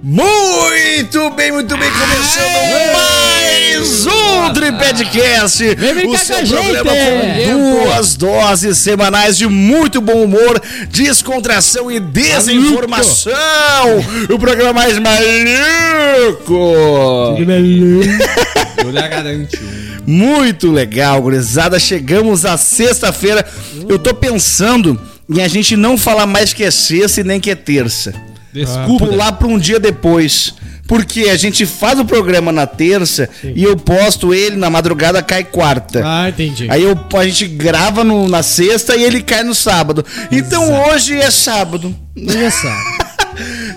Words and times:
Muito 0.00 1.30
bem, 1.30 1.50
muito 1.50 1.76
bem, 1.76 1.90
começando 1.90 2.94
mais 2.94 4.06
um 4.06 4.52
Tripedcast, 4.52 5.64
o 6.06 6.16
seu 6.16 6.36
programa 6.46 6.92
gente. 6.92 7.50
com 7.50 7.84
duas 7.84 8.14
doses 8.14 8.78
semanais 8.78 9.36
de 9.36 9.48
muito 9.48 10.00
bom 10.00 10.22
humor, 10.22 10.62
descontração 10.88 11.90
e 11.90 11.98
desinformação. 11.98 13.32
O 14.30 14.38
programa 14.38 14.72
mais 14.72 14.96
maluco. 15.00 15.24
Eu 18.78 18.90
lhe 18.92 19.02
garanto. 19.02 19.58
Muito 20.06 20.70
legal, 20.70 21.20
gurizada. 21.20 21.80
Chegamos 21.80 22.44
à 22.44 22.56
sexta-feira. 22.56 23.44
Eu 23.88 23.98
tô 23.98 24.14
pensando 24.14 24.98
em 25.28 25.42
a 25.42 25.48
gente 25.48 25.76
não 25.76 25.98
falar 25.98 26.26
mais 26.26 26.52
que 26.52 26.62
é 26.62 26.70
sexta 26.70 27.20
e 27.20 27.24
nem 27.24 27.40
que 27.40 27.50
é 27.50 27.56
terça. 27.56 28.27
Desculpa. 28.52 29.06
pular 29.06 29.32
para 29.32 29.46
um 29.48 29.58
dia 29.58 29.78
depois. 29.80 30.54
Porque 30.86 31.24
a 31.28 31.36
gente 31.36 31.66
faz 31.66 31.98
o 32.00 32.04
programa 32.06 32.50
na 32.50 32.66
terça 32.66 33.28
e 33.44 33.62
eu 33.62 33.76
posto 33.76 34.32
ele 34.32 34.56
na 34.56 34.70
madrugada, 34.70 35.22
cai 35.22 35.44
quarta. 35.44 36.02
Ah, 36.02 36.30
entendi. 36.30 36.66
Aí 36.70 36.82
eu, 36.82 36.98
a 37.14 37.24
gente 37.26 37.46
grava 37.46 38.02
no- 38.02 38.26
na 38.26 38.42
sexta 38.42 38.96
e 38.96 39.04
ele 39.04 39.20
cai 39.22 39.42
no 39.42 39.54
sábado. 39.54 40.02
Então 40.32 40.86
hoje 40.88 41.14
é 41.14 41.30
sábado. 41.30 41.94
Olha 42.16 42.50
só. 42.50 42.72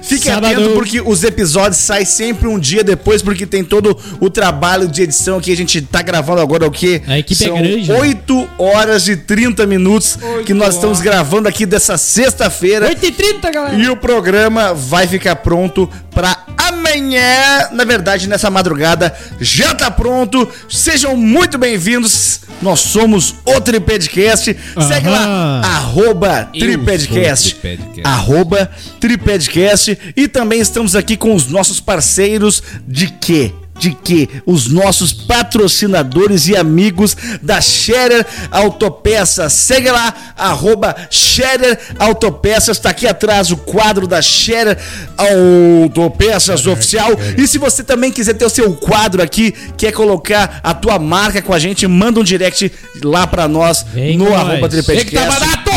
Fique 0.02 0.26
Sábado. 0.26 0.48
atento 0.48 0.70
porque 0.74 1.02
os 1.02 1.24
episódios 1.24 1.78
saem 1.78 2.06
sempre 2.06 2.48
um 2.48 2.60
dia 2.60 2.84
depois, 2.84 3.22
porque 3.22 3.46
tem 3.46 3.64
todo 3.64 3.98
o 4.20 4.30
trabalho 4.30 4.88
de 4.88 5.02
edição 5.02 5.40
que 5.40 5.52
a 5.52 5.58
gente 5.58 5.82
tá 5.82 6.02
gravando 6.02 6.42
agora, 6.42 6.66
o 6.68 6.72
quê? 6.72 7.02
A 7.08 7.20
equipe 7.20 7.44
é 7.44 7.48
São 7.48 7.58
grande, 7.58 7.90
né? 7.90 8.00
8 8.00 8.50
horas 8.58 9.08
e 9.08 9.16
30 9.16 9.66
minutos 9.66 10.18
que 10.46 10.54
nós 10.54 10.76
estamos 10.76 11.00
gravando 11.00 11.48
aqui 11.48 11.66
dessa 11.66 11.98
sexta-feira. 11.98 12.90
8h30, 12.90 13.52
galera. 13.52 13.76
E 13.76 13.90
o 13.90 13.96
programa 13.96 14.74
vai 14.74 15.08
ficar 15.08 15.36
pronto 15.38 15.90
pra 16.14 16.46
amanhã. 16.82 17.70
Na 17.72 17.86
verdade, 17.86 18.28
nessa 18.28 18.50
madrugada 18.50 19.16
já 19.40 19.74
tá 19.74 19.90
pronto. 19.92 20.48
Sejam 20.68 21.16
muito 21.16 21.58
bem-vindos. 21.58 22.42
Nós 22.62 22.80
somos 22.80 23.36
o 23.46 23.62
Tripedcast. 23.62 24.56
Segue 24.88 25.10
lá, 25.10 25.62
arroba 25.64 26.50
Eu 26.54 26.60
Tripedcast. 26.60 27.50
sou 27.50 27.58
o 27.58 27.62
Tripedcast. 27.62 28.02
Arroba 28.04 28.72
Tripedcast. 29.00 29.98
E 30.16 30.28
também 30.28 30.60
estamos 30.60 30.96
aqui 30.96 31.16
com 31.16 31.34
os 31.36 31.48
nossos 31.48 31.80
parceiros 31.80 32.62
de 32.88 33.08
quê? 33.08 33.54
De 33.82 33.92
que 33.96 34.30
os 34.46 34.68
nossos 34.68 35.12
patrocinadores 35.12 36.48
e 36.48 36.56
amigos 36.56 37.18
da 37.42 37.60
Scherer 37.60 38.24
Autopeças. 38.52 39.54
Segue 39.54 39.90
lá, 39.90 40.14
arroba 40.38 40.96
Scherer 41.10 41.80
Autopeças. 41.98 42.78
Tá 42.78 42.92
aqui 42.92 43.08
atrás 43.08 43.50
o 43.50 43.58
quadro 43.58 44.06
da 44.06 44.22
Scherer 44.22 44.78
Autopeças 45.18 46.68
Oficial. 46.68 47.10
E 47.36 47.48
se 47.48 47.58
você 47.58 47.84
também 47.84 48.12
quiser 48.12 48.36
ter 48.36 48.46
o 48.46 48.50
seu 48.52 48.72
quadro 48.76 49.20
aqui, 49.20 49.52
quer 49.76 49.92
colocar 49.92 50.60
a 50.62 50.76
tua 50.76 51.00
marca 51.00 51.42
com 51.42 51.52
a 51.52 51.58
gente, 51.58 51.88
manda 51.88 52.20
um 52.20 52.24
direct 52.24 52.72
lá 53.04 53.26
pra 53.26 53.48
nós 53.48 53.84
Vem 53.94 54.16
no 54.16 54.32
arroba 54.34 54.70
nós. 54.70 54.86
Tem 54.86 55.06
que 55.06 55.16
tá 55.16 55.26
barato! 55.26 55.71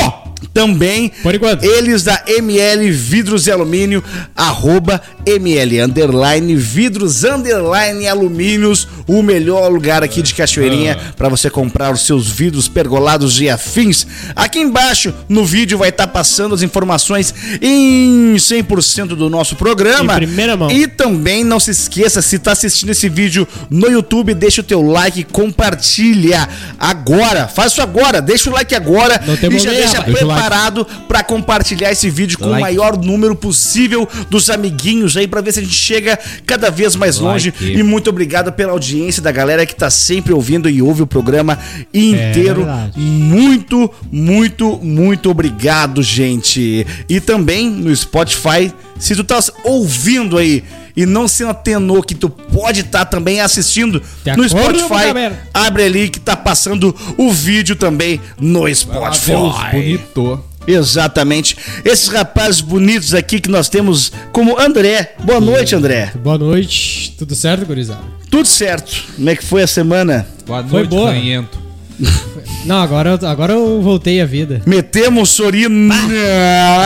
Também 0.53 1.11
Por 1.23 1.35
enquanto. 1.35 1.65
eles 1.65 2.03
da 2.03 2.23
ML 2.27 2.91
Vidros 2.91 3.47
e 3.47 3.51
Alumínio, 3.51 4.03
arroba 4.37 5.01
ML 5.27 5.81
underline 5.83 6.55
vidros 6.57 7.25
underline 7.25 8.07
alumínios, 8.07 8.87
o 9.07 9.23
melhor 9.23 9.71
lugar 9.71 10.03
aqui 10.03 10.23
de 10.23 10.35
Cachoeirinha 10.35 10.99
para 11.17 11.29
você 11.29 11.49
comprar 11.49 11.93
os 11.93 12.07
seus 12.07 12.29
vidros 12.29 12.69
pergolados 12.69 13.41
e 13.41 13.49
afins. 13.49 14.07
Aqui 14.35 14.59
embaixo 14.59 15.15
no 15.29 15.45
vídeo 15.45 15.79
vai 15.79 15.89
estar 15.89 16.07
passando 16.09 16.55
as 16.55 16.63
informações 16.63 17.35
em 17.61 18.35
100% 18.35 19.09
do 19.09 19.31
nosso 19.31 19.57
programa. 19.57 20.15
Em 20.15 20.17
primeira 20.17 20.57
mão. 20.57 20.71
E 20.71 20.87
também 20.87 21.45
não 21.45 21.59
se 21.59 21.71
esqueça, 21.71 22.21
se 22.21 22.39
tá 22.39 22.53
assistindo 22.53 22.91
esse 22.91 23.09
vídeo 23.09 23.47
no 23.71 23.89
YouTube, 23.89 24.35
deixa 24.35 24.61
o 24.61 24.65
teu 24.65 24.83
like, 24.83 25.25
compartilha 25.25 26.49
agora. 26.79 27.49
Faz 27.49 27.73
isso 27.73 27.83
agora, 27.83 28.21
deixa 28.21 28.51
o 28.51 28.53
like 28.53 28.75
agora 28.75 29.21
e 29.51 29.59
já 29.59 29.71
deixa 29.71 29.99
rapaz. 29.99 30.15
Deixa 30.15 30.34
o 30.35 30.37
like. 30.37 30.49
preparado 30.49 30.87
pra 31.09 31.23
compartilhar 31.23 31.93
esse 31.93 32.11
vídeo 32.11 32.39
com 32.39 32.47
o 32.47 32.51
Like. 32.51 32.63
maior 32.63 32.97
número 32.97 33.35
possível 33.35 34.09
dos 34.31 34.51
amiguinhos 34.51 35.17
aí 35.17 35.27
pra 35.27 35.41
ver 35.41 35.53
se 35.53 35.61
a 35.61 35.63
gente 35.63 35.75
chega 35.75 36.19
cada 36.47 36.71
vez 36.71 36.97
mais 36.97 37.19
longe. 37.19 37.51
Like. 37.51 37.79
E 37.79 37.83
muito 37.83 38.11
obrigado 38.11 38.53
pela 38.53 38.73
audiência 38.73 39.23
da 39.23 39.33
galera 39.33 39.67
que 39.67 39.75
tá 39.75 39.91
sempre 39.91 40.33
ouvindo 40.33 40.69
e 40.69 40.83
ouve 40.83 41.03
o 41.03 41.07
programa 41.07 41.59
inteiro. 41.93 42.67
É 42.67 42.91
muito, 42.99 43.91
muito, 44.11 44.79
muito 44.83 45.31
obrigado, 45.31 46.03
gente. 46.03 46.87
E 47.09 47.21
também 47.21 47.71
no 47.71 47.95
Spotify, 47.95 48.73
se 48.99 49.15
tu 49.15 49.25
tá 49.25 49.39
ouvindo 49.65 50.39
aí 50.39 50.63
e 50.97 51.05
não 51.07 51.27
se 51.27 51.45
atenou 51.45 52.03
que 52.03 52.15
tu 52.15 52.29
pode 52.29 52.81
estar 52.81 53.05
também 53.07 53.41
assistindo 53.41 54.01
De 54.25 54.37
no 54.37 54.45
acordo, 54.45 54.79
Spotify, 54.79 55.33
abre 55.53 55.83
ali 55.85 56.09
que 56.09 56.21
tá 56.21 56.37
passando 56.37 56.95
o 57.19 57.31
vídeo 57.33 57.75
também 57.77 58.21
no 58.41 58.73
Spotify. 58.75 59.31
Deus, 59.31 59.55
bonito. 59.73 60.45
Exatamente. 60.67 61.57
Esses 61.85 62.09
rapazes 62.09 62.61
bonitos 62.63 63.13
aqui 63.13 63.39
que 63.41 63.51
nós 63.51 63.69
temos 63.69 64.11
como 64.33 64.59
André. 64.59 65.15
Boa 65.23 65.41
noite, 65.41 65.75
André. 65.75 66.11
Boa 66.23 66.39
noite. 66.39 67.15
Tudo 67.19 67.35
certo, 67.35 67.67
gurizada? 67.67 68.01
Tudo 68.31 68.47
certo. 68.47 69.05
Como 69.17 69.29
é 69.29 69.37
que 69.37 69.45
foi 69.45 69.63
a 69.63 69.67
semana? 69.67 70.27
Boa 70.47 70.63
Foi 70.63 70.79
noite, 70.81 70.91
boa. 70.91 71.11
ranhento. 71.11 71.59
Não, 72.65 72.81
agora, 72.81 73.19
eu- 73.21 73.29
agora 73.29 73.53
eu 73.53 73.83
voltei 73.83 74.21
à 74.23 74.25
vida. 74.27 74.63
Metemos 74.65 75.31
O 75.31 75.33
Sorina. 75.35 75.95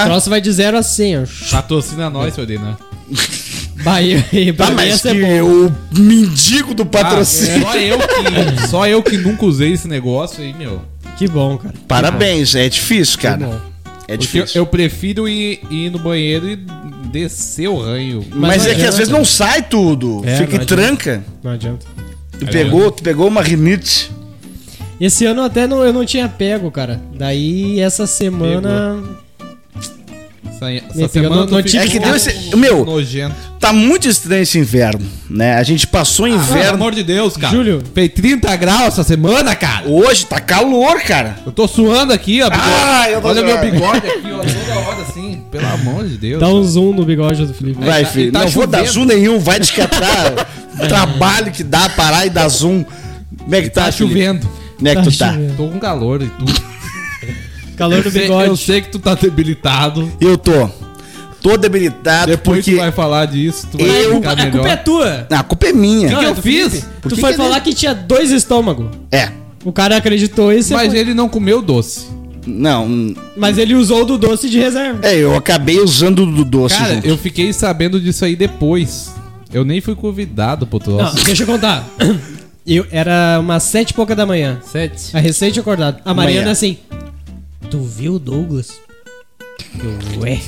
troço 0.07 0.29
vai 0.29 0.41
de 0.41 0.51
0 0.51 0.77
a 0.77 0.83
100, 0.83 1.19
ó. 1.19 1.23
Patrocina 1.51 2.11
nós, 2.11 2.37
Odina. 2.37 2.77
Bahia 3.83 4.25
Tá, 4.57 4.67
mim 4.71 4.77
mas 4.77 4.95
essa 4.95 5.15
que 5.15 5.25
é 5.25 5.43
o 5.43 5.73
mendigo 5.97 6.75
do 6.75 6.85
patrocínio. 6.85 7.63
só, 7.63 7.77
eu 7.77 7.99
que, 7.99 8.67
só 8.69 8.87
eu 8.87 9.03
que 9.03 9.17
nunca 9.17 9.47
usei 9.47 9.73
esse 9.73 9.87
negócio 9.89 10.43
aí, 10.43 10.53
meu. 10.53 10.83
Que 11.17 11.27
bom, 11.29 11.57
cara. 11.59 11.75
Parabéns, 11.87 12.55
é 12.55 12.69
difícil, 12.69 13.19
cara. 13.19 13.61
É 14.07 14.17
Porque 14.17 14.39
eu, 14.39 14.43
difícil. 14.43 14.61
eu 14.63 14.67
prefiro 14.67 15.29
ir, 15.29 15.61
ir 15.71 15.91
no 15.91 15.99
banheiro 15.99 16.49
e 16.49 16.57
descer 17.13 17.69
o 17.69 17.81
ranho. 17.81 18.25
Mas, 18.31 18.65
Mas 18.65 18.67
é 18.67 18.75
que 18.75 18.85
às 18.85 18.97
vezes 18.97 19.13
não 19.13 19.25
sai 19.25 19.63
tudo. 19.63 20.23
É, 20.25 20.39
Fica 20.39 20.57
e 20.57 20.65
tranca. 20.65 21.23
Não 21.43 21.53
adianta. 21.53 21.87
Tu 22.39 22.47
pegou, 22.47 22.91
tu 22.91 23.03
pegou 23.03 23.27
uma 23.27 23.43
rinite. 23.43 24.11
Esse 25.01 25.27
ano 25.27 25.43
até 25.43 25.67
não, 25.67 25.85
eu 25.85 25.93
não 25.93 26.05
tinha 26.05 26.29
pego, 26.29 26.71
cara. 26.71 27.01
Daí 27.15 27.81
essa 27.81 28.07
semana. 28.07 29.03
Essa, 30.67 31.09
semana 31.09 31.37
no- 31.43 31.47
tu 31.47 31.55
no 31.57 31.63
ficou 31.63 31.81
É 31.81 31.87
que 31.87 31.99
deu 31.99 32.15
esse. 32.17 32.57
Meu, 32.57 32.85
nojento. 32.85 33.35
tá 33.61 33.73
muito 33.73 34.09
estranho 34.09 34.43
esse 34.43 34.59
inverno, 34.59 35.07
né? 35.31 35.55
A 35.55 35.63
gente 35.63 35.87
passou 35.87 36.27
Pelo 36.27 36.37
inverno. 36.39 36.75
amor 36.75 36.95
de 36.95 37.03
Deus, 37.05 37.37
cara. 37.37 37.55
Júlio. 37.55 37.83
Fez 37.95 38.11
30 38.13 38.55
graus 38.57 38.89
essa 38.89 39.05
semana, 39.05 39.55
cara. 39.55 39.89
Hoje 39.89 40.27
tá 40.27 40.41
calor, 40.41 41.01
cara. 41.03 41.37
Eu 41.47 41.53
tô 41.53 41.69
suando 41.69 42.13
aqui, 42.13 42.43
ó. 42.43 42.51
bigode. 42.51 42.69
Ah, 42.71 43.11
eu 43.11 43.21
tô 43.21 43.29
Olha 43.29 43.43
meu 43.43 43.57
suando. 43.57 43.71
bigode 43.73 43.99
aqui, 44.07 44.33
ó. 44.33 44.39
Toda 44.39 44.81
hora 44.89 45.03
assim. 45.03 45.43
Pelo 45.51 45.67
amor 45.67 46.07
de 46.07 46.17
Deus. 46.19 46.41
Dá 46.41 46.49
um 46.49 46.63
zoom 46.65 46.93
no 46.93 47.05
bigode 47.05 47.47
do 47.47 47.55
Felipe. 47.55 47.85
Vai, 47.85 48.05
tá- 48.05 48.11
filho. 48.11 48.33
tá 48.33 48.41
não 48.41 48.49
vou 48.49 48.67
dar 48.67 48.79
chovendo. 48.87 48.93
zoom 48.95 49.05
nenhum, 49.05 49.39
vai 49.39 49.59
descatar 49.61 50.47
o 50.83 50.87
trabalho 50.89 51.51
que 51.53 51.63
dá 51.65 51.89
parar 51.91 52.27
e 52.27 52.31
dar 52.31 52.49
zoom. 52.49 52.85
Como 53.39 53.55
é 53.55 53.63
que 53.63 53.71
tá, 53.71 53.85
Tá 53.87 53.93
Felipe? 53.93 54.15
chovendo. 54.21 54.49
Como 54.77 54.89
é 54.89 54.91
que 54.95 55.03
Tá 55.03 55.11
tu 55.11 55.19
tá? 55.19 55.33
chovendo. 55.33 55.55
Tô 55.57 55.69
com 55.69 55.79
calor 55.79 56.23
e 56.23 56.27
tudo. 56.29 56.53
Calor 57.79 58.03
do 58.03 58.09
Eu 58.09 58.13
sei- 58.13 58.23
bigode. 58.23 58.49
Eu 58.49 58.57
sei 58.57 58.81
que 58.83 58.89
tu 58.91 58.99
tá 58.99 59.15
debilitado. 59.15 60.11
Eu 60.21 60.37
tô. 60.37 60.69
Tô 61.41 61.57
debilitado 61.57 62.33
Depois 62.33 62.59
porque. 62.65 62.73
tu 62.73 62.79
vai 62.81 62.91
falar 62.91 63.27
disso, 63.27 63.69
tu 63.71 63.79
vai 63.79 63.89
Eu- 64.05 64.17
ficar 64.17 64.33
a 64.33 64.37
culpa 64.37 64.57
melhor. 64.59 64.67
é 64.67 64.77
tua. 64.77 65.27
Ah, 65.31 65.39
a 65.39 65.43
culpa 65.45 65.67
é 65.69 65.73
minha. 65.73 66.09
que 66.09 66.15
é 66.25 66.29
eu 66.29 66.35
fiz? 66.35 66.69
Felipe. 66.71 66.87
Tu 67.03 67.09
que 67.15 67.21
foi 67.21 67.31
que 67.31 67.37
falar 67.37 67.57
ele- 67.57 67.61
que 67.65 67.75
tinha 67.75 67.95
dois 67.95 68.33
estômagos. 68.33 68.87
É. 69.13 69.31
O 69.65 69.73
cara 69.73 69.97
acreditou 69.97 70.53
você 70.53 70.75
Mas 70.75 70.89
foi- 70.91 70.99
ele 70.99 71.15
não 71.15 71.29
comeu 71.29 71.63
doce. 71.63 72.07
Não. 72.47 73.15
Mas 73.37 73.57
ele 73.59 73.75
usou 73.75 74.05
do 74.05 74.19
doce 74.19 74.49
de 74.49 74.59
reserva. 74.59 74.99
É, 75.07 75.15
eu 75.17 75.37
acabei 75.37 75.79
usando 75.81 76.27
do 76.27 76.45
doce. 76.45 76.77
Cara, 76.77 76.95
junto. 76.95 77.07
eu 77.07 77.17
fiquei 77.19 77.53
sabendo 77.53 78.01
disso 78.01 78.25
aí 78.25 78.35
depois. 78.35 79.13
Eu 79.53 79.65
nem 79.65 79.81
fui 79.81 79.95
convidado 79.95 80.67
pro 80.67 80.79
Não, 80.91 80.99
troço. 80.99 81.25
deixa 81.25 81.43
eu 81.45 81.47
contar. 81.47 81.87
Eu, 82.67 82.87
era 82.91 83.39
umas 83.41 83.63
sete 83.63 83.91
e 83.91 83.95
pouca 83.95 84.15
da 84.17 84.27
manhã. 84.27 84.59
Sete. 84.63 85.17
A 85.17 85.21
recente 85.21 85.59
acordado. 85.61 86.01
A 86.05 86.13
Mariana 86.13 86.41
Manhã. 86.43 86.53
assim. 86.53 86.79
Tu 87.71 87.81
viu 87.81 88.15
o 88.15 88.19
Douglas? 88.19 88.81
Eu, 89.79 90.21
ué. 90.21 90.41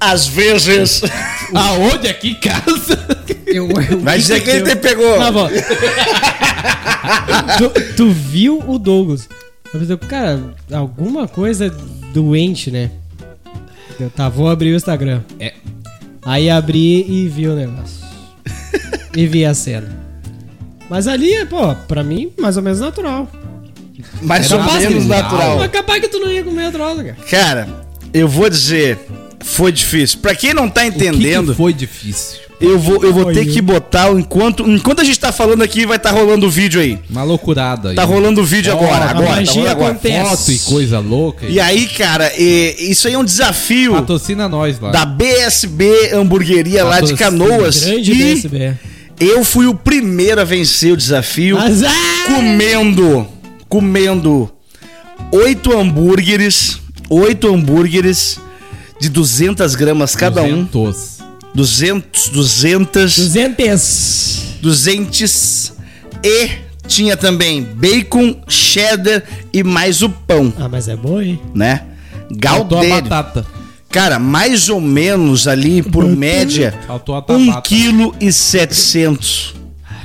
Às 0.00 0.26
vezes. 0.26 1.02
Aonde? 1.54 2.08
Aqui 2.08 2.30
em 2.30 2.40
casa? 2.40 2.98
Eu, 3.46 3.68
ué. 3.68 3.94
o 3.94 4.00
Vai 4.00 4.16
que 4.16 4.22
dizer 4.22 4.42
que 4.42 4.50
ele 4.50 4.70
te 4.70 4.76
pegou. 4.76 5.16
Tá 5.16 5.30
bom. 5.30 5.48
tu, 7.58 7.70
tu 7.96 8.10
viu 8.10 8.62
o 8.66 8.78
Douglas? 8.78 9.28
Eu 9.72 9.80
pensei, 9.80 9.96
cara, 9.96 10.54
alguma 10.72 11.28
coisa 11.28 11.70
doente, 12.12 12.70
né? 12.70 12.90
Eu, 13.98 14.10
tá, 14.10 14.28
vou 14.28 14.48
abrir 14.48 14.72
o 14.72 14.76
Instagram. 14.76 15.22
É. 15.38 15.54
Aí 16.24 16.50
abri 16.50 17.06
e 17.08 17.28
vi 17.28 17.46
o 17.46 17.54
negócio. 17.54 18.04
e 19.16 19.26
vi 19.26 19.44
a 19.44 19.54
cena. 19.54 20.04
Mas 20.90 21.06
ali, 21.06 21.44
pô, 21.46 21.74
pra 21.86 22.02
mim, 22.02 22.32
mais 22.38 22.56
ou 22.56 22.62
menos 22.62 22.80
natural. 22.80 23.30
Mais 24.22 24.50
Era 24.50 24.56
ou 24.62 24.72
menos 24.72 25.06
natural. 25.06 25.58
Mas 25.58 25.70
capaz 25.70 26.00
que 26.00 26.08
tu 26.08 26.18
não 26.20 26.30
ia 26.30 26.42
comer 26.44 26.66
a 26.66 26.70
droga, 26.70 27.04
cara. 27.04 27.16
Cara, 27.28 27.68
eu 28.12 28.28
vou 28.28 28.48
dizer. 28.48 28.98
Foi 29.44 29.70
difícil. 29.70 30.18
Pra 30.20 30.34
quem 30.34 30.52
não 30.52 30.68
tá 30.68 30.82
O 30.82 30.84
que 30.86 30.90
que 30.98 31.06
entendendo. 31.06 31.54
foi 31.54 31.72
difícil? 31.72 32.40
Eu 32.58 32.78
vou, 32.78 33.04
eu 33.04 33.12
vou 33.12 33.32
ter 33.32 33.44
que 33.46 33.60
botar 33.60 34.10
enquanto. 34.10 34.68
Enquanto 34.68 35.00
a 35.00 35.04
gente 35.04 35.20
tá 35.20 35.30
falando 35.30 35.62
aqui, 35.62 35.84
vai 35.86 35.98
estar 35.98 36.10
rolando 36.10 36.46
o 36.46 36.50
vídeo 36.50 36.80
aí. 36.80 36.98
Uma 37.08 37.22
loucurada 37.22 37.90
aí. 37.90 37.94
Tá 37.94 38.02
rolando 38.02 38.40
o 38.40 38.44
vídeo 38.44 38.72
Ó, 38.72 38.76
agora, 38.76 39.04
a 39.04 39.10
agora. 39.10 39.26
tá 39.26 39.36
magia 39.36 39.52
rolando 39.52 39.70
agora. 39.70 39.90
acontece. 39.92 40.30
Foto 40.30 40.52
e 40.52 40.58
coisa 40.60 40.98
louca. 40.98 41.46
E 41.46 41.60
aí, 41.60 41.86
cara, 41.86 42.32
é, 42.34 42.74
isso 42.80 43.06
aí 43.06 43.14
é 43.14 43.18
um 43.18 43.24
desafio 43.24 43.92
Patrocina 43.92 44.48
nós 44.48 44.80
lá. 44.80 44.90
da 44.90 45.04
BSB 45.04 46.12
Hamburgueria 46.14 46.82
lá 46.82 47.00
de. 47.00 47.14
Canoas. 47.14 47.84
Grande 47.84 48.10
e 48.10 48.14
BSB. 48.14 48.72
eu 49.20 49.44
fui 49.44 49.66
o 49.66 49.74
primeiro 49.74 50.40
a 50.40 50.44
vencer 50.44 50.92
o 50.92 50.96
desafio 50.96 51.58
Azar! 51.58 51.92
comendo, 52.34 53.28
comendo 53.68 54.50
oito 55.32 55.76
hambúrgueres, 55.78 56.78
oito 57.10 57.52
hambúrgueres 57.52 58.38
de 59.00 59.08
200 59.08 59.74
gramas 59.74 60.14
cada 60.16 60.42
um. 60.42 60.64
200. 60.64 61.16
200, 61.54 62.28
200, 62.28 63.16
200. 63.16 64.42
200 64.60 65.72
e 66.22 66.50
tinha 66.86 67.16
também 67.16 67.62
bacon, 67.62 68.40
cheddar 68.48 69.22
e 69.52 69.62
mais 69.62 70.02
o 70.02 70.08
pão, 70.10 70.52
Ah, 70.58 70.68
mas 70.68 70.88
é 70.88 70.96
bom, 70.96 71.20
hein? 71.20 71.40
né? 71.54 71.82
Faltou 72.42 72.78
a 72.78 72.84
batata. 73.00 73.46
Cara, 73.90 74.18
mais 74.18 74.68
ou 74.68 74.80
menos 74.80 75.46
ali, 75.48 75.82
por 75.82 76.04
média, 76.04 76.74
Faltou 76.86 77.14
a 77.14 77.18
1 77.20 77.22
tabata. 77.46 77.68
kg 77.68 78.12
e 78.20 78.30
700 78.32 79.54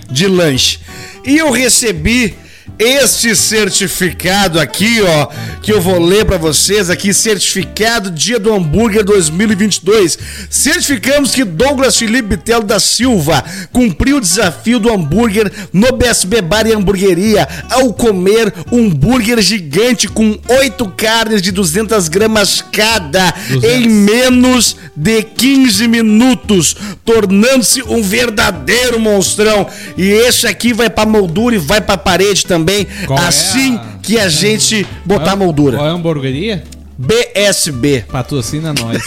de 0.09 0.27
lanche. 0.27 0.79
E 1.25 1.37
eu 1.37 1.51
recebi 1.51 2.33
este 2.77 3.35
certificado 3.35 4.59
aqui, 4.59 5.01
ó, 5.01 5.27
que 5.61 5.71
eu 5.71 5.81
vou 5.81 5.99
ler 5.99 6.25
pra 6.25 6.37
vocês 6.37 6.89
aqui, 6.89 7.13
certificado 7.13 8.11
Dia 8.11 8.39
do 8.39 8.53
Hambúrguer 8.53 9.03
2022. 9.03 10.17
Certificamos 10.49 11.33
que 11.33 11.43
Douglas 11.43 11.97
Felipe 11.97 12.29
Bitelo 12.29 12.63
da 12.63 12.79
Silva 12.79 13.43
cumpriu 13.71 14.17
o 14.17 14.21
desafio 14.21 14.79
do 14.79 14.91
hambúrguer 14.91 15.51
no 15.71 15.91
BSB 15.91 16.41
Bar 16.41 16.67
e 16.67 16.73
Hamburgueria 16.73 17.47
ao 17.69 17.93
comer 17.93 18.53
um 18.71 18.91
hambúrguer 18.91 19.41
gigante 19.41 20.07
com 20.07 20.37
oito 20.59 20.87
carnes 20.89 21.41
de 21.41 21.51
200 21.51 22.07
gramas 22.07 22.63
cada 22.71 23.33
200. 23.49 23.63
em 23.69 23.89
menos 23.89 24.75
de 24.95 25.23
15 25.23 25.87
minutos, 25.87 26.75
tornando-se 27.05 27.81
um 27.83 28.01
verdadeiro 28.01 28.99
monstrão. 28.99 29.67
E 29.97 30.03
esse 30.03 30.45
aqui 30.45 30.73
vai 30.73 30.89
pra 30.89 31.05
moldura 31.05 31.55
e 31.55 31.59
vai 31.59 31.81
pra 31.81 31.97
parede 31.97 32.45
também, 32.45 32.60
Qual 33.07 33.19
é 33.19 33.25
assim 33.27 33.75
a- 33.75 33.97
que 34.01 34.17
a 34.19 34.29
gente 34.29 34.85
botar 35.05 35.23
Qual 35.25 35.33
é- 35.33 35.35
moldura. 35.39 35.77
Qual 35.77 35.87
é 35.87 35.91
a 35.91 35.93
hamburgueria? 35.93 36.63
BSB. 36.97 38.05
Patrocina 38.11 38.73
nós. 38.73 39.01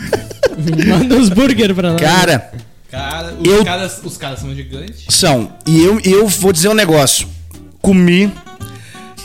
Manda 0.86 1.14
uns 1.16 1.28
burger 1.28 1.74
pra 1.74 1.92
nós. 1.92 2.00
Cara, 2.00 2.50
Cara, 2.90 3.34
os, 3.38 3.46
Eu- 3.46 3.64
caras, 3.64 4.00
os 4.02 4.16
caras 4.16 4.40
são 4.40 4.52
gigantes. 4.54 5.04
são. 5.08 5.52
E 5.66 5.80
eu, 5.84 6.00
eu 6.04 6.26
vou 6.26 6.52
dizer 6.52 6.68
um 6.68 6.74
negócio. 6.74 7.28
Comi. 7.80 8.32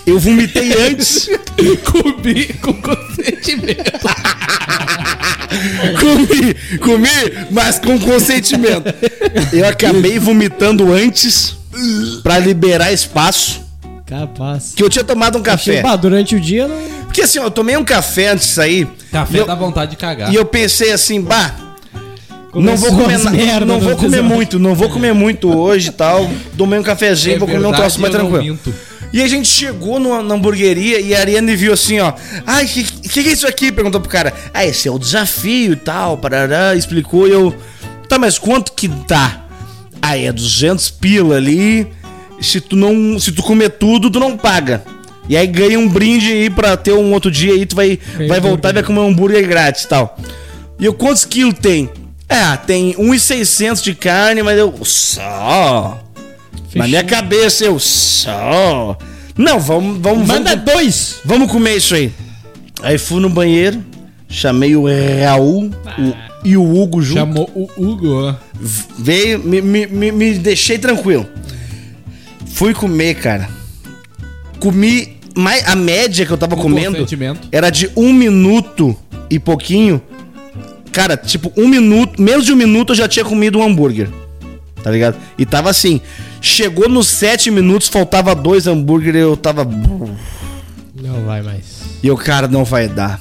Eu 0.05 0.19
vomitei 0.19 0.71
antes. 0.87 1.27
Comi 1.83 2.45
com 2.61 2.73
consentimento. 2.75 4.05
comi, 5.99 6.53
comi, 6.79 7.47
mas 7.51 7.79
com 7.79 7.97
consentimento. 7.99 8.93
Eu 9.51 9.67
acabei 9.67 10.19
vomitando 10.19 10.91
antes 10.93 11.55
pra 12.23 12.39
liberar 12.39 12.91
espaço. 12.91 13.61
Capaz. 14.05 14.73
Que 14.75 14.83
eu 14.83 14.89
tinha 14.89 15.03
tomado 15.03 15.37
um 15.37 15.41
café. 15.41 15.81
Bah, 15.81 15.95
durante 15.95 16.35
o 16.35 16.39
dia 16.39 16.67
não. 16.67 16.77
Porque 17.05 17.21
assim, 17.21 17.39
ó, 17.39 17.45
eu 17.45 17.51
tomei 17.51 17.75
um 17.75 17.83
café 17.83 18.29
antes 18.29 18.47
de 18.47 18.53
sair. 18.53 18.87
Café 19.11 19.37
e 19.37 19.39
eu, 19.39 19.45
dá 19.45 19.55
vontade 19.55 19.91
de 19.91 19.97
cagar. 19.97 20.31
e 20.31 20.35
eu 20.35 20.45
pensei 20.45 20.91
assim, 20.91 21.21
bah, 21.21 21.55
não 22.53 22.77
vou 22.77 22.91
Começou 22.91 23.31
comer 23.31 23.45
merda 23.45 23.65
não 23.65 23.79
vou 23.79 23.95
comer 23.95 24.17
episódio. 24.17 24.35
muito, 24.35 24.59
não 24.59 24.75
vou 24.75 24.89
comer 24.89 25.13
muito 25.13 25.53
hoje 25.53 25.89
e 25.89 25.91
tal. 25.91 26.29
Tomei 26.57 26.79
um 26.79 26.83
cafezinho, 26.83 27.35
É 27.35 27.39
vou 27.39 27.47
comer 27.47 27.65
um 27.65 27.71
troço 27.73 27.99
mais 27.99 28.13
tranquilo. 28.13 28.57
E 29.11 29.21
a 29.21 29.27
gente 29.27 29.47
chegou 29.47 29.99
numa, 29.99 30.21
na 30.21 30.35
hamburgueria 30.35 30.99
e 30.99 31.15
a 31.15 31.19
Ariane 31.19 31.55
viu 31.55 31.71
assim, 31.73 31.99
ó. 31.99 32.13
Ai, 32.45 32.65
que, 32.65 32.83
que 32.83 33.23
que 33.23 33.29
é 33.29 33.31
isso 33.31 33.47
aqui? 33.47 33.71
Perguntou 33.71 34.01
pro 34.01 34.09
cara. 34.09 34.33
Ah, 34.53 34.65
esse 34.65 34.87
é 34.87 34.91
o 34.91 34.99
desafio 34.99 35.73
e 35.73 35.75
tal, 35.77 36.17
parará, 36.17 36.75
explicou 36.75 37.27
e 37.27 37.31
eu. 37.31 37.55
Tá, 38.09 38.19
mas 38.19 38.37
quanto 38.37 38.73
que 38.73 38.87
dá? 38.87 39.44
Ah, 40.07 40.17
é 40.17 40.31
200 40.31 40.89
pila 40.91 41.35
ali. 41.37 41.87
Se 42.41 42.59
tu 42.61 42.75
não, 42.75 43.17
se 43.19 43.31
tu 43.31 43.41
comer 43.41 43.69
tudo, 43.69 44.09
tu 44.09 44.19
não 44.19 44.37
paga. 44.37 44.83
E 45.27 45.35
aí 45.35 45.47
ganha 45.47 45.79
um 45.79 45.87
brinde 45.89 46.31
aí 46.31 46.49
pra 46.49 46.77
ter 46.77 46.91
um 46.93 47.11
outro 47.13 47.31
dia 47.31 47.53
aí, 47.53 47.65
tu 47.65 47.75
vai, 47.75 47.97
vai 48.27 48.39
voltar 48.39 48.69
e 48.69 48.73
vai 48.73 48.83
comer 48.83 48.99
um 48.99 49.07
hambúrguer 49.07 49.47
grátis 49.47 49.83
e 49.83 49.87
tal. 49.87 50.17
E 50.79 50.85
eu, 50.85 50.93
quantos 50.93 51.25
quilos 51.25 51.55
tem? 51.59 51.89
Ah, 52.29 52.57
tem 52.57 52.93
1,600 52.97 53.81
de 53.81 53.95
carne, 53.95 54.43
mas 54.43 54.57
eu. 54.59 54.73
Só. 54.83 55.99
Na 56.75 56.87
minha 56.87 57.03
cabeça, 57.03 57.63
eu. 57.65 57.79
Só. 57.79 58.97
Não, 59.37 59.59
vamos, 59.59 59.99
vamos, 60.01 60.27
Manda 60.27 60.51
vamos, 60.55 60.65
dois! 60.65 61.15
vamos 61.25 61.51
comer 61.51 61.77
isso 61.77 61.95
aí. 61.95 62.11
Aí 62.83 62.97
fui 62.97 63.19
no 63.21 63.29
banheiro, 63.29 63.83
chamei 64.29 64.75
o 64.75 64.85
Raul 65.23 65.71
o- 65.97 66.34
e 66.45 66.55
o 66.55 66.63
Hugo 66.63 67.01
junto. 67.01 67.17
Chamou 67.17 67.49
o 67.55 67.67
Hugo. 67.75 68.35
Veio, 68.99 69.39
me, 69.39 69.61
me, 69.61 70.11
me, 70.11 70.33
deixei 70.35 70.77
tranquilo. 70.77 71.25
Fui 72.45 72.73
comer, 72.73 73.15
cara. 73.15 73.49
Comi. 74.59 75.15
Mais, 75.35 75.67
a 75.67 75.75
média 75.75 76.25
que 76.25 76.31
eu 76.31 76.37
tava 76.37 76.55
Com 76.55 76.61
comendo 76.61 77.05
era 77.51 77.69
de 77.69 77.91
um 77.97 78.13
minuto 78.13 78.95
e 79.29 79.37
pouquinho. 79.37 80.01
Cara, 80.93 81.17
tipo, 81.17 81.51
um 81.57 81.67
minuto, 81.67 82.21
menos 82.21 82.45
de 82.45 82.53
um 82.53 82.55
minuto 82.55 82.93
eu 82.93 82.95
já 82.95 83.07
tinha 83.07 83.25
comido 83.25 83.59
um 83.59 83.63
hambúrguer. 83.63 84.07
Tá 84.81 84.91
ligado? 84.91 85.17
E 85.37 85.45
tava 85.45 85.69
assim. 85.69 85.99
Chegou 86.39 86.87
nos 86.87 87.07
sete 87.07 87.49
minutos, 87.49 87.89
faltava 87.89 88.35
dois 88.35 88.67
hambúrguer 88.67 89.15
eu 89.15 89.35
tava. 89.35 89.65
Não 89.65 91.25
vai 91.25 91.41
mais. 91.41 91.81
E 92.03 92.07
eu, 92.07 92.15
cara, 92.15 92.47
não 92.47 92.63
vai 92.63 92.87
dar. 92.87 93.19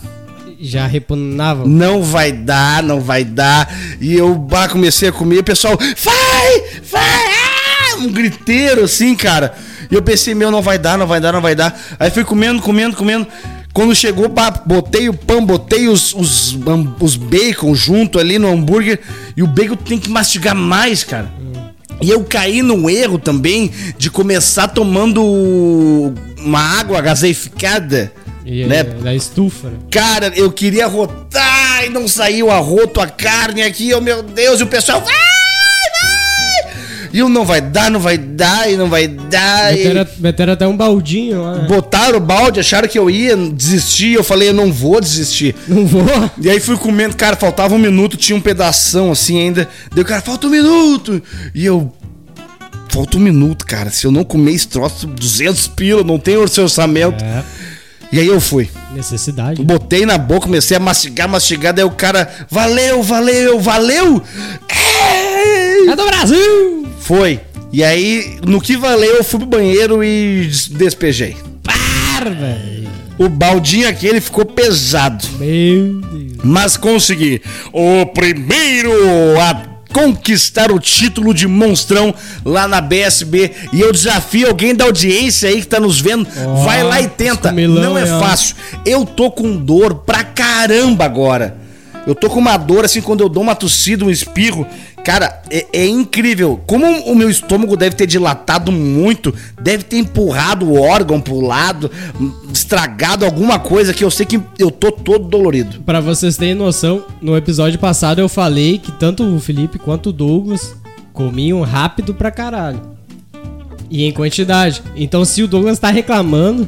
Já 0.66 0.86
repugnava. 0.86 1.66
Não 1.66 2.02
vai 2.02 2.32
dar, 2.32 2.82
não 2.82 2.98
vai 2.98 3.22
dar. 3.22 3.70
E 4.00 4.14
eu 4.14 4.34
bah, 4.34 4.66
comecei 4.66 5.10
a 5.10 5.12
comer, 5.12 5.40
o 5.40 5.44
pessoal, 5.44 5.76
vai, 5.76 6.62
vai, 6.90 7.02
ah! 7.02 7.96
um 7.98 8.10
griteiro 8.10 8.82
assim, 8.84 9.14
cara. 9.14 9.54
E 9.90 9.94
eu 9.94 10.00
pensei, 10.00 10.34
meu, 10.34 10.50
não 10.50 10.62
vai 10.62 10.78
dar, 10.78 10.96
não 10.96 11.06
vai 11.06 11.20
dar, 11.20 11.32
não 11.34 11.42
vai 11.42 11.54
dar. 11.54 11.78
Aí 12.00 12.10
fui 12.10 12.24
comendo, 12.24 12.62
comendo, 12.62 12.96
comendo. 12.96 13.26
Quando 13.74 13.94
chegou, 13.94 14.26
bah, 14.26 14.62
botei 14.64 15.06
o 15.10 15.12
pão, 15.12 15.44
botei 15.44 15.86
os, 15.86 16.14
os, 16.14 16.56
os 16.98 17.16
bacon 17.16 17.74
junto 17.74 18.18
ali 18.18 18.38
no 18.38 18.48
hambúrguer. 18.48 19.00
E 19.36 19.42
o 19.42 19.46
bacon 19.46 19.76
tem 19.76 19.98
que 19.98 20.08
mastigar 20.08 20.54
mais, 20.54 21.04
cara. 21.04 21.30
E 22.00 22.08
eu 22.08 22.24
caí 22.24 22.62
no 22.62 22.88
erro 22.88 23.18
também 23.18 23.70
de 23.98 24.10
começar 24.10 24.68
tomando 24.68 26.14
uma 26.38 26.60
água 26.60 27.02
gaseificada. 27.02 28.10
E, 28.44 28.64
né? 28.66 28.82
Da 28.82 29.14
estufa. 29.14 29.68
né? 29.70 29.76
Cara, 29.90 30.32
eu 30.36 30.50
queria 30.52 30.86
rotar 30.86 31.84
e 31.86 31.88
não 31.88 32.06
saiu 32.06 32.50
a 32.50 32.58
roto, 32.58 33.00
a 33.00 33.06
carne 33.06 33.62
aqui, 33.62 33.92
oh 33.94 34.00
meu 34.00 34.22
Deus, 34.22 34.60
e 34.60 34.62
o 34.62 34.66
pessoal 34.66 35.00
vai, 35.00 35.14
vai! 35.14 35.24
E 37.12 37.20
eu 37.20 37.28
não 37.28 37.44
vai 37.44 37.60
dar, 37.60 37.90
não 37.92 38.00
vai 38.00 38.18
dar, 38.18 38.70
e 38.70 38.76
não 38.76 38.88
vai 38.88 39.06
dar. 39.06 39.72
e- 39.72 39.76
Meteram, 39.84 40.06
meteram 40.18 40.52
até 40.52 40.66
um 40.66 40.76
baldinho 40.76 41.42
lá. 41.42 41.58
né? 41.58 41.68
Botaram 41.68 42.16
o 42.18 42.20
balde, 42.20 42.58
acharam 42.58 42.88
que 42.88 42.98
eu 42.98 43.08
ia 43.08 43.36
desistir, 43.36 44.14
eu 44.14 44.24
falei, 44.24 44.48
eu 44.48 44.52
não 44.52 44.72
vou 44.72 45.00
desistir. 45.00 45.54
Não 45.68 45.86
vou. 45.86 46.02
E 46.40 46.50
aí 46.50 46.58
fui 46.58 46.76
comendo, 46.76 47.14
cara, 47.16 47.36
faltava 47.36 47.72
um 47.74 47.78
minuto, 47.78 48.16
tinha 48.16 48.36
um 48.36 48.40
pedação 48.40 49.12
assim 49.12 49.38
ainda. 49.40 49.68
Deu, 49.94 50.04
cara, 50.04 50.20
falta 50.22 50.48
um 50.48 50.50
minuto. 50.50 51.22
E 51.54 51.64
eu. 51.64 51.92
Falta 52.88 53.16
um 53.16 53.20
minuto, 53.20 53.64
cara. 53.66 53.90
Se 53.90 54.06
eu 54.06 54.12
não 54.12 54.22
comer 54.24 54.52
esse 54.52 54.68
troço, 54.68 55.06
200 55.06 55.66
pila, 55.68 56.02
não 56.04 56.16
tem 56.18 56.36
orçamento. 56.36 57.24
É, 57.24 57.42
E 58.14 58.20
aí 58.20 58.26
eu 58.28 58.40
fui. 58.40 58.70
necessidade. 58.94 59.62
Botei 59.62 60.06
na 60.06 60.16
boca, 60.16 60.42
comecei 60.46 60.76
a 60.76 60.80
mastigar, 60.80 61.28
mastigar, 61.28 61.72
daí 61.74 61.84
o 61.84 61.90
cara, 61.90 62.30
valeu, 62.50 63.02
valeu, 63.02 63.58
valeu! 63.58 64.22
É! 64.68 65.90
É 65.90 65.96
do 65.96 66.06
Brasil! 66.06 66.86
Foi. 67.00 67.40
E 67.72 67.82
aí, 67.82 68.38
no 68.46 68.60
que 68.60 68.76
valeu, 68.76 69.16
eu 69.16 69.24
fui 69.24 69.40
pro 69.40 69.48
banheiro 69.48 70.02
e 70.04 70.46
des- 70.46 70.68
despejei. 70.68 71.36
Par, 71.62 72.30
velho. 72.32 72.88
O 73.18 73.28
baldinho 73.28 73.88
aquele 73.88 74.20
ficou 74.20 74.44
pesado, 74.44 75.24
Meu 75.38 76.00
Deus. 76.00 76.32
mas 76.44 76.76
consegui. 76.76 77.42
O 77.72 78.06
primeiro 78.06 78.92
a 79.40 79.73
conquistar 79.94 80.72
o 80.72 80.80
título 80.80 81.32
de 81.32 81.46
monstrão 81.46 82.12
lá 82.44 82.66
na 82.66 82.80
BSB. 82.80 83.52
E 83.72 83.80
eu 83.80 83.92
desafio 83.92 84.48
alguém 84.48 84.74
da 84.74 84.84
audiência 84.84 85.48
aí 85.48 85.60
que 85.60 85.68
tá 85.68 85.78
nos 85.78 86.00
vendo, 86.00 86.26
Ó, 86.44 86.64
vai 86.64 86.82
lá 86.82 87.00
e 87.00 87.08
tenta. 87.08 87.52
Não 87.52 87.96
é 87.96 88.04
fácil. 88.04 88.56
Eu 88.84 89.06
tô 89.06 89.30
com 89.30 89.56
dor 89.56 89.94
pra 89.94 90.24
caramba 90.24 91.04
agora. 91.04 91.56
Eu 92.06 92.14
tô 92.14 92.28
com 92.28 92.40
uma 92.40 92.56
dor 92.56 92.84
assim 92.84 93.00
quando 93.00 93.22
eu 93.22 93.28
dou 93.28 93.42
uma 93.42 93.54
tossida, 93.54 94.04
um 94.04 94.10
espirro. 94.10 94.66
Cara, 95.04 95.42
é, 95.50 95.66
é 95.74 95.86
incrível. 95.86 96.58
Como 96.66 96.86
o 96.86 97.14
meu 97.14 97.28
estômago 97.28 97.76
deve 97.76 97.94
ter 97.94 98.06
dilatado 98.06 98.72
muito, 98.72 99.34
deve 99.60 99.84
ter 99.84 99.98
empurrado 99.98 100.64
o 100.64 100.80
órgão 100.80 101.20
pro 101.20 101.40
lado, 101.40 101.90
estragado 102.50 103.26
alguma 103.26 103.58
coisa 103.58 103.92
que 103.92 104.02
eu 104.02 104.10
sei 104.10 104.24
que 104.24 104.40
eu 104.58 104.70
tô 104.70 104.90
todo 104.90 105.28
dolorido. 105.28 105.80
Pra 105.82 106.00
vocês 106.00 106.38
terem 106.38 106.54
noção, 106.54 107.04
no 107.20 107.36
episódio 107.36 107.78
passado 107.78 108.18
eu 108.18 108.30
falei 108.30 108.78
que 108.78 108.90
tanto 108.92 109.22
o 109.22 109.38
Felipe 109.38 109.78
quanto 109.78 110.08
o 110.08 110.12
Douglas 110.12 110.74
comiam 111.12 111.60
rápido 111.60 112.14
pra 112.14 112.30
caralho. 112.30 112.80
E 113.90 114.04
em 114.04 114.12
quantidade. 114.12 114.82
Então 114.96 115.22
se 115.26 115.42
o 115.42 115.48
Douglas 115.48 115.78
tá 115.78 115.90
reclamando, 115.90 116.66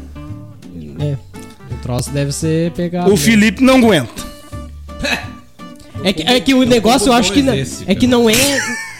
é, 1.00 1.16
o 1.72 1.76
troço 1.82 2.10
deve 2.10 2.32
ser 2.32 2.70
pegado. 2.72 3.10
O? 3.10 3.16
Felipe 3.16 3.62
não 3.62 3.76
aguenta. 3.76 4.12
É 6.04 6.12
que, 6.12 6.22
é 6.22 6.40
que 6.40 6.54
o 6.54 6.62
negócio 6.64 7.08
eu 7.08 7.12
acho 7.12 7.32
que 7.32 7.42
não, 7.42 7.54
esse, 7.54 7.84
é 7.86 7.94
que 7.94 8.06
não 8.06 8.28
é 8.30 8.34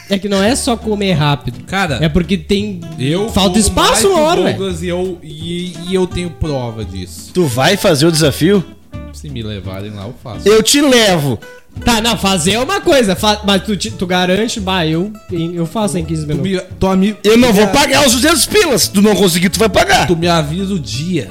é 0.09 0.19
que 0.19 0.29
não 0.29 0.43
é 0.43 0.55
só 0.55 0.77
comer 0.77 1.13
rápido. 1.13 1.65
Cara, 1.67 1.99
É 2.01 2.09
porque 2.09 2.37
tem 2.37 2.81
eu 2.99 3.29
falta 3.29 3.59
espaço 3.59 4.09
uma 4.09 4.21
hora, 4.21 4.43
velho. 4.43 4.77
E 4.83 4.89
eu 4.89 5.19
e, 5.23 5.73
e 5.89 5.95
eu 5.95 6.07
tenho 6.07 6.31
prova 6.31 6.85
disso. 6.85 7.31
Tu 7.35 7.45
vai 7.45 7.77
fazer 7.77 8.07
o 8.07 8.13
desafio? 8.13 8.65
Se 9.13 9.29
me 9.29 9.43
levarem 9.43 9.91
lá, 9.91 10.05
eu 10.07 10.15
faço. 10.23 10.47
Eu 10.49 10.63
te 10.63 10.81
levo. 10.81 11.39
Tá, 11.85 12.01
não, 12.01 12.17
fazer 12.17 12.53
é 12.53 12.59
uma 12.59 12.81
coisa, 12.81 13.15
fa- 13.15 13.43
mas 13.45 13.63
tu, 13.63 13.77
te- 13.77 13.91
tu 13.91 14.07
garante, 14.07 14.59
bah, 14.59 14.87
eu, 14.87 15.13
eu 15.31 15.67
faço 15.67 15.99
em 15.99 16.05
15 16.05 16.23
Tu 16.23 16.29
minutos. 16.29 16.51
me, 16.51 16.61
tu, 16.81 16.87
ami- 16.87 17.17
Eu 17.23 17.37
não 17.37 17.53
vou 17.53 17.67
pagar 17.69 18.07
os 18.07 18.13
200 18.15 18.47
pilas. 18.47 18.83
Se 18.83 18.91
tu 18.91 19.03
não 19.03 19.15
conseguir, 19.15 19.51
tu 19.51 19.59
vai 19.59 19.69
pagar. 19.69 20.07
Tu 20.07 20.17
me 20.17 20.27
avisa 20.27 20.73
o 20.73 20.79
dia. 20.79 21.29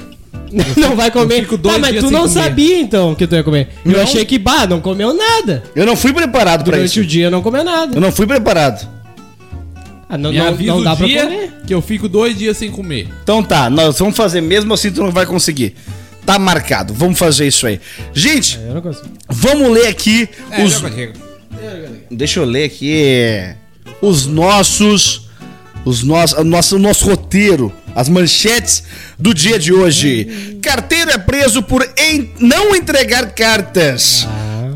Não 0.76 0.94
vai 0.96 1.10
comer. 1.10 1.40
fico 1.40 1.56
dois 1.56 1.74
Tá, 1.74 1.80
mas 1.80 1.90
dias 1.90 2.04
tu 2.04 2.08
sem 2.08 2.16
não 2.16 2.28
comer. 2.28 2.34
sabia 2.42 2.80
então 2.80 3.14
que 3.14 3.26
tu 3.26 3.34
ia 3.34 3.42
comer. 3.42 3.68
Eu 3.84 3.92
Não. 3.92 4.00
achei 4.00 4.24
que, 4.24 4.38
bah, 4.38 4.66
não 4.66 4.80
comeu 4.80 5.12
nada. 5.12 5.62
Eu 5.74 5.84
não 5.86 5.96
fui 5.96 6.12
preparado 6.12 6.62
pra 6.64 6.72
Durante 6.76 6.90
isso. 6.90 7.00
o 7.00 7.04
dia 7.04 7.30
não 7.30 7.42
comeu 7.42 7.64
nada. 7.64 7.96
Eu 7.96 8.00
não 8.00 8.12
fui 8.12 8.26
preparado. 8.26 8.88
Ah, 10.08 10.16
não, 10.16 10.30
Me 10.30 10.38
não, 10.38 10.46
avisa 10.48 10.72
não 10.72 10.82
dá 10.84 10.92
o 10.92 10.96
pra 10.96 11.06
comer. 11.08 11.52
que 11.66 11.74
eu 11.74 11.82
fico 11.82 12.08
dois 12.08 12.38
dias 12.38 12.56
sem 12.56 12.70
comer. 12.70 13.08
Então 13.24 13.42
tá, 13.42 13.68
nós 13.68 13.98
vamos 13.98 14.16
fazer 14.16 14.40
mesmo 14.40 14.72
assim 14.72 14.90
tu 14.92 15.02
não 15.02 15.10
vai 15.10 15.26
conseguir. 15.26 15.74
Tá 16.24 16.38
marcado, 16.38 16.94
vamos 16.94 17.18
fazer 17.18 17.46
isso 17.48 17.66
aí. 17.66 17.80
Gente, 18.14 18.58
Eu 18.66 18.74
não 18.74 18.80
consigo. 18.82 19.08
vamos 19.28 19.68
ler 19.70 19.88
aqui 19.88 20.28
É, 20.50 20.62
os. 20.64 20.80
eu. 20.82 20.90
Deixa 22.10 22.40
eu 22.40 22.44
ler 22.44 22.64
aqui 22.64 23.52
os 24.00 24.26
nossos. 24.26 25.25
Os 25.86 26.02
nossos, 26.02 26.36
o 26.38 26.44
nosso, 26.44 26.76
o 26.76 26.78
nosso 26.78 27.04
roteiro, 27.08 27.72
as 27.94 28.08
manchetes 28.08 28.82
do 29.18 29.32
dia 29.32 29.56
de 29.58 29.72
hoje. 29.72 30.58
Carteiro 30.60 31.10
é 31.12 31.16
preso 31.18 31.62
por 31.62 31.88
en- 31.96 32.28
não 32.40 32.74
entregar 32.74 33.30
cartas. 33.34 34.26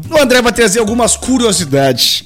O 0.09 0.17
André 0.23 0.41
vai 0.41 0.53
trazer 0.53 0.79
algumas 0.79 1.17
curiosidades 1.17 2.25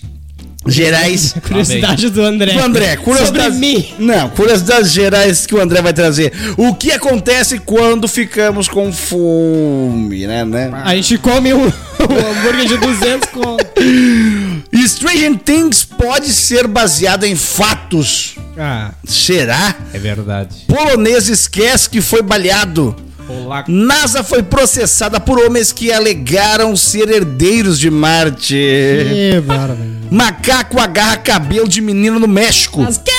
gerais. 0.67 1.35
Curiosidade 1.47 2.11
do 2.11 2.23
André. 2.23 2.53
Do 2.55 2.61
André, 2.61 2.97
curiosidades. 2.97 3.55
Sobre 3.55 3.67
mim. 3.67 3.95
Não, 3.99 4.29
curiosidades 4.31 4.91
gerais 4.91 5.47
que 5.47 5.55
o 5.55 5.61
André 5.61 5.83
vai 5.83 5.93
trazer. 5.93 6.33
O 6.57 6.75
que 6.75 6.93
acontece 6.93 7.59
quando 7.59 8.09
ficamos 8.09 8.69
com 8.69 8.93
fome, 8.93 10.27
né? 10.27 10.45
né? 10.45 10.71
A 10.85 10.95
gente 10.95 11.19
come 11.19 11.53
um 11.53 11.65
hambúrguer 12.01 12.67
de 12.67 12.77
200 12.77 13.29
com... 13.31 13.57
E 14.73 14.89
Stranger 14.89 15.39
Things 15.39 15.85
pode 15.85 16.33
ser 16.33 16.67
baseado 16.67 17.25
em 17.25 17.37
fatos. 17.37 18.35
Ah, 18.59 18.91
É 19.07 19.11
Será? 19.11 19.77
verdade. 19.93 20.65
Polonês 20.67 21.29
esquece 21.29 21.89
que 21.89 22.01
foi 22.01 22.23
baleado. 22.23 22.95
Olá. 23.29 23.65
NASA 23.67 24.23
foi 24.23 24.43
processada 24.43 25.19
por 25.19 25.39
homens 25.39 25.73
que 25.73 25.93
alegaram 25.93 26.77
ser 26.77 27.09
herdeiros 27.09 27.79
de 27.79 27.91
Marte. 27.91 28.55
que. 28.55 29.43
Macaco 30.11 30.79
agarra 30.79 31.17
cabelo 31.17 31.67
de 31.67 31.81
menino 31.81 32.19
no 32.19 32.29
México. 32.29 32.83
Mas 32.83 32.99
que... 32.99 33.11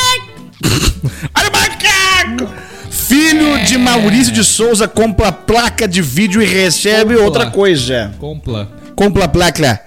Olha 1.35 1.49
o 1.49 1.51
macaco! 1.51 2.53
Filho 2.89 3.63
de 3.65 3.77
Maurício 3.77 4.33
de 4.33 4.43
Souza 4.43 4.87
compra 4.87 5.31
placa 5.31 5.87
de 5.87 6.01
vídeo 6.01 6.41
e 6.41 6.45
recebe 6.45 7.13
Compla. 7.13 7.25
outra 7.25 7.51
coisa. 7.51 8.13
Compla. 8.19 8.71
Compra 8.95 9.25
a 9.25 9.27
placa. 9.27 9.81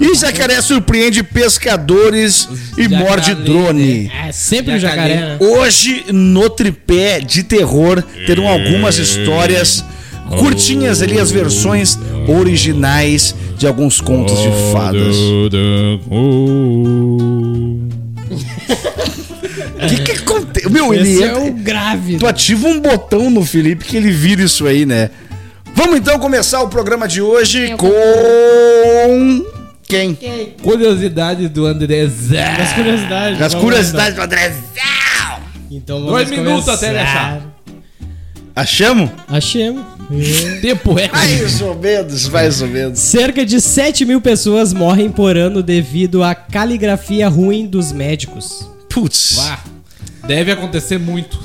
E 0.00 0.14
jacaré 0.14 0.60
surpreende 0.60 1.22
pescadores 1.22 2.48
e 2.76 2.82
jacaré, 2.84 3.04
morde 3.04 3.34
drone. 3.34 4.10
É 4.26 4.30
sempre 4.32 4.74
o 4.76 4.78
Jacaré. 4.78 5.14
jacaré, 5.14 5.30
né? 5.32 5.38
Hoje, 5.40 6.04
no 6.12 6.48
tripé 6.50 7.20
de 7.20 7.42
terror, 7.42 8.02
terão 8.26 8.46
algumas 8.46 8.96
histórias 8.98 9.84
curtinhas 10.38 11.00
ali, 11.02 11.18
as 11.18 11.30
versões 11.30 11.98
originais 12.28 13.34
de 13.56 13.66
alguns 13.66 14.00
contos 14.00 14.38
de 14.40 14.50
fadas. 14.72 15.16
O 15.16 15.48
que 19.88 20.02
que 20.02 20.12
acontece? 20.12 20.68
Meu, 20.70 20.92
ele 20.92 21.10
Esse 21.10 21.22
é 21.22 21.26
entra- 21.28 21.42
o 21.42 21.52
grave. 21.52 22.16
Tu 22.18 22.26
ativa 22.26 22.68
um 22.68 22.80
botão 22.80 23.30
no 23.30 23.44
Felipe 23.44 23.84
que 23.84 23.96
ele 23.96 24.10
vira 24.10 24.42
isso 24.42 24.66
aí, 24.66 24.84
né? 24.84 25.10
Vamos 25.74 25.96
então 25.98 26.18
começar 26.18 26.60
o 26.62 26.68
programa 26.68 27.06
de 27.06 27.20
hoje 27.22 27.74
com. 27.76 27.88
Quem? 29.88 30.14
Curiosidade 30.62 31.48
do 31.48 31.66
André 31.66 32.06
Zé. 32.08 32.44
As 32.44 32.72
curiosidades. 32.74 33.42
As 33.42 33.54
curiosidades 33.54 34.14
do 34.14 34.20
André. 34.22 34.48
lá, 34.76 35.40
Então 35.70 35.96
vamos 35.98 36.12
Dois 36.12 36.30
minutos 36.30 36.64
começar. 36.66 36.86
até 36.88 37.00
achar. 37.00 37.42
Achamos? 38.54 39.10
Achemos. 39.28 39.82
Tempo 40.60 40.98
é. 40.98 41.08
Mais 41.08 41.60
ou 41.62 41.74
menos, 41.74 42.28
mais 42.28 42.60
ou 42.62 42.68
menos. 42.68 42.98
Cerca 42.98 43.46
de 43.46 43.60
7 43.60 44.04
mil 44.04 44.20
pessoas 44.20 44.72
morrem 44.74 45.10
por 45.10 45.36
ano 45.36 45.62
devido 45.62 46.22
à 46.22 46.34
caligrafia 46.34 47.28
ruim 47.28 47.66
dos 47.66 47.92
médicos. 47.92 48.68
Putz. 48.90 49.34
Vá. 49.36 49.58
Deve 50.26 50.52
acontecer 50.52 50.98
muito. 50.98 51.40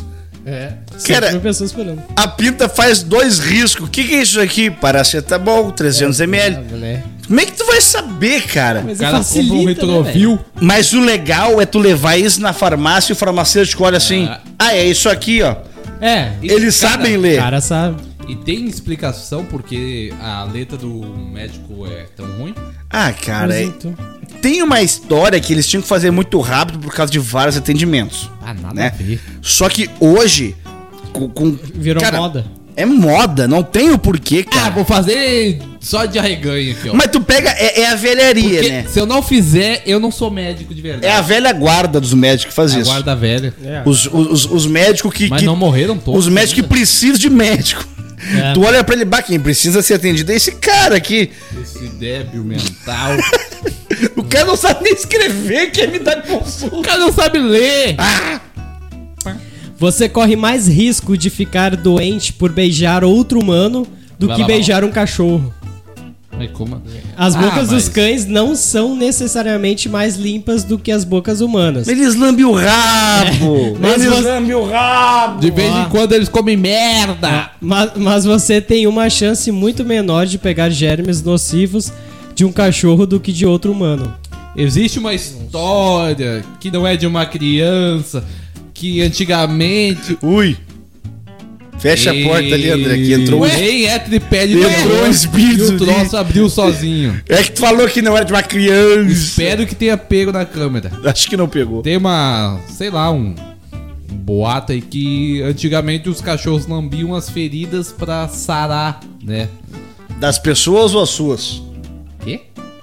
É. 0.45 0.73
7 0.97 1.07
Cara- 1.13 1.31
mil 1.31 1.41
pessoas 1.41 1.71
por 1.71 1.85
ano. 1.87 2.03
A 2.15 2.27
pinta 2.27 2.67
faz 2.67 3.03
dois 3.03 3.39
riscos. 3.39 3.87
O 3.87 3.89
que, 3.91 4.03
que 4.03 4.15
é 4.15 4.21
isso 4.21 4.39
aqui? 4.41 4.69
Paracetamol, 4.71 5.71
300ml. 5.71 6.57
né? 6.77 7.03
Como 7.27 7.39
é 7.39 7.45
que 7.45 7.53
tu 7.53 7.65
vai 7.65 7.79
saber, 7.81 8.43
cara? 8.47 8.83
Mas 8.85 8.97
O 8.97 9.01
cara 9.01 9.19
compra 9.23 9.53
um 9.55 9.65
retrovil. 9.65 10.39
Mas 10.59 10.91
o 10.93 10.99
legal 10.99 11.61
é 11.61 11.65
tu 11.65 11.79
levar 11.79 12.17
isso 12.17 12.41
na 12.41 12.51
farmácia 12.53 13.11
e 13.11 13.13
o 13.13 13.15
farmacêutico 13.15 13.83
olha 13.83 13.97
assim: 13.97 14.25
Ah. 14.25 14.41
ah, 14.59 14.75
é 14.75 14.85
isso 14.85 15.07
aqui, 15.09 15.41
ó. 15.41 15.55
É, 16.01 16.33
Eles 16.43 16.79
Cara, 16.79 16.93
sabem 16.93 17.17
o 17.17 17.21
ler. 17.21 17.37
cara 17.37 17.61
sabe. 17.61 18.01
E 18.27 18.35
tem 18.35 18.65
explicação 18.67 19.45
porque 19.45 20.13
a 20.21 20.43
letra 20.45 20.77
do 20.77 20.89
médico 21.31 21.85
é 21.87 22.05
tão 22.15 22.25
ruim? 22.37 22.53
Ah, 22.89 23.11
cara, 23.11 23.55
é- 23.55 23.63
Então, 23.63 23.93
tem 24.41 24.61
uma 24.61 24.81
história 24.81 25.39
que 25.39 25.51
eles 25.53 25.67
tinham 25.67 25.81
que 25.81 25.87
fazer 25.87 26.11
muito 26.11 26.39
rápido 26.39 26.79
por 26.79 26.93
causa 26.93 27.11
de 27.11 27.19
vários 27.19 27.55
atendimentos. 27.57 28.29
Ah, 28.41 28.53
nada 28.53 28.73
Né? 28.73 28.87
a 28.87 29.03
ver. 29.03 29.19
Só 29.41 29.67
que 29.69 29.89
hoje, 29.99 30.55
com. 31.13 31.29
com- 31.29 31.57
Virou 31.75 32.01
cara, 32.03 32.17
moda. 32.17 32.45
É 32.75 32.85
moda, 32.85 33.47
não 33.47 33.61
tem 33.63 33.91
o 33.91 33.97
porquê, 33.97 34.43
Ah, 34.47 34.53
cara. 34.55 34.69
vou 34.71 34.83
fazer 34.85 35.59
só 35.79 36.05
de 36.05 36.17
arreganho 36.17 36.71
aqui, 36.71 36.89
ó. 36.89 36.93
Mas 36.93 37.07
tu 37.11 37.21
pega, 37.21 37.49
é, 37.51 37.81
é 37.81 37.87
a 37.89 37.95
velharia, 37.95 38.55
Porque 38.61 38.69
né? 38.69 38.85
se 38.87 38.99
eu 38.99 39.05
não 39.05 39.21
fizer, 39.21 39.83
eu 39.85 39.99
não 39.99 40.09
sou 40.11 40.31
médico 40.31 40.73
de 40.73 40.81
verdade. 40.81 41.05
É 41.05 41.11
a 41.15 41.21
velha 41.21 41.51
guarda 41.53 41.99
dos 42.01 42.13
médicos 42.13 42.45
que 42.47 42.53
faz 42.55 42.73
A 42.75 42.79
isso. 42.79 42.89
guarda 42.89 43.15
velha. 43.15 43.53
É. 43.63 43.83
Os, 43.85 44.05
os, 44.11 44.45
os 44.45 44.65
médicos 44.65 45.13
que. 45.13 45.27
Mas 45.29 45.41
que- 45.41 45.45
não 45.45 45.55
morreram 45.55 45.97
todos. 45.97 46.25
Os 46.25 46.31
médicos 46.31 46.53
que 46.55 46.61
ainda. 46.61 46.69
precisam 46.75 47.17
de 47.17 47.29
médico. 47.29 47.85
É. 48.41 48.53
Tu 48.53 48.61
olha 48.63 48.83
pra 48.83 48.95
ele, 48.95 49.03
bah, 49.05 49.21
quem 49.21 49.37
precisa 49.39 49.81
ser 49.81 49.95
atendido 49.95 50.31
é 50.31 50.35
esse 50.35 50.53
cara 50.53 50.95
aqui. 50.95 51.29
Esse 51.61 51.87
débil 51.89 52.43
mental. 52.43 53.11
O 54.17 54.23
cara 54.23 54.45
não 54.45 54.55
sabe 54.57 54.83
nem 54.83 54.93
escrever, 54.93 55.71
quer 55.71 55.87
me 55.87 55.99
dar 55.99 56.17
o 56.17 56.21
consulta. 56.23 56.81
cara 56.81 56.97
não 56.99 57.13
sabe 57.13 57.37
ler. 57.39 57.95
Ah, 57.97 58.41
Você 59.83 60.07
corre 60.07 60.37
mais 60.37 60.65
risco 60.65 61.17
de 61.17 61.29
ficar 61.29 61.75
doente 61.75 62.31
por 62.31 62.49
beijar 62.53 63.03
outro 63.03 63.37
humano 63.37 63.85
do 64.17 64.27
Vai 64.27 64.37
que 64.37 64.41
lá, 64.43 64.47
beijar 64.47 64.81
um 64.81 64.89
cachorro. 64.89 65.53
Como? 66.53 66.81
As 67.17 67.35
Ah, 67.35 67.39
bocas 67.41 67.63
dos 67.67 67.83
mas- 67.83 67.89
cães 67.89 68.25
não 68.25 68.55
são 68.55 68.95
necessariamente 68.95 69.89
mais 69.89 70.15
limpas 70.15 70.63
do 70.63 70.79
que 70.79 70.89
as 70.89 71.03
bocas 71.03 71.41
humanas. 71.41 71.85
eles 71.89 72.15
lambem 72.15 72.45
o 72.45 72.53
rabo. 72.53 73.77
Mas 73.77 74.01
eles 74.01 74.15
você- 74.19 74.21
lambem 74.29 74.55
o 74.55 74.63
rabo. 74.65 75.41
De 75.41 75.51
vez 75.51 75.75
em 75.75 75.89
quando 75.89 76.13
eles 76.13 76.29
comem 76.29 76.55
merda. 76.55 77.51
Mas, 77.59 77.91
mas 77.97 78.23
você 78.23 78.61
tem 78.61 78.87
uma 78.87 79.09
chance 79.09 79.51
muito 79.51 79.83
menor 79.83 80.25
de 80.25 80.37
pegar 80.37 80.69
germes 80.69 81.21
nocivos 81.21 81.91
de 82.33 82.45
um 82.45 82.53
cachorro 82.53 83.05
do 83.05 83.19
que 83.19 83.33
de 83.33 83.45
outro 83.45 83.69
humano. 83.73 84.13
Existe 84.55 84.97
uma 84.97 85.13
história 85.13 86.41
que 86.61 86.71
não 86.71 86.87
é 86.87 86.95
de 86.95 87.05
uma 87.05 87.25
criança 87.25 88.23
que 88.83 89.01
antigamente. 89.01 90.17
Ui. 90.21 90.57
Fecha 91.79 92.11
a 92.11 92.13
porta 92.13 92.53
ali, 92.53 92.69
André, 92.69 92.95
que 92.97 93.13
entrou 93.13 93.43
um... 93.43 93.47
Nem 93.47 93.87
é 93.87 93.99
tripé 93.99 94.47
de 94.47 94.57
Entrou 94.57 95.03
um 95.03 95.09
espírito 95.09 95.63
E 95.63 95.75
o 95.75 95.77
troço 95.77 96.15
abriu 96.15 96.49
sozinho. 96.49 97.21
É 97.27 97.43
que 97.43 97.51
tu 97.51 97.61
falou 97.61 97.87
que 97.87 98.01
não 98.01 98.15
era 98.15 98.25
de 98.25 98.31
uma 98.31 98.43
criança. 98.43 99.11
Espero 99.11 99.65
que 99.65 99.75
tenha 99.75 99.97
pego 99.97 100.31
na 100.31 100.45
câmera. 100.45 100.91
Acho 101.03 101.29
que 101.29 101.35
não 101.35 101.47
pegou. 101.47 101.81
Tem 101.81 101.97
uma, 101.97 102.59
sei 102.69 102.89
lá, 102.89 103.11
um, 103.11 103.35
um 104.11 104.15
boato 104.15 104.71
aí 104.71 104.81
que 104.81 105.41
antigamente 105.41 106.07
os 106.09 106.21
cachorros 106.21 106.67
lambiam 106.67 107.15
as 107.15 107.29
feridas 107.29 107.91
pra 107.91 108.29
sarar, 108.29 109.01
né? 109.21 109.49
Das 110.19 110.37
pessoas 110.37 110.93
ou 110.93 111.01
as 111.01 111.09
suas? 111.09 111.61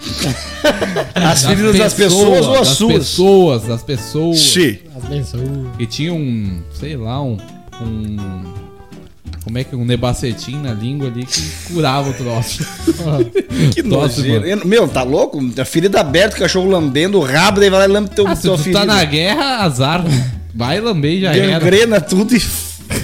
As 1.15 1.45
feridas 1.45 1.77
das 1.77 1.95
pessoas 1.95 2.47
ou 2.47 2.55
as 2.55 2.69
das 2.69 2.77
suas? 2.77 2.93
pessoas, 2.95 3.63
das 3.65 3.83
pessoas. 3.83 4.39
Sim. 4.41 4.79
As 4.97 5.05
pessoas. 5.09 5.49
E 5.79 5.87
tinha 5.87 6.13
um, 6.13 6.61
sei 6.73 6.97
lá, 6.97 7.23
um. 7.23 7.37
um 7.83 8.17
como 9.45 9.57
é 9.57 9.65
que 9.65 9.75
um 9.75 9.85
nebacetim 9.87 10.57
na 10.57 10.73
língua 10.73 11.09
ali 11.09 11.25
que 11.25 11.41
curava 11.73 12.11
o 12.11 12.13
troço. 12.15 12.65
Que 13.75 13.83
nojeiro. 13.83 14.45
Eu- 14.47 14.67
Meu, 14.67 14.87
tá 14.89 15.03
louco? 15.03 15.39
A 15.59 15.65
ferida 15.65 16.01
aberta, 16.01 16.37
o 16.37 16.39
cachorro 16.39 16.71
lambendo 16.71 17.19
o 17.19 17.25
rabo, 17.25 17.61
daí 17.61 17.69
vai 17.71 17.81
lá 17.81 17.85
e 17.87 17.89
lambe 17.89 18.11
teu, 18.11 18.27
Ah, 18.27 18.35
se 18.37 18.43
tua 18.43 18.57
tu 18.57 18.63
ferida. 18.63 18.81
tá 18.81 18.87
na 18.87 19.05
guerra, 19.05 19.57
azar. 19.65 20.05
Vai 20.55 20.81
lamber 20.81 21.13
e 21.13 21.21
já 21.23 21.35
era. 21.35 21.59
Gangrena 21.59 22.01
tudo 22.01 22.35
e... 22.35 22.43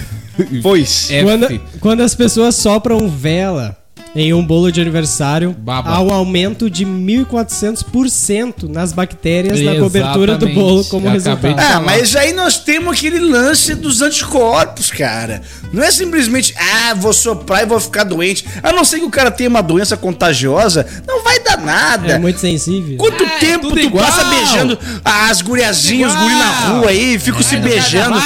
Pois. 0.62 1.10
F. 1.10 1.24
Quando, 1.24 1.60
quando 1.80 2.00
as 2.02 2.14
pessoas 2.14 2.54
sopram 2.54 3.08
vela 3.08 3.76
em 4.16 4.32
um 4.32 4.42
bolo 4.44 4.72
de 4.72 4.80
aniversário, 4.80 5.54
Baba. 5.58 5.90
há 5.90 6.00
um 6.00 6.10
aumento 6.12 6.70
de 6.70 6.86
1.400% 6.86 8.68
nas 8.68 8.92
bactérias 8.92 9.60
na 9.60 9.76
cobertura 9.76 10.36
do 10.36 10.46
Exatamente. 10.46 10.54
bolo 10.54 10.84
como 10.86 11.08
resultado. 11.08 11.54
Ah, 11.58 11.80
mas 11.80 12.16
aí 12.16 12.32
nós 12.32 12.58
temos 12.58 12.96
aquele 12.96 13.18
lance 13.20 13.74
dos 13.74 14.00
anticorpos, 14.00 14.90
cara. 14.90 15.42
Não 15.72 15.82
é 15.82 15.90
simplesmente, 15.90 16.54
ah, 16.58 16.94
vou 16.94 17.12
soprar 17.12 17.62
e 17.62 17.66
vou 17.66 17.78
ficar 17.78 18.04
doente. 18.04 18.46
A 18.62 18.72
não 18.72 18.84
ser 18.84 19.00
que 19.00 19.04
o 19.04 19.10
cara 19.10 19.30
tenha 19.30 19.50
uma 19.50 19.62
doença 19.62 19.96
contagiosa, 19.96 20.86
não 21.06 21.22
vai 21.22 21.38
dar 21.40 21.58
nada. 21.58 22.14
É 22.14 22.18
muito 22.18 22.40
sensível. 22.40 22.96
Quanto 22.96 23.22
é 23.22 23.38
tempo 23.38 23.70
tu 23.70 23.78
igual. 23.78 24.04
passa 24.04 24.24
beijando 24.24 24.78
as 25.04 25.42
guriazinhas, 25.42 26.12
os 26.14 26.18
guri 26.18 26.34
na 26.34 26.50
rua 26.70 26.88
aí, 26.90 27.18
ficam 27.18 27.42
se 27.42 27.56
beijando. 27.58 28.16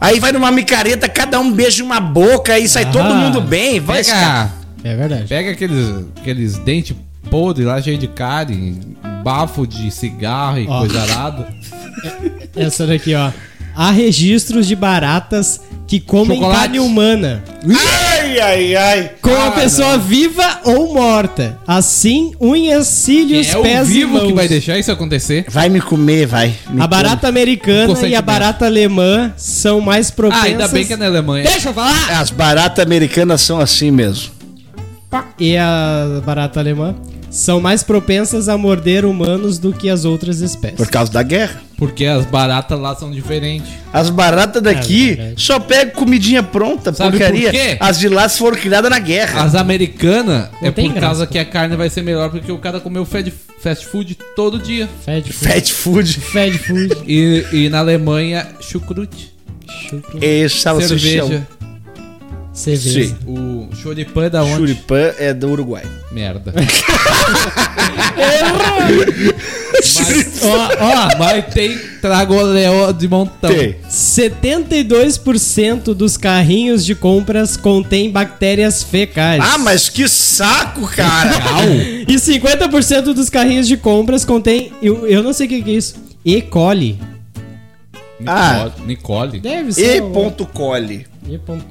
Aí 0.00 0.18
vai 0.18 0.32
numa 0.32 0.50
micareta, 0.50 1.08
cada 1.08 1.38
um 1.38 1.52
beija 1.52 1.84
uma 1.84 2.00
boca, 2.00 2.52
aí 2.54 2.68
sai 2.68 2.90
todo 2.90 3.12
Ah. 3.12 3.14
mundo 3.14 3.40
bem. 3.40 3.78
Vai, 3.78 4.02
cara. 4.02 4.59
É 4.82 4.94
verdade. 4.96 5.24
pega 5.28 5.50
aqueles, 5.50 6.04
aqueles 6.20 6.58
dentes 6.58 6.96
podres 7.30 7.66
lá, 7.66 7.80
cheio 7.82 7.98
de 7.98 8.08
cárie, 8.08 8.76
bafo 9.22 9.66
de 9.66 9.90
cigarro 9.90 10.58
e 10.58 10.66
Ó. 10.66 10.78
coisa 10.80 11.02
arada. 11.02 11.48
Essa 12.56 12.86
daqui, 12.86 13.14
ó. 13.14 13.30
Há 13.74 13.90
registros 13.92 14.66
de 14.66 14.74
baratas 14.74 15.60
que 15.86 16.00
comem 16.00 16.38
Chocolate. 16.38 16.60
carne 16.60 16.80
humana. 16.80 17.42
Ai, 17.68 18.40
ai, 18.40 18.76
ai. 18.76 19.10
Com 19.20 19.30
a 19.30 19.48
Ah, 19.48 19.50
pessoa 19.52 19.98
viva 19.98 20.60
ou 20.64 20.92
morta. 20.94 21.58
Assim, 21.66 22.32
unhas, 22.40 22.86
cílios, 22.86 23.48
é 23.48 23.58
o 23.58 23.62
pés 23.62 23.88
e 23.88 23.92
vivo 23.92 24.14
mãos. 24.14 24.26
que 24.26 24.32
vai 24.32 24.48
deixar 24.48 24.78
isso 24.78 24.90
acontecer. 24.90 25.44
Vai 25.48 25.68
me 25.68 25.80
comer, 25.80 26.26
vai. 26.26 26.54
Me 26.70 26.80
A 26.82 26.86
barata 26.86 27.28
americana 27.28 28.06
e 28.08 28.14
a 28.14 28.22
barata 28.22 28.66
alemã 28.66 29.32
são 29.36 29.80
mais 29.80 30.10
propensas... 30.10 30.44
Ah, 30.44 30.48
ainda 30.48 30.68
bem 30.68 30.84
que 30.84 30.92
é 30.92 30.96
na 30.96 31.06
Alemanha. 31.06 31.44
Deixa 31.44 31.68
eu 31.70 31.74
falar! 31.74 31.92
come. 32.06 32.14
As 32.14 32.30
baratas 32.30 32.84
americanas 32.84 33.40
são 33.40 33.58
assim 33.60 33.90
mesmo. 33.90 34.30
E 35.38 35.56
a 35.56 36.20
barata 36.24 36.60
alemã 36.60 36.94
são 37.30 37.60
mais 37.60 37.82
propensas 37.82 38.48
a 38.48 38.58
morder 38.58 39.04
humanos 39.04 39.58
do 39.58 39.72
que 39.72 39.88
as 39.88 40.04
outras 40.04 40.40
espécies. 40.40 40.76
Por 40.76 40.88
causa 40.88 41.12
da 41.12 41.22
guerra. 41.22 41.62
Porque 41.76 42.04
as 42.04 42.26
baratas 42.26 42.78
lá 42.78 42.94
são 42.94 43.10
diferentes. 43.10 43.70
As 43.92 44.10
baratas 44.10 44.60
daqui 44.62 45.16
É 45.18 45.32
só 45.36 45.58
pegam 45.58 45.94
comidinha 45.94 46.42
pronta, 46.42 46.92
Sabe 46.92 47.12
porcaria. 47.18 47.50
por 47.50 47.52
quê? 47.52 47.76
As 47.80 47.98
de 47.98 48.08
lá 48.08 48.28
foram 48.28 48.56
criadas 48.56 48.90
na 48.90 48.98
guerra. 48.98 49.42
As 49.44 49.54
americanas 49.54 50.48
é 50.60 50.70
tem 50.70 50.86
por 50.88 50.94
graça, 50.94 51.06
causa 51.06 51.26
que 51.26 51.38
a 51.38 51.44
carne 51.44 51.76
vai 51.76 51.88
ser 51.88 52.02
melhor 52.02 52.30
porque 52.30 52.50
o 52.52 52.58
cara 52.58 52.80
comeu 52.80 53.04
fast, 53.04 53.32
fast 53.60 53.86
food 53.86 54.16
todo 54.36 54.58
dia. 54.58 54.88
Fast 55.04 55.32
food. 55.32 55.48
Fat 55.54 55.68
food. 55.70 56.20
Fast 56.20 56.58
food. 56.58 56.96
E, 57.06 57.46
e 57.52 57.68
na 57.68 57.78
Alemanha, 57.78 58.46
chucrute. 58.60 59.32
Chucro. 59.88 60.18
E 60.22 60.48
salsichão. 60.48 60.98
Cerveja. 61.28 61.48
Cerveja. 62.52 63.04
Sim. 63.04 63.16
O 63.26 63.68
choripã 63.76 64.24
é 64.24 64.30
da 64.30 64.42
onde? 64.42 64.56
Churipã 64.56 65.12
é 65.18 65.32
do 65.32 65.50
Uruguai. 65.50 65.84
Merda. 66.10 66.52
Ó, 70.42 70.68
ó. 70.80 71.18
Mas 71.18 71.52
tem 71.54 71.78
tragoleó 72.00 72.92
de 72.92 73.06
montão. 73.08 73.50
Tem. 73.50 73.76
72% 73.88 75.94
dos 75.94 76.16
carrinhos 76.16 76.84
de 76.84 76.94
compras 76.94 77.56
contém 77.56 78.10
bactérias 78.10 78.82
fecais. 78.82 79.42
Ah, 79.42 79.58
mas 79.58 79.88
que 79.88 80.08
saco, 80.08 80.86
cara. 80.88 81.30
E 82.06 82.14
50% 82.14 83.12
dos 83.14 83.30
carrinhos 83.30 83.66
de 83.68 83.76
compras 83.76 84.24
contém. 84.24 84.72
Eu, 84.82 85.06
eu 85.06 85.22
não 85.22 85.32
sei 85.32 85.46
o 85.46 85.48
que 85.48 85.62
que 85.62 85.70
é 85.70 85.74
isso. 85.74 85.94
E. 86.24 86.42
coli. 86.42 86.98
Ah. 88.26 88.70
Nicole. 88.86 89.40
Deve 89.40 89.70
e 89.70 89.72
ser. 89.72 90.02
um- 90.02 90.12
ponto 90.12 90.44
cole. 90.46 91.06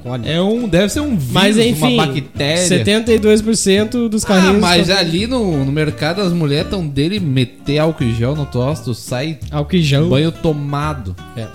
Coli. 0.03 0.29
É 0.29 0.41
um, 0.41 0.67
deve 0.67 0.89
ser 0.89 0.99
um 1.01 1.17
vírus, 1.17 1.31
Mas 1.33 1.57
enfim, 1.57 1.95
uma 1.95 2.05
bactéria. 2.07 2.83
72% 2.85 4.07
dos 4.07 4.23
Ah, 4.23 4.27
carrinhos. 4.27 4.59
mas 4.61 4.87
contém 4.87 4.95
ali 4.97 5.27
no, 5.27 5.65
no 5.65 5.71
mercado 5.71 6.21
as 6.21 6.31
mulheres 6.31 6.65
estão 6.65 6.85
dele 6.87 7.19
meter 7.19 7.79
álcool 7.79 8.03
em 8.03 8.15
gel 8.15 8.35
no 8.35 8.45
tosto, 8.45 8.93
sai 8.93 9.39
Alquijão. 9.51 10.07
banho 10.09 10.31
tomado. 10.31 11.15
É. 11.35 11.47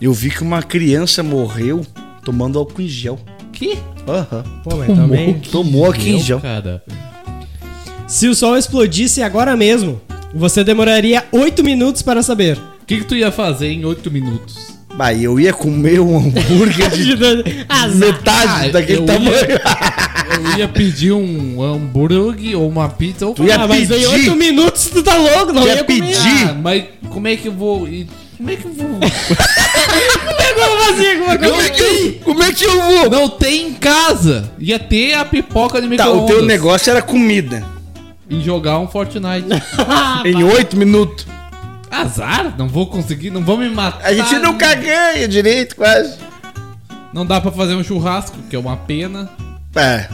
Eu 0.00 0.12
vi 0.12 0.30
que 0.30 0.42
uma 0.42 0.62
criança 0.62 1.22
morreu 1.22 1.86
tomando 2.24 2.58
álcool 2.58 2.82
em 2.82 2.88
gel. 2.88 3.18
Que? 3.52 3.78
Aham. 4.06 4.44
Pô, 4.62 4.76
mas 4.76 4.88
também. 4.94 5.34
Tomou 5.50 5.86
álcool 5.86 6.00
em 6.06 6.18
gel. 6.20 6.40
cara. 6.40 6.82
Se 8.06 8.28
o 8.28 8.34
sol 8.34 8.56
explodisse 8.56 9.22
agora 9.22 9.56
mesmo, 9.56 10.00
você 10.34 10.62
demoraria 10.62 11.24
8 11.32 11.64
minutos 11.64 12.02
para 12.02 12.22
saber. 12.22 12.56
O 12.58 12.86
que, 12.86 12.98
que 12.98 13.04
tu 13.04 13.16
ia 13.16 13.32
fazer 13.32 13.68
em 13.72 13.84
8 13.84 14.10
minutos? 14.10 14.75
Bah, 14.96 15.12
eu 15.12 15.38
ia 15.38 15.52
comer 15.52 16.00
um 16.00 16.16
hambúrguer 16.16 16.90
de 16.90 17.12
Azar. 17.68 17.94
metade 17.94 18.66
Ah, 18.68 18.72
daquele 18.72 19.00
eu 19.00 19.04
tamanho. 19.06 19.30
Eu 19.30 20.58
ia 20.58 20.68
pedir 20.68 21.12
um 21.12 21.62
hambúrguer 21.62 22.58
ou 22.58 22.66
uma 22.68 22.88
pizza 22.88 23.26
ou 23.26 23.34
Tu 23.34 23.44
ia 23.44 23.56
Ah, 23.56 23.68
mas 23.68 23.82
em 23.82 23.86
pedir. 23.94 24.06
8 24.06 24.36
minutos 24.36 24.86
tu 24.86 25.02
tá 25.02 25.14
louco, 25.16 25.52
não 25.52 25.62
Tu 25.62 25.68
ia 25.68 25.74
ia 25.76 25.84
comer. 25.84 26.00
pedir. 26.00 26.48
Ah, 26.48 26.54
mas 26.62 26.84
como 27.10 27.28
é 27.28 27.36
que 27.36 27.48
eu 27.48 27.52
vou. 27.52 27.86
e- 27.86 28.06
Como 28.38 28.50
é 28.50 28.56
que 28.56 28.64
eu 28.66 28.72
vou. 28.72 28.88
Como 30.56 30.82
é 31.30 31.36
que 31.38 31.44
eu- 31.44 31.50
Como 31.50 31.60
é 31.62 31.70
que, 31.70 32.20
como 32.24 32.42
é 32.42 32.52
que 32.52 32.64
eu 32.64 32.80
vou? 32.82 33.10
Não 33.10 33.28
tem 33.28 33.68
em 33.68 33.72
casa! 33.74 34.50
Ia 34.58 34.78
ter 34.78 35.14
a 35.14 35.24
pipoca 35.24 35.80
de 35.80 35.86
Tá, 35.88 35.90
micro-ondas. 36.06 36.22
o 36.24 36.26
teu 36.26 36.42
negócio 36.44 36.90
era 36.90 37.02
comida. 37.02 37.62
E 38.28 38.40
jogar 38.40 38.78
um 38.78 38.88
Fortnite. 38.88 39.46
Em 40.24 40.42
oito 40.44 40.76
minutos. 40.76 41.26
Azar? 42.02 42.54
Não 42.58 42.68
vou 42.68 42.86
conseguir, 42.86 43.30
não 43.30 43.42
vou 43.42 43.56
me 43.56 43.68
matar. 43.68 44.06
A 44.06 44.14
gente 44.14 44.38
nunca 44.38 44.74
ganha 44.74 45.26
direito, 45.26 45.76
quase. 45.76 46.16
Não 47.12 47.24
dá 47.24 47.40
pra 47.40 47.50
fazer 47.50 47.74
um 47.74 47.82
churrasco, 47.82 48.36
que 48.50 48.56
é 48.56 48.58
uma 48.58 48.76
pena. 48.76 49.30
É, 49.74 50.06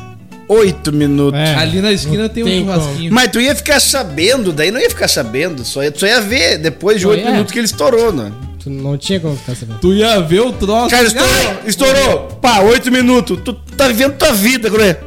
oito 0.49 0.93
minutos. 0.93 1.39
É. 1.39 1.55
Ali 1.55 1.81
na 1.81 1.93
esquina 1.93 2.29
tem 2.29 2.43
um 2.43 2.47
tem 2.47 2.61
churrasquinho. 2.65 3.13
Mas 3.13 3.31
tu 3.31 3.41
ia 3.41 3.55
ficar 3.55 3.81
sabendo, 3.81 4.53
daí 4.53 4.71
não 4.71 4.81
ia 4.81 4.89
ficar 4.91 5.09
sabendo, 5.09 5.65
só 5.65 5.83
ia, 5.83 5.91
tu 5.91 6.01
só 6.01 6.07
ia 6.07 6.21
ver 6.21 6.59
depois 6.59 7.01
de 7.01 7.07
oito 7.07 7.25
minutos 7.25 7.53
que 7.53 7.59
ele 7.59 7.67
estourou, 7.67 8.13
né? 8.13 8.33
Tu 8.63 8.71
não 8.71 8.97
tinha 8.97 9.19
como 9.19 9.37
ficar 9.37 9.57
sabendo. 9.57 9.81
Tu 9.81 9.95
ia 9.95 10.21
ver 10.21 10.41
o 10.41 10.53
troço. 10.53 10.91
Cara, 10.91 11.07
estourou, 11.07 11.55
estourou, 11.67 12.19
pá, 12.41 12.61
oito 12.61 12.93
minutos, 12.93 13.39
tu 13.45 13.53
tá 13.55 13.89
vivendo 13.89 14.15
tua 14.15 14.33
vida, 14.33 14.69
Groé. 14.69 14.99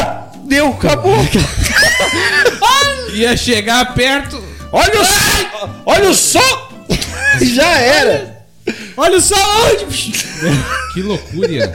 Ah, 0.00 0.24
deu, 0.44 0.68
acabou. 0.68 1.14
Ia 3.14 3.36
chegar 3.36 3.94
perto. 3.94 4.42
Olha 4.76 5.00
o 5.00 5.04
sol, 5.04 5.70
olha 5.86 6.10
o 6.10 6.14
sol, 6.14 6.68
já 7.54 7.78
era. 7.78 8.34
Olha 8.96 9.20
só 9.20 9.36
onde! 9.70 10.12
Que 10.92 11.00
loucura. 11.02 11.72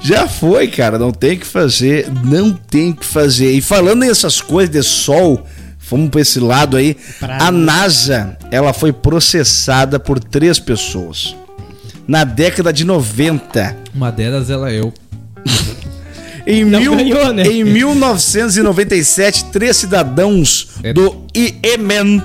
Já 0.00 0.26
foi, 0.26 0.66
cara, 0.68 0.98
não 0.98 1.10
tem 1.12 1.34
o 1.34 1.40
que 1.40 1.46
fazer, 1.46 2.08
não 2.24 2.52
tem 2.54 2.90
o 2.90 2.96
que 2.96 3.04
fazer. 3.04 3.52
E 3.52 3.60
falando 3.60 4.00
nessas 4.00 4.40
coisas 4.40 4.70
de 4.70 4.82
sol, 4.82 5.46
vamos 5.90 6.08
pra 6.08 6.22
esse 6.22 6.40
lado 6.40 6.78
aí, 6.78 6.96
Pra 7.20 7.36
a. 7.48 7.50
NASA, 7.50 8.36
ela 8.50 8.72
foi 8.72 8.92
processada 8.94 10.00
por 10.00 10.18
três 10.18 10.58
pessoas. 10.58 11.36
Na 12.08 12.24
década 12.24 12.72
de 12.72 12.84
90. 12.84 13.76
Uma 13.94 14.10
delas 14.10 14.48
ela 14.48 14.70
é 14.70 14.80
eu. 14.80 14.92
Em, 16.46 16.64
Não 16.64 16.80
mil, 16.80 16.96
ganhou, 16.96 17.32
né? 17.32 17.42
em 17.44 17.62
1997, 17.64 19.44
três 19.46 19.76
cidadãos 19.76 20.68
É. 20.82 20.92
do 20.92 21.24
Iêmen, 21.34 22.22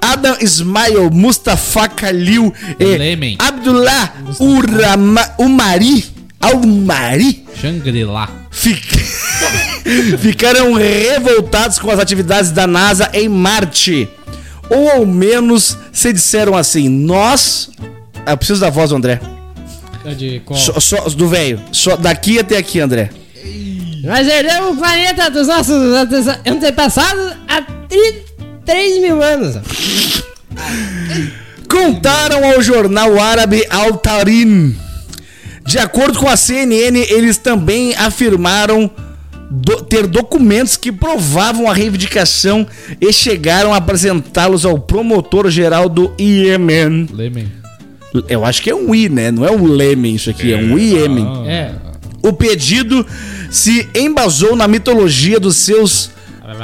Adam 0.00 0.36
Ismail, 0.40 1.10
Mustafa 1.10 1.86
Khalil 1.88 2.52
e 2.78 2.84
Yemen. 2.84 3.36
Abdullah 3.38 4.14
Urama, 4.40 5.30
Umari, 5.38 6.04
Al-Mari, 6.40 7.44
Shangri-La. 7.60 8.28
fic- 8.50 8.98
ficaram 10.18 10.72
revoltados 10.74 11.78
com 11.78 11.90
as 11.90 11.98
atividades 11.98 12.50
da 12.50 12.66
NASA 12.66 13.10
em 13.12 13.28
Marte. 13.28 14.08
Ou 14.68 14.88
ao 14.90 15.06
menos 15.06 15.76
se 15.92 16.12
disseram 16.12 16.56
assim: 16.56 16.88
Nós. 16.88 17.70
Eu 18.26 18.36
preciso 18.36 18.60
da 18.60 18.70
voz 18.70 18.90
do 18.90 18.96
André. 18.96 19.20
É 20.04 20.14
De 20.14 20.40
qual? 20.44 20.58
Só, 20.58 20.78
só- 20.80 21.08
do 21.10 21.28
velho. 21.28 21.60
Só 21.72 21.96
daqui 21.96 22.38
até 22.38 22.56
aqui, 22.56 22.80
André. 22.80 23.10
Nós 24.04 24.26
herdamos 24.26 24.72
o 24.76 24.76
planeta 24.80 25.30
dos 25.30 25.46
nossos 25.46 25.70
ante- 25.74 26.40
antepassados 26.48 27.32
há 27.48 27.62
3 28.64 29.00
mil 29.00 29.22
anos. 29.22 29.56
Contaram 31.68 32.44
ao 32.52 32.62
jornal 32.62 33.18
árabe 33.20 33.64
Al 33.70 33.94
Tarim. 33.98 34.74
De 35.66 35.78
acordo 35.78 36.18
com 36.18 36.28
a 36.28 36.36
CNN, 36.36 36.98
eles 37.10 37.36
também 37.38 37.94
afirmaram 37.94 38.90
do- 39.50 39.82
ter 39.82 40.06
documentos 40.06 40.76
que 40.76 40.90
provavam 40.90 41.70
a 41.70 41.74
reivindicação 41.74 42.66
e 43.00 43.12
chegaram 43.12 43.72
a 43.72 43.76
apresentá-los 43.76 44.64
ao 44.64 44.78
promotor 44.78 45.48
geral 45.50 45.88
do 45.88 46.12
Iêmen. 46.18 47.08
Lemen. 47.12 47.52
Eu 48.28 48.44
acho 48.44 48.60
que 48.62 48.70
é 48.70 48.74
um 48.74 48.92
I, 48.92 49.08
né? 49.08 49.30
Não 49.30 49.44
é 49.44 49.50
um 49.52 49.64
Lemen 49.66 50.14
isso 50.16 50.30
aqui, 50.30 50.52
é 50.52 50.56
um 50.56 50.76
Iêmen. 50.76 51.26
É. 51.46 51.70
O 52.22 52.32
pedido 52.32 53.06
se 53.50 53.88
embasou 53.94 54.54
na 54.56 54.66
mitologia 54.68 55.38
dos 55.40 55.56
seus 55.56 56.10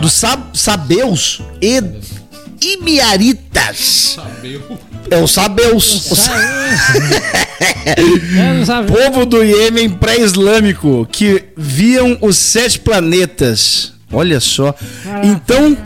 dos 0.00 0.12
sab, 0.12 0.42
sabeus 0.52 1.40
e 1.62 1.80
imiaritas. 2.60 4.16
É 5.10 5.16
o 5.18 5.26
sabeus. 5.26 6.10
O 6.10 6.16
sa- 6.16 6.36
É, 7.96 8.04
povo 8.92 9.24
do 9.26 9.42
Iêmen 9.42 9.88
pré-islâmico 9.90 11.06
que 11.10 11.44
viam 11.56 12.18
os 12.20 12.36
sete 12.36 12.78
planetas. 12.80 13.92
Olha 14.12 14.40
só. 14.40 14.74
Então, 15.22 15.76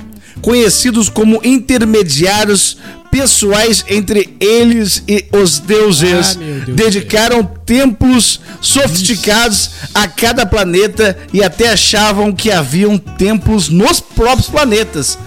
conhecidos 0.40 1.08
como 1.08 1.40
intermediários 1.44 2.78
pessoais 3.10 3.84
entre 3.88 4.36
eles 4.40 5.02
e 5.08 5.26
os 5.32 5.58
deuses, 5.58 6.36
Ah, 6.36 6.38
meu 6.38 6.60
Deus. 6.60 6.76
Dedicaram 6.76 7.42
templos 7.42 8.40
sofisticados 8.60 9.70
a 9.94 10.06
cada 10.06 10.46
planeta 10.46 11.18
e 11.32 11.42
até 11.42 11.70
achavam 11.70 12.32
que 12.32 12.50
haviam 12.50 12.96
templos 12.96 13.68
nos 13.68 14.00
próprios 14.00 14.48
planetas. 14.48 15.18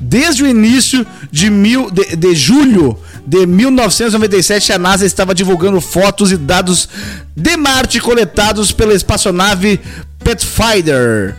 Desde 0.00 0.44
o 0.44 0.46
início 0.46 1.04
de, 1.30 1.50
mil, 1.50 1.90
de, 1.90 2.14
de 2.14 2.34
julho 2.34 2.96
de 3.26 3.44
1997, 3.46 4.72
a 4.72 4.78
NASA 4.78 5.04
estava 5.04 5.34
divulgando 5.34 5.80
fotos 5.80 6.30
e 6.30 6.36
dados 6.36 6.88
de 7.36 7.56
Marte 7.56 8.00
coletados 8.00 8.70
pela 8.70 8.94
espaçonave 8.94 9.80
Pathfinder 10.22 11.34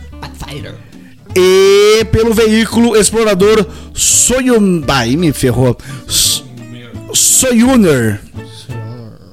e 1.36 2.04
pelo 2.06 2.34
veículo 2.34 2.96
explorador 2.96 3.64
Soyun... 3.94 4.82
Aí 4.88 5.16
me 5.16 5.32
ferrou. 5.32 5.76
Soyuner. 7.12 8.20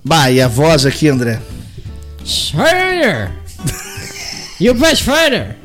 Bah, 0.03 0.31
e 0.31 0.41
a 0.41 0.47
voz 0.47 0.86
aqui, 0.86 1.07
André? 1.10 1.39
Pathfinder! 2.19 3.31
E 4.60 4.67
o 4.71 4.75
Pathfinder? 4.75 5.55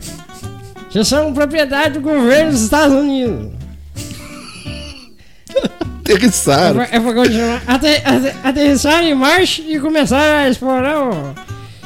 Já 0.91 1.03
são 1.03 1.33
propriedade 1.33 1.95
do 1.95 2.03
governo 2.03 2.53
dos 2.53 2.61
Estados 2.61 2.95
Unidos. 2.95 3.51
Ele 6.07 6.31
sabe. 6.31 6.81
É 6.91 7.01
pra 7.01 7.15
continuar. 7.15 7.63
Ater, 7.67 8.03
ater, 8.05 8.37
aterrissar 8.45 9.03
em 9.03 9.15
Marte 9.15 9.65
e 9.67 9.81
começar 9.81 10.21
a 10.21 10.51
explorar 10.51 11.05
o. 11.05 11.35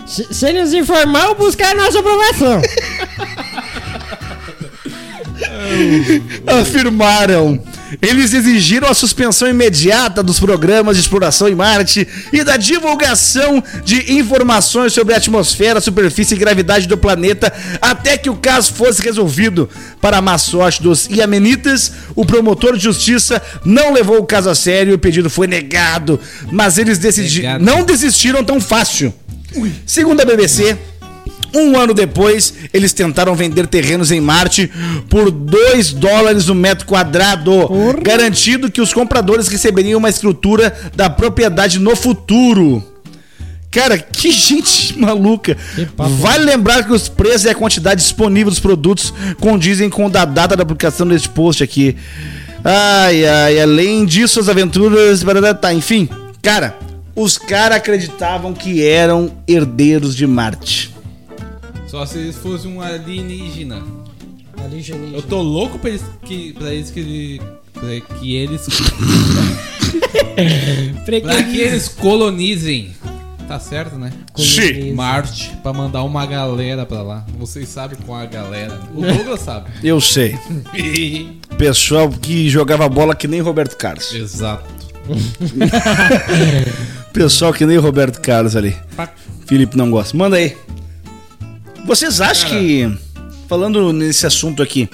Se, 0.04 0.34
se 0.34 0.52
nos 0.52 0.72
informar 0.72 1.28
ou 1.28 1.36
buscar 1.36 1.70
a 1.70 1.74
nossa 1.74 2.00
aprovação. 2.00 2.60
afirmaram. 6.46 7.60
Eles 8.02 8.34
exigiram 8.34 8.88
a 8.88 8.94
suspensão 8.94 9.48
imediata 9.48 10.22
dos 10.22 10.40
programas 10.40 10.96
de 10.96 11.02
exploração 11.02 11.48
em 11.48 11.54
Marte 11.54 12.06
e 12.32 12.42
da 12.42 12.56
divulgação 12.56 13.62
de 13.84 14.14
informações 14.18 14.92
sobre 14.92 15.14
a 15.14 15.18
atmosfera, 15.18 15.80
superfície 15.80 16.34
e 16.34 16.38
gravidade 16.38 16.88
do 16.88 16.98
planeta 16.98 17.52
até 17.80 18.18
que 18.18 18.28
o 18.28 18.36
caso 18.36 18.72
fosse 18.72 19.00
resolvido. 19.02 19.68
Para 20.00 20.18
a 20.18 20.22
má 20.22 20.36
sorte 20.36 20.82
dos 20.82 21.06
iemenitas, 21.06 21.92
o 22.14 22.24
promotor 22.24 22.76
de 22.76 22.82
justiça 22.82 23.40
não 23.64 23.92
levou 23.92 24.18
o 24.18 24.26
caso 24.26 24.50
a 24.50 24.54
sério 24.54 24.92
e 24.92 24.94
o 24.94 24.98
pedido 24.98 25.30
foi 25.30 25.46
negado. 25.46 26.18
Mas 26.50 26.78
eles 26.78 26.98
decidi- 26.98 27.42
Negado. 27.42 27.64
não 27.64 27.84
desistiram 27.84 28.42
tão 28.44 28.60
fácil. 28.60 29.14
Segundo 29.86 30.20
a 30.20 30.24
BBC, 30.24 30.76
um 31.54 31.78
ano 31.78 31.94
depois, 31.94 32.54
eles 32.72 32.92
tentaram 32.92 33.34
vender 33.34 33.66
terrenos 33.66 34.10
em 34.10 34.20
Marte 34.20 34.70
por 35.08 35.30
2 35.30 35.92
dólares 35.92 36.48
o 36.48 36.54
metro 36.54 36.86
quadrado, 36.86 37.68
garantindo 38.02 38.70
que 38.70 38.80
os 38.80 38.92
compradores 38.92 39.48
receberiam 39.48 39.98
uma 39.98 40.08
escritura 40.08 40.74
da 40.94 41.08
propriedade 41.08 41.78
no 41.78 41.94
futuro. 41.96 42.82
Cara, 43.70 43.98
que 43.98 44.32
gente 44.32 44.98
maluca. 44.98 45.56
Vale 45.96 46.44
lembrar 46.44 46.84
que 46.84 46.92
os 46.92 47.08
preços 47.08 47.44
e 47.44 47.50
a 47.50 47.54
quantidade 47.54 48.00
disponível 48.00 48.50
dos 48.50 48.60
produtos 48.60 49.12
condizem 49.38 49.90
com 49.90 50.06
a 50.06 50.24
data 50.24 50.56
da 50.56 50.64
publicação 50.64 51.06
deste 51.06 51.28
post 51.28 51.62
aqui. 51.62 51.94
Ai, 52.64 53.24
ai, 53.24 53.60
além 53.60 54.04
disso, 54.06 54.40
as 54.40 54.48
aventuras. 54.48 55.22
Tá, 55.60 55.74
enfim, 55.74 56.08
cara, 56.42 56.76
os 57.14 57.38
caras 57.38 57.76
acreditavam 57.76 58.54
que 58.54 58.82
eram 58.84 59.30
herdeiros 59.46 60.16
de 60.16 60.26
Marte. 60.26 60.95
Só 61.86 62.04
se 62.06 62.18
eles 62.18 62.36
fossem 62.36 62.72
um 62.72 62.80
alienígena. 62.80 63.82
Ali, 64.64 64.82
Eu 65.14 65.22
tô 65.22 65.42
louco 65.42 65.78
pra 65.78 65.90
eles 65.90 66.02
que, 66.24 66.52
pra 66.54 66.72
eles 66.72 66.90
que, 66.90 67.00
ele- 67.00 67.42
pra 67.74 68.00
que 68.18 68.34
eles 68.34 68.66
pra 71.22 71.42
que 71.44 71.58
eles 71.60 71.88
colonizem. 71.88 72.90
Tá 73.46 73.60
certo, 73.60 73.96
né? 73.96 74.12
Sim. 74.34 74.92
Marte 74.92 75.52
pra 75.62 75.72
mandar 75.72 76.02
uma 76.02 76.26
galera 76.26 76.84
pra 76.84 77.00
lá. 77.02 77.24
Vocês 77.38 77.68
sabem 77.68 77.96
qual 78.04 78.20
é 78.20 78.24
a 78.24 78.26
galera. 78.26 78.80
O 78.92 79.02
Douglas 79.06 79.40
sabe. 79.40 79.70
Eu 79.84 80.00
sei. 80.00 80.36
Pessoal 81.56 82.08
que 82.10 82.48
jogava 82.50 82.88
bola 82.88 83.14
que 83.14 83.28
nem 83.28 83.40
Roberto 83.40 83.76
Carlos. 83.76 84.12
Exato. 84.12 84.64
Pessoal 87.12 87.52
que 87.52 87.64
nem 87.64 87.76
Roberto 87.76 88.20
Carlos 88.20 88.56
ali. 88.56 88.76
Felipe 89.46 89.76
não 89.76 89.90
gosta. 89.90 90.16
Manda 90.16 90.36
aí. 90.36 90.56
Vocês 91.86 92.20
acham 92.20 92.50
que. 92.50 92.98
Falando 93.48 93.92
nesse 93.92 94.26
assunto 94.26 94.62
aqui. 94.62 94.88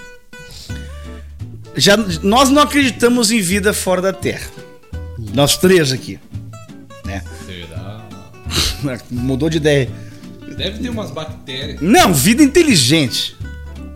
Já, 1.75 1.97
nós 2.23 2.51
não 2.51 2.61
acreditamos 2.63 3.31
em 3.31 3.41
vida 3.41 3.73
fora 3.73 4.03
da 4.03 4.13
Terra. 4.13 4.47
Nós 5.33 5.57
três 5.57 5.91
aqui. 5.91 6.19
Né? 7.07 7.23
Será? 7.47 8.07
Mudou 9.11 9.49
de 9.49 9.57
ideia. 9.57 9.89
Deve 10.57 10.81
ter 10.81 10.91
umas 10.91 11.11
bactérias. 11.11 11.81
Não, 11.81 12.13
vida 12.13 12.43
inteligente. 12.43 13.35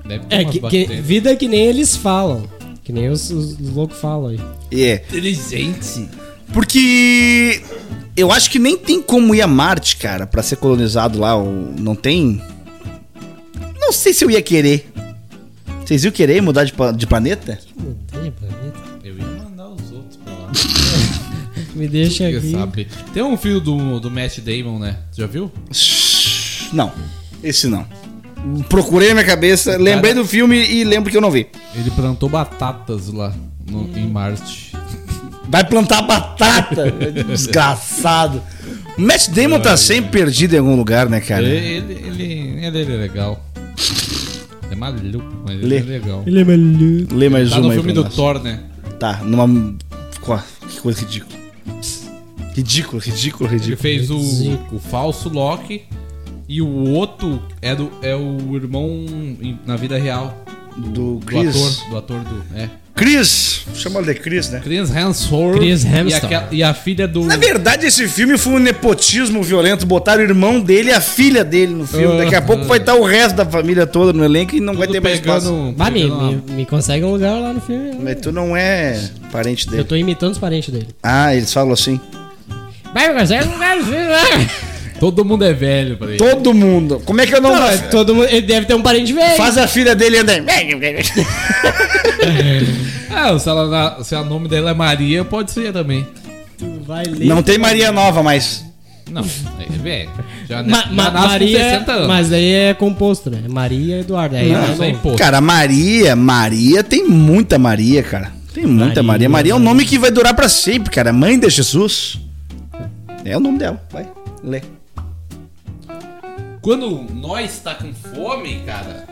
Deve 0.07 0.25
ter 0.25 0.35
É, 0.37 0.39
umas 0.41 0.47
que, 0.53 0.53
que- 0.59 0.61
bactérias. 0.63 1.05
vida 1.07 1.37
que 1.37 1.49
nem 1.49 1.67
eles 1.67 1.95
falam. 1.97 2.49
Que 2.83 2.93
nem 2.93 3.11
os, 3.11 3.31
os, 3.31 3.59
os 3.61 3.71
loucos 3.75 3.99
falam 3.99 4.29
aí. 4.31 4.41
É. 4.73 4.95
Inteligente. 5.11 6.09
Porque 6.53 7.61
eu 8.17 8.33
acho 8.33 8.49
que 8.51 8.59
nem 8.59 8.79
tem 8.79 9.03
como 9.03 9.35
ir 9.35 9.43
a 9.43 9.47
Marte, 9.47 9.97
cara, 9.97 10.27
pra 10.27 10.43
ser 10.43 10.57
colonizado 10.57 11.19
lá. 11.19 11.33
Não 11.79 11.95
tem. 11.95 12.41
Não 13.87 13.93
sei 13.93 14.13
se 14.13 14.25
eu 14.25 14.31
ia 14.33 14.43
querer. 14.43 14.91
Vocês 15.85 16.03
iam 16.03 16.11
querer 16.11 16.43
mudar 16.43 16.65
de, 16.65 16.73
de 16.97 17.07
planeta? 17.07 17.57
Mudei 17.77 18.33
planeta. 18.33 18.81
Eu 19.05 19.17
ia 19.17 19.25
mandar 19.25 19.69
os 19.69 19.93
outros 19.93 20.17
pra 20.17 20.33
lá. 20.33 20.51
Me 21.73 21.87
deixa 21.87 22.27
Quem 22.27 22.37
aqui. 22.37 22.51
sabe? 22.51 22.89
Tem 23.15 23.23
um 23.23 23.37
filho 23.37 23.61
do, 23.61 24.01
do 24.01 24.11
Matt 24.11 24.39
Damon, 24.41 24.81
né? 24.81 24.97
Já 25.17 25.29
viu? 25.29 25.53
Não, 26.73 26.91
esse 27.45 27.69
não. 27.69 27.87
Procurei 28.69 29.09
na 29.11 29.15
minha 29.15 29.27
cabeça, 29.27 29.77
lembrei 29.77 30.13
do 30.15 30.25
filme 30.25 30.57
e 30.69 30.83
lembro 30.83 31.09
que 31.13 31.17
eu 31.17 31.21
não 31.21 31.31
vi. 31.31 31.47
Ele 31.77 31.91
plantou 31.93 32.29
batatas 32.29 33.07
lá 33.13 33.33
no- 33.71 33.89
em 33.97 34.09
Marte. 34.09 34.73
Vai 35.49 35.63
plantar 35.65 36.03
batata, 36.03 36.91
desgraçado. 37.29 38.43
O 38.99 39.01
Matt 39.01 39.29
Damon 39.29 39.61
tá 39.61 39.77
sempre 39.77 40.11
perdido 40.11 40.57
em 40.57 40.59
algum 40.59 40.75
lugar, 40.75 41.09
né, 41.09 41.21
cara? 41.21 41.45
Ele, 41.45 41.93
ele, 41.93 41.93
ele, 42.09 42.67
ele 42.67 42.83
é 42.95 42.97
legal. 42.97 43.46
É 44.71 44.75
maluco, 44.75 45.25
mas 45.47 45.61
Lê. 45.63 45.77
ele 45.77 45.95
é 45.95 45.99
legal. 45.99 46.23
Ele 46.27 46.41
é 46.41 46.45
maluco. 46.45 47.15
Lê 47.15 47.29
mais 47.29 47.51
Tá 47.51 47.57
uma 47.57 47.63
no 47.65 47.71
aí 47.71 47.77
filme 47.77 47.93
do 47.93 48.05
nós. 48.05 48.15
Thor, 48.15 48.43
né? 48.43 48.65
Tá, 48.99 49.19
numa. 49.23 49.75
Que 50.69 50.81
coisa 50.81 51.01
ridícula. 51.03 51.37
Ridículo, 52.55 53.01
ridículo, 53.03 53.49
Ele 53.51 53.57
ridículo. 53.59 53.77
fez 53.77 54.11
o, 54.11 54.17
o 54.75 54.79
falso 54.79 55.29
Loki 55.29 55.83
e 56.49 56.63
o 56.63 56.69
outro 56.91 57.41
é, 57.61 57.75
do, 57.75 57.91
é 58.03 58.17
o 58.17 58.57
irmão 58.57 59.05
na 59.67 59.77
vida 59.77 59.99
real 59.99 60.35
Do 60.77 61.19
do 61.19 61.21
Chris. 61.27 61.55
ator. 61.55 61.91
Do 61.91 61.97
ator 61.99 62.21
do. 62.25 62.43
É. 62.57 62.71
Chris, 62.97 63.61
chama 63.75 64.03
de 64.03 64.15
Chris, 64.15 64.49
né? 64.49 64.59
Chris 64.65 64.89
Hemsworth. 64.91 65.59
Chris 65.59 65.85
e, 65.85 65.87
Hemsworth. 65.87 66.25
aquela- 66.25 66.49
e 66.51 66.63
a 66.63 66.73
filha 66.73 67.07
do. 67.07 67.25
Na 67.25 67.37
verdade, 67.37 67.85
esse 67.87 68.09
filme 68.09 68.39
foi 68.39 68.55
um 68.55 68.59
nepotismo 68.59 69.43
violento. 69.43 69.85
Botaram 69.85 70.23
o 70.23 70.25
irmão 70.25 70.59
dele 70.61 70.89
e 70.89 70.93
a 70.93 71.01
filha 71.01 71.45
dele 71.45 71.75
no 71.75 71.87
filme. 71.87 72.17
Daqui 72.17 72.35
a 72.35 72.41
pouco 72.41 72.65
vai 72.65 72.79
estar 72.79 72.95
o 72.95 73.05
resto 73.05 73.37
da 73.37 73.45
família 73.45 73.87
toda 73.87 74.15
no 74.15 74.25
elenco 74.25 74.57
e 74.57 74.61
não 74.61 74.75
vai 74.75 74.89
ter 74.89 75.01
mais 75.01 75.17
espaço. 75.21 75.47
pegando, 75.51 75.73
Bah, 75.77 75.91
me, 75.91 76.03
pegando 76.05 76.19
uma- 76.21 76.33
me, 76.33 76.43
me 76.55 76.65
consegue 76.67 77.05
um 77.05 77.13
lugar 77.13 77.39
lá 77.39 77.53
no 77.53 77.61
filme. 77.61 77.99
Mas 78.03 78.17
tu 78.19 78.33
não 78.33 78.57
é 78.57 78.99
parente 79.31 79.67
Eu 79.67 79.73
dele. 79.73 79.85
tô 79.85 79.95
imitando 79.95 80.33
os 80.33 80.39
parentes 80.39 80.73
dele. 80.73 80.89
Ah, 81.03 81.35
eles 81.35 81.53
falam 81.53 81.73
assim. 81.75 82.01
Vai, 82.95 83.13
me 83.13 83.21
consegue 83.21 83.47
um 83.47 83.53
lugar 83.53 83.77
no 83.77 83.85
filme 83.85 84.07
lá. 84.07 84.23
Todo 84.99 85.25
mundo 85.25 85.45
é 85.45 85.53
velho 85.53 85.97
pra 85.97 86.09
ele. 86.09 86.17
Todo 86.17 86.55
mundo. 86.55 87.03
Como 87.05 87.21
é 87.21 87.27
que 87.27 87.35
eu 87.35 87.41
não. 87.41 87.53
Não, 87.55 87.61
mas 87.61 87.83
todo 87.91 88.15
mundo, 88.15 88.27
ele 88.29 88.43
deve 88.47 88.67
ter 88.67 88.75
um 88.75 88.83
parente 88.83 89.13
velho. 89.13 89.37
Faz 89.37 89.59
a 89.59 89.67
filha 89.67 89.95
dele 89.95 90.19
andar. 90.19 90.37
Ah, 93.11 93.39
se, 93.39 93.49
ela, 93.49 94.05
se 94.05 94.15
o 94.15 94.25
nome 94.25 94.47
dela 94.49 94.71
é 94.71 94.75
Maria, 94.75 95.25
pode 95.25 95.51
ser 95.51 95.73
também. 95.73 96.07
Tu 96.59 96.81
vai 96.87 97.05
ler. 97.05 97.27
Não 97.27 97.43
tem 97.43 97.57
Maria 97.57 97.91
Nova 97.91 98.23
mais. 98.23 98.65
Não, 99.11 99.23
é 99.23 99.73
velho. 99.83 100.11
Já, 100.49 100.63
Ma- 100.63 100.83
já 100.83 100.93
ma- 100.93 101.11
nasce 101.11 101.29
Maria, 101.29 101.59
com 101.59 101.65
60 101.71 101.93
anos. 101.93 102.09
mas 102.09 102.29
daí 102.29 102.53
é 102.53 102.75
composto, 102.75 103.31
né? 103.31 103.43
Maria 103.49 104.01
Eduardo. 104.01 104.37
Aí 104.37 104.51
Não, 104.53 104.83
é 104.83 104.89
é 104.89 104.91
imposto. 104.91 105.19
Cara, 105.19 105.41
Maria, 105.41 106.15
Maria, 106.17 106.83
tem 106.83 107.07
muita 107.09 107.59
Maria, 107.59 108.03
cara. 108.03 108.33
Tem 108.53 108.67
muita 108.67 109.03
Maria. 109.03 109.03
Maria, 109.03 109.29
Maria 109.29 109.53
é 109.53 109.55
um 109.55 109.59
nome 109.61 109.85
que 109.85 109.99
vai 109.99 110.11
durar 110.11 110.35
pra 110.35 110.49
sempre, 110.49 110.91
cara. 110.91 111.13
Mãe 111.13 111.39
de 111.39 111.49
Jesus. 111.49 112.19
É 113.25 113.37
o 113.37 113.41
nome 113.41 113.59
dela. 113.59 113.83
Vai, 113.91 114.07
lê. 114.45 114.61
Quando 116.67 117.07
nós 117.15 117.61
tá 117.61 117.77
com 117.77 117.95
fome, 117.95 118.61
cara, 118.67 119.07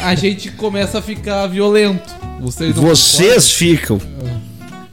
a 0.00 0.14
gente 0.14 0.52
começa 0.52 1.00
a 1.00 1.02
ficar 1.02 1.48
violento. 1.48 2.14
Vocês 2.40 2.76
não 2.76 2.84
Vocês 2.84 3.50
ficam. 3.50 4.00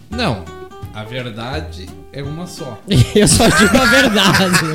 Não, 0.09 0.43
a 0.91 1.03
verdade 1.03 1.87
é 2.11 2.23
uma 2.23 2.47
só. 2.47 2.81
Eu 3.13 3.27
só 3.27 3.47
digo 3.47 3.77
a 3.77 3.85
verdade. 3.85 4.65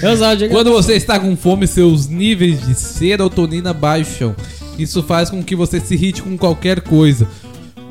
Eu 0.00 0.16
só 0.16 0.32
digo 0.36 0.54
Quando 0.54 0.70
você 0.70 0.94
está 0.94 1.18
com 1.18 1.36
fome, 1.36 1.66
seus 1.66 2.06
níveis 2.06 2.64
de 2.64 2.76
serotonina 2.76 3.72
baixam. 3.72 4.36
Isso 4.78 5.02
faz 5.02 5.30
com 5.30 5.42
que 5.42 5.56
você 5.56 5.80
se 5.80 5.94
irrite 5.94 6.22
com 6.22 6.38
qualquer 6.38 6.80
coisa, 6.80 7.26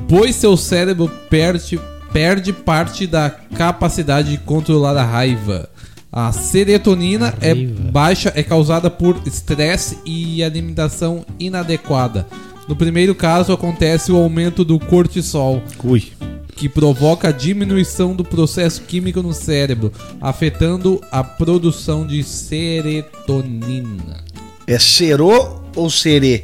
pois 0.07 0.37
seu 0.37 0.55
cérebro 0.55 1.11
perde, 1.29 1.77
perde 2.13 2.53
parte 2.53 3.05
da 3.05 3.29
capacidade 3.29 4.31
de 4.31 4.37
controlar 4.37 4.95
a 4.95 5.03
raiva. 5.03 5.69
A 6.11 6.31
serotonina 6.31 7.35
é 7.39 7.53
Raiva. 7.53 7.91
baixa 7.91 8.33
é 8.35 8.41
causada 8.41 8.89
por 8.89 9.21
estresse 9.25 9.99
e 10.05 10.43
alimentação 10.43 11.23
inadequada. 11.39 12.25
No 12.67 12.75
primeiro 12.75 13.13
caso, 13.13 13.53
acontece 13.53 14.11
o 14.11 14.17
aumento 14.17 14.63
do 14.63 14.79
cortisol, 14.79 15.61
Ui. 15.83 16.11
que 16.55 16.67
provoca 16.67 17.29
a 17.29 17.31
diminuição 17.31 18.15
do 18.15 18.23
processo 18.23 18.81
químico 18.83 19.21
no 19.21 19.33
cérebro, 19.33 19.91
afetando 20.19 20.99
a 21.11 21.23
produção 21.23 22.05
de 22.05 22.23
serotonina. 22.23 24.17
É 24.65 24.77
serô 24.79 25.61
ou 25.75 25.89
serê? 25.89 26.43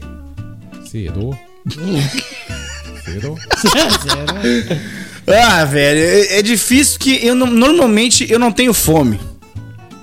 Serou? 0.85 1.35
Sério? 3.57 4.81
Ah, 5.27 5.65
velho, 5.65 5.99
é, 5.99 6.39
é 6.39 6.41
difícil 6.41 6.99
que 6.99 7.25
eu 7.25 7.33
não, 7.35 7.47
normalmente 7.47 8.31
eu 8.31 8.37
não 8.39 8.51
tenho 8.51 8.73
fome. 8.73 9.19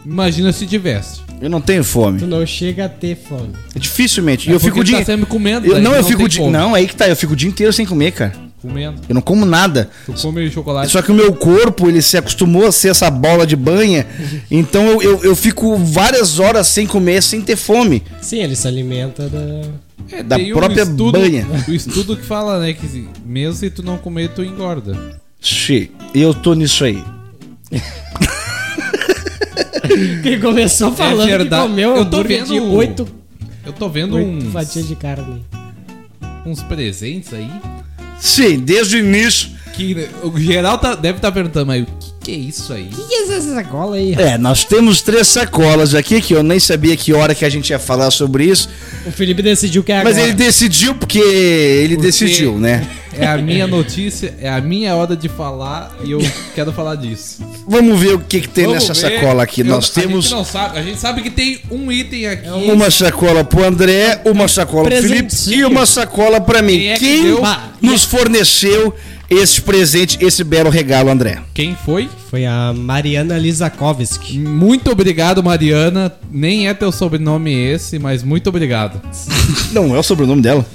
Imagina 0.04 0.52
se 0.52 0.66
tivesse. 0.66 1.20
Eu 1.40 1.48
não 1.50 1.60
tenho 1.60 1.82
Tu 1.82 1.86
fome. 1.88 2.22
não 2.22 2.44
chega 2.46 2.84
a 2.86 2.88
ter 2.88 3.16
fome. 3.16 3.50
Dificilmente. 3.74 4.48
E 4.48 4.52
É 4.52 4.54
eu 4.54 4.60
fico 4.60 4.72
o 4.72 4.76
porque 4.80 4.90
dia. 4.90 4.98
tá 4.98 5.04
sempre 5.04 5.26
comendo, 5.26 5.66
eu, 5.66 5.80
não, 5.80 5.90
tu 5.92 5.96
eu 5.96 6.02
não 6.02 6.08
fico 6.08 6.30
fome. 6.30 6.50
Não, 6.52 6.74
aí 6.74 6.86
que 6.86 6.94
tá. 6.96 7.08
Eu 7.08 7.16
fico 7.16 7.32
o 7.32 7.36
dia 7.36 7.48
inteiro 7.48 7.72
sem 7.72 7.84
comer, 7.86 8.12
cara. 8.12 8.32
Comendo. 8.60 9.00
Eu 9.08 9.14
não 9.16 9.22
como 9.22 9.44
nada. 9.44 9.90
Tu 10.06 10.12
come 10.12 10.48
chocolate. 10.50 10.90
Só 10.92 11.02
que 11.02 11.10
o 11.10 11.14
meu 11.14 11.32
corpo, 11.34 11.88
ele 11.88 12.00
se 12.00 12.16
acostumou 12.16 12.66
a 12.66 12.72
ser 12.72 12.88
essa 12.90 13.10
bola 13.10 13.44
de 13.46 13.56
banha. 13.56 14.06
Então 14.50 14.86
eu, 14.86 15.02
eu, 15.02 15.24
eu 15.24 15.36
fico 15.36 15.76
várias 15.76 16.38
horas 16.38 16.68
sem 16.68 16.86
comer, 16.86 17.22
sem 17.22 17.40
ter 17.40 17.56
fome. 17.56 18.02
Sim, 18.20 18.38
ele 18.40 18.54
se 18.54 18.68
alimenta 18.68 19.28
da. 19.28 19.62
É, 20.16 20.22
da 20.22 20.36
tem 20.36 20.52
própria 20.52 20.82
estudo, 20.82 21.12
banha. 21.18 21.46
O 21.66 21.72
estudo 21.72 22.16
que 22.16 22.24
fala, 22.24 22.60
né, 22.60 22.72
que 22.72 23.08
mesmo 23.24 23.54
se 23.54 23.70
tu 23.70 23.82
não 23.82 23.96
comer, 23.98 24.28
tu 24.28 24.42
engorda. 24.44 25.20
Xê, 25.40 25.90
eu 26.14 26.32
tô 26.34 26.54
nisso 26.54 26.84
aí. 26.84 27.02
Que 30.22 30.38
começou 30.38 30.92
falando 30.92 31.26
verdade. 31.28 31.62
que 31.64 31.68
comeu 31.68 31.96
Eu 31.96 32.04
tô 32.04 32.16
hambúrguer 32.18 32.44
de 32.44 32.54
vendo- 32.60 32.72
oito, 32.72 33.08
Eu 33.64 33.72
tô 33.72 33.88
vendo 33.88 34.16
uns, 34.16 34.52
fatias 34.52 34.86
de 34.88 34.96
carne. 34.96 35.44
uns 36.46 36.62
presentes 36.62 37.32
aí. 37.34 37.50
Sim, 38.18 38.58
desde 38.60 38.96
o 38.96 38.98
início. 39.00 39.50
Que 39.74 40.08
o 40.22 40.38
geral 40.38 40.76
tá, 40.78 40.94
deve 40.94 41.16
estar 41.18 41.32
perguntando, 41.32 41.66
mas 41.66 41.82
o 41.82 41.86
que, 41.86 42.11
que 42.22 42.30
é 42.30 42.34
isso 42.36 42.72
aí? 42.72 42.84
Que 42.84 43.14
é 43.14 43.22
essa 43.36 43.54
sacola 43.54 43.96
aí? 43.96 44.14
É, 44.14 44.38
nós 44.38 44.64
temos 44.64 45.02
três 45.02 45.26
sacolas 45.28 45.94
aqui, 45.94 46.20
que 46.20 46.32
eu 46.34 46.42
nem 46.42 46.60
sabia 46.60 46.96
que 46.96 47.12
hora 47.12 47.34
que 47.34 47.44
a 47.44 47.48
gente 47.48 47.70
ia 47.70 47.78
falar 47.78 48.10
sobre 48.10 48.44
isso. 48.44 48.68
O 49.06 49.10
Felipe 49.10 49.42
decidiu 49.42 49.82
que 49.82 49.90
é 49.92 50.02
Mas 50.02 50.14
agora. 50.16 50.28
ele 50.28 50.36
decidiu 50.36 50.94
porque 50.94 51.18
ele 51.18 51.94
Porque 51.96 52.06
decidiu, 52.06 52.58
né? 52.58 52.86
É 53.14 53.26
a 53.26 53.36
minha 53.36 53.66
notícia, 53.66 54.34
é 54.40 54.48
a 54.48 54.58
minha 54.60 54.94
hora 54.96 55.14
de 55.14 55.28
falar 55.28 55.94
e 56.02 56.12
eu 56.12 56.20
quero 56.54 56.72
falar 56.72 56.94
disso. 56.94 57.42
Vamos 57.68 58.00
ver 58.00 58.14
o 58.14 58.18
que, 58.20 58.40
que 58.40 58.48
tem 58.48 58.64
Vamos 58.64 58.88
nessa 58.88 59.06
ver. 59.08 59.20
sacola 59.20 59.42
aqui. 59.42 59.60
Eu- 59.60 59.66
nós 59.66 59.90
A 59.94 60.00
temos 60.00 60.24
gente 60.24 60.34
não 60.34 60.44
sabe, 60.44 60.78
a 60.78 60.82
gente 60.82 60.98
sabe 60.98 61.20
que 61.20 61.28
tem 61.30 61.60
um 61.70 61.92
item 61.92 62.26
aqui. 62.26 62.48
uma 62.48 62.90
sacola 62.90 63.44
pro 63.44 63.64
André, 63.64 64.22
uma 64.24 64.48
sacola 64.48 64.88
pro 64.88 65.02
Felipe 65.02 65.34
e 65.48 65.62
uma 65.64 65.84
sacola 65.84 66.40
pra 66.40 66.62
mim. 66.62 66.78
Quem 66.78 66.90
é 66.92 66.94
que 66.96 67.22
Quem 67.22 67.36
nos 67.82 68.04
forneceu 68.04 68.94
esse 69.32 69.60
presente, 69.60 70.18
esse 70.20 70.44
belo 70.44 70.70
regalo, 70.70 71.10
André? 71.10 71.38
Quem 71.54 71.74
foi? 71.74 72.08
Foi 72.30 72.46
a 72.46 72.72
Mariana 72.74 73.38
Lizakovski. 73.38 74.38
Muito 74.38 74.90
obrigado, 74.90 75.42
Mariana. 75.42 76.12
Nem 76.30 76.68
é 76.68 76.74
teu 76.74 76.92
sobrenome 76.92 77.52
esse, 77.52 77.98
mas 77.98 78.22
muito 78.22 78.48
obrigado. 78.48 79.00
Não 79.72 79.94
é 79.94 79.98
o 79.98 80.02
sobrenome 80.02 80.42
dela. 80.42 80.66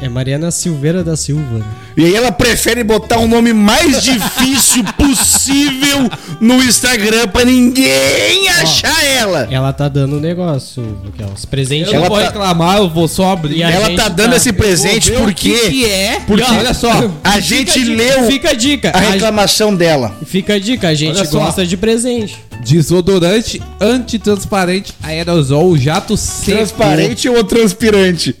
É 0.00 0.08
Mariana 0.08 0.50
Silveira 0.50 1.02
da 1.02 1.16
Silva. 1.16 1.64
E 1.96 2.04
aí 2.04 2.14
ela 2.14 2.30
prefere 2.32 2.82
botar 2.84 3.18
o 3.18 3.26
nome 3.28 3.52
mais 3.52 4.02
difícil 4.02 4.84
possível 4.98 6.10
no 6.40 6.62
Instagram 6.62 7.28
pra 7.28 7.44
ninguém 7.44 8.48
achar 8.48 9.02
ela. 9.04 9.48
Ela 9.50 9.72
tá 9.72 9.88
dando 9.88 10.16
um 10.16 10.20
negócio, 10.20 10.82
aqui, 11.08 11.22
ó, 11.22 11.32
os 11.32 11.44
presentes. 11.44 11.88
Eu 11.88 11.94
Ela 11.94 12.02
não 12.02 12.08
vou 12.08 12.18
tá- 12.18 12.24
reclamar, 12.26 12.78
eu 12.78 12.88
vou 12.90 13.08
só 13.08 13.32
abrir. 13.32 13.56
E 13.58 13.62
a 13.62 13.70
Ela 13.70 13.90
tá 13.96 14.08
dando 14.08 14.30
tá- 14.30 14.36
esse 14.36 14.52
presente 14.52 15.12
porque 15.12 15.50
que 15.52 15.70
que 15.70 15.84
é? 15.90 16.20
porque 16.26 16.42
E 16.42 16.46
olha 16.56 16.74
só, 16.74 16.90
a 17.24 17.40
gente 17.40 17.72
Fica 17.72 17.80
a 17.80 17.84
dica, 17.84 17.96
leu 17.96 18.26
Fica 18.30 18.50
a 18.50 18.54
dica. 18.54 18.90
a 18.94 18.98
A, 18.98 19.00
reclamação 19.12 19.74
dela. 19.74 20.14
fica 20.26 20.54
a 20.54 20.58
dica, 20.58 20.88
a 20.88 20.94
gente 20.94 21.24
gosta 21.28 21.64
de 21.64 21.76
presente. 21.76 22.36
Desodorante 22.64 23.60
antitransparente 23.80 24.92
aerosol 25.02 25.76
jato 25.76 26.16
seco. 26.16 26.56
Transparente 26.58 27.28
ou 27.28 27.44
transpirante? 27.44 28.34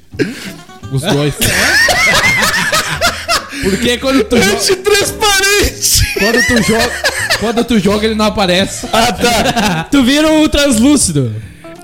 Os 0.94 1.02
dois. 1.02 1.34
Porque 3.62 3.98
quando 3.98 4.24
tu, 4.24 4.36
jo 4.36 4.52
Antitransparente! 4.52 6.04
quando 6.18 6.46
tu 6.46 6.62
joga, 6.62 6.92
quando 7.40 7.64
tu 7.64 7.78
joga 7.78 8.06
ele 8.06 8.14
não 8.14 8.26
aparece. 8.26 8.86
Ah, 8.92 9.12
tá. 9.12 9.86
Tu 9.90 10.02
vira 10.02 10.30
o 10.32 10.48
translúcido. 10.48 11.34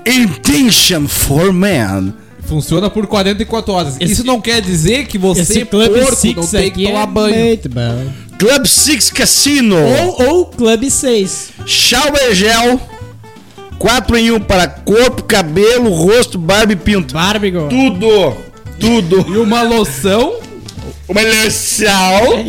Intention 0.05 1.07
for 1.07 1.51
Man. 1.53 2.13
Funciona 2.47 2.89
por 2.89 3.07
44 3.07 3.73
horas. 3.73 3.95
Esse- 3.99 4.11
Isso 4.13 4.23
não 4.25 4.41
quer 4.41 4.61
dizer 4.61 5.05
que 5.07 5.17
você, 5.17 5.41
Esse 5.41 5.65
porco, 5.65 5.93
Club 5.93 6.03
não 6.09 6.15
Six 6.15 6.49
tem 6.51 6.61
que 6.63 6.67
aqui 6.67 6.85
tomar 6.87 7.03
é 7.03 7.07
banho. 7.07 7.45
muito 7.45 7.69
bom. 7.69 8.11
Club 8.37 8.65
Six 8.65 9.09
Casino. 9.11 9.77
Ou, 9.77 10.27
ou 10.27 10.45
Club 10.47 10.89
6. 10.89 11.49
Shower 11.65 12.33
Gel. 12.35 12.81
4 13.79 14.17
em 14.17 14.31
1 14.31 14.39
para 14.41 14.67
corpo, 14.67 15.23
cabelo, 15.23 15.89
rosto, 15.89 16.37
barba 16.37 16.73
e 16.73 16.75
pinto. 16.75 17.13
Bárbaro. 17.15 17.67
Tudo. 17.69 18.35
Tudo. 18.79 19.25
E 19.29 19.37
uma 19.37 19.61
loção. 19.61 20.35
Uma 21.07 21.21
loção. 21.21 22.45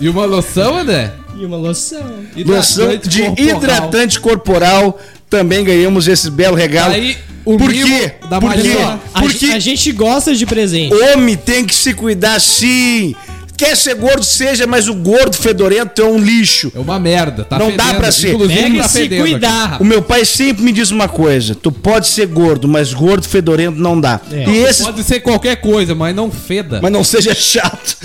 E 0.00 0.08
uma 0.08 0.24
loção, 0.24 0.78
André? 0.78 1.12
E 1.38 1.44
uma 1.44 1.56
loção. 1.56 2.02
Loção 2.44 2.84
Hidratante 2.92 3.08
de 3.08 3.22
corporal. 3.22 3.56
hidratante 3.56 4.20
corporal. 4.20 5.00
Também 5.28 5.64
ganhamos 5.64 6.08
esse 6.08 6.30
belo 6.30 6.56
regalo. 6.56 6.92
Aí, 6.94 7.16
o 7.44 7.56
Por 7.56 7.72
quê? 7.72 8.12
da 8.28 8.40
Por 8.40 8.52
quê? 8.52 8.76
Porque 9.14 9.46
a 9.46 9.58
gente 9.58 9.92
gosta 9.92 10.34
de 10.34 10.44
presente. 10.44 10.94
homem 10.94 11.36
tem 11.36 11.64
que 11.64 11.74
se 11.74 11.94
cuidar 11.94 12.40
sim. 12.40 13.14
Quer 13.60 13.76
ser 13.76 13.94
gordo, 13.94 14.24
seja, 14.24 14.66
mas 14.66 14.88
o 14.88 14.94
gordo 14.94 15.36
fedorento 15.36 16.00
é 16.00 16.04
um 16.06 16.18
lixo. 16.18 16.72
É 16.74 16.78
uma 16.78 16.98
merda. 16.98 17.44
Tá 17.44 17.58
Não 17.58 17.76
dá 17.76 17.84
fedendo. 17.84 18.00
pra 18.00 18.10
ser. 18.10 18.32
Inclusive, 18.32 18.62
Pega 18.62 18.82
tá 18.82 18.88
se 18.88 18.98
fedendo 19.00 19.20
cuidar, 19.20 19.48
O 19.48 19.68
rapaz. 19.72 19.88
meu 19.90 20.00
pai 20.02 20.24
sempre 20.24 20.62
me 20.64 20.72
diz 20.72 20.90
uma 20.90 21.06
coisa: 21.08 21.54
tu 21.54 21.70
pode 21.70 22.06
ser 22.08 22.26
gordo, 22.26 22.66
mas 22.66 22.94
gordo 22.94 23.28
fedorento 23.28 23.78
não 23.78 24.00
dá. 24.00 24.18
É. 24.32 24.36
E 24.38 24.42
aqui. 24.44 24.56
esse. 24.60 24.82
Pode 24.82 25.04
ser 25.04 25.20
qualquer 25.20 25.56
coisa, 25.56 25.94
mas 25.94 26.16
não 26.16 26.30
feda. 26.30 26.80
Mas 26.82 26.90
não 26.90 27.04
seja 27.04 27.34
chato. 27.34 27.98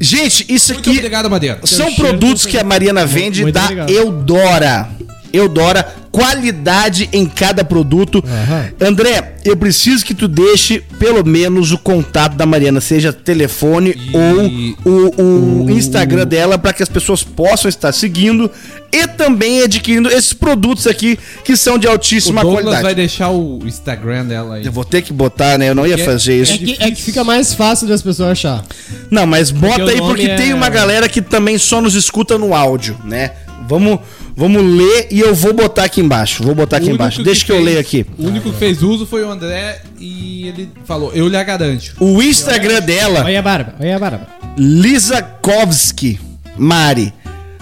Gente, 0.00 0.44
isso 0.48 0.72
Muito 0.72 0.90
aqui 0.90 0.98
obrigado, 0.98 1.30
Mariana. 1.30 1.60
são 1.62 1.94
produtos 1.94 2.44
que 2.44 2.58
a 2.58 2.64
Mariana 2.64 3.06
vende 3.06 3.42
Muito 3.42 3.54
da 3.54 3.62
obrigado. 3.64 3.90
Eudora. 3.90 4.88
Eudora, 5.32 5.94
qualidade 6.14 7.08
em 7.12 7.26
cada 7.26 7.64
produto. 7.64 8.22
Aham. 8.24 8.68
André, 8.80 9.34
eu 9.44 9.56
preciso 9.56 10.04
que 10.04 10.14
tu 10.14 10.28
deixe 10.28 10.78
pelo 10.96 11.26
menos 11.26 11.72
o 11.72 11.78
contato 11.78 12.36
da 12.36 12.46
Mariana, 12.46 12.80
seja 12.80 13.12
telefone 13.12 13.90
E- 13.90 14.76
ou 14.84 15.12
o, 15.20 15.64
o 15.64 15.70
Instagram 15.70 16.24
dela, 16.24 16.56
para 16.56 16.72
que 16.72 16.84
as 16.84 16.88
pessoas 16.88 17.24
possam 17.24 17.68
estar 17.68 17.90
seguindo 17.92 18.48
e 18.92 19.08
também 19.08 19.62
adquirindo 19.62 20.08
esses 20.08 20.32
produtos 20.32 20.86
aqui 20.86 21.18
que 21.44 21.56
são 21.56 21.76
de 21.76 21.88
O 21.88 21.90
altíssima 21.90 22.42
Douglas 22.42 22.62
qualidade. 22.62 22.82
vai 22.84 22.94
deixar 22.94 23.30
o 23.30 23.58
Instagram 23.66 24.24
dela 24.26 24.54
aí. 24.54 24.64
Eu 24.64 24.70
vou 24.70 24.84
ter 24.84 25.02
que 25.02 25.12
botar, 25.12 25.58
né? 25.58 25.70
Eu 25.70 25.74
não 25.74 25.84
ia 25.84 25.96
Porque 25.96 26.10
fazer 26.12 26.40
isso. 26.40 26.52
É 26.54 26.58
que, 26.58 26.76
é 26.78 26.90
que 26.92 27.02
fica 27.02 27.24
mais 27.24 27.52
fácil 27.52 27.88
das 27.88 28.00
pessoas 28.02 28.30
achar. 28.30 28.64
Não, 29.10 29.26
mas 29.26 29.50
bota 29.50 29.84
o 29.84 29.88
aí 29.88 29.98
porque 29.98 30.26
é- 30.26 30.36
tem 30.36 30.52
uma 30.54 30.68
galera 30.68 31.08
que 31.08 31.20
também 31.20 31.58
só 31.58 31.80
nos 31.80 31.96
escuta 31.96 32.38
no 32.38 32.54
áudio, 32.54 32.96
né? 33.04 33.32
Vamos, 33.66 33.98
vamos 34.36 34.62
ler 34.62 35.08
e 35.10 35.20
eu 35.20 35.34
vou 35.34 35.52
botar 35.52 35.84
aqui 35.84 36.00
embaixo. 36.00 36.42
Vou 36.42 36.54
botar 36.54 36.76
aqui 36.78 36.90
embaixo. 36.90 37.22
Deixa 37.22 37.44
que 37.44 37.52
eu 37.52 37.56
fez- 37.56 37.66
leio 37.66 37.78
aqui. 37.80 38.06
O 38.18 38.26
único 38.26 38.50
que 38.52 38.58
fez 38.58 38.82
uso 38.82 39.06
foi 39.06 39.22
o 39.24 39.30
André 39.30 39.80
e 39.98 40.48
ele 40.48 40.68
falou, 40.84 41.12
eu 41.14 41.26
lhe 41.28 41.44
garanto. 41.44 41.94
O 42.00 42.22
Instagram 42.22 42.80
dela, 42.80 43.24
Olha 43.24 43.38
a 43.38 43.42
barba, 43.42 43.74
olha 43.80 43.96
a 43.96 43.98
barba. 43.98 44.26
Lisakovski 44.56 46.18
Mari. 46.56 47.12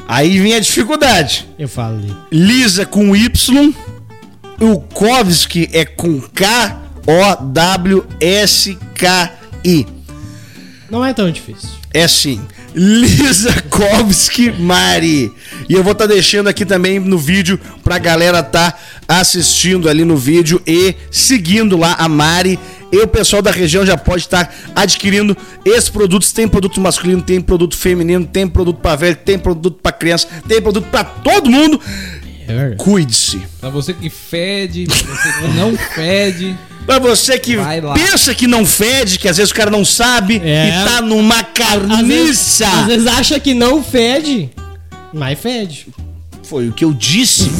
Aí 0.08 0.38
vem 0.40 0.54
a 0.54 0.60
dificuldade. 0.60 1.46
Eu 1.58 1.68
falei. 1.68 2.10
Lisa 2.30 2.84
com 2.84 3.14
Y, 3.16 3.72
o 4.60 4.78
Kovski 4.80 5.70
é 5.72 5.84
com 5.86 6.20
K-O-W-S-K-I. 8.52 9.86
Não 10.90 11.04
é 11.04 11.12
tão 11.14 11.30
difícil. 11.30 11.70
É 11.94 12.04
assim, 12.04 12.40
Lisa 12.74 13.52
Kovski 13.68 14.50
Mari. 14.50 15.32
E 15.68 15.74
eu 15.74 15.82
vou 15.82 15.92
estar 15.92 16.06
deixando 16.06 16.48
aqui 16.48 16.64
também 16.64 16.98
no 16.98 17.18
vídeo 17.18 17.60
pra 17.84 17.98
galera 17.98 18.42
tá 18.42 18.74
assistindo 19.06 19.88
ali 19.88 20.04
no 20.04 20.16
vídeo 20.16 20.60
e 20.66 20.94
seguindo 21.10 21.76
lá 21.76 21.94
a 21.98 22.08
Mari. 22.08 22.58
E 22.90 22.98
o 22.98 23.08
pessoal 23.08 23.40
da 23.40 23.50
região 23.50 23.86
já 23.86 23.96
pode 23.96 24.22
estar 24.22 24.54
adquirindo 24.74 25.36
esses 25.64 25.88
produtos. 25.88 26.30
Tem 26.32 26.46
produto 26.46 26.80
masculino, 26.80 27.22
tem 27.22 27.40
produto 27.40 27.76
feminino, 27.76 28.26
tem 28.26 28.46
produto 28.46 28.80
pra 28.80 28.96
velho, 28.96 29.16
tem 29.16 29.38
produto 29.38 29.78
pra 29.82 29.92
criança, 29.92 30.28
tem 30.46 30.60
produto 30.60 30.88
pra 30.90 31.02
todo 31.02 31.50
mundo. 31.50 31.80
É. 32.48 32.74
Cuide-se. 32.76 33.40
Pra 33.60 33.70
você 33.70 33.94
que 33.94 34.10
fede, 34.10 34.84
pra 34.84 34.96
você 34.96 35.32
que 35.32 35.48
não 35.56 35.76
fede. 35.76 36.56
Pra 36.86 36.98
você 36.98 37.38
que 37.38 37.56
pensa 37.94 38.34
que 38.34 38.46
não 38.46 38.66
fede, 38.66 39.18
que 39.18 39.28
às 39.28 39.36
vezes 39.36 39.50
o 39.52 39.54
cara 39.54 39.70
não 39.70 39.84
sabe 39.84 40.40
É. 40.44 40.68
e 40.68 40.84
tá 40.84 41.00
numa 41.00 41.36
Às 41.36 42.06
vezes, 42.06 42.58
carniça. 42.58 42.66
às 42.68 42.86
vezes 42.86 43.06
acha 43.06 43.40
que 43.40 43.54
não 43.54 43.82
fede, 43.82 44.50
mas 45.12 45.38
fede. 45.38 45.86
Foi 46.42 46.68
o 46.68 46.72
que 46.72 46.84
eu 46.84 46.92
disse. 46.92 47.50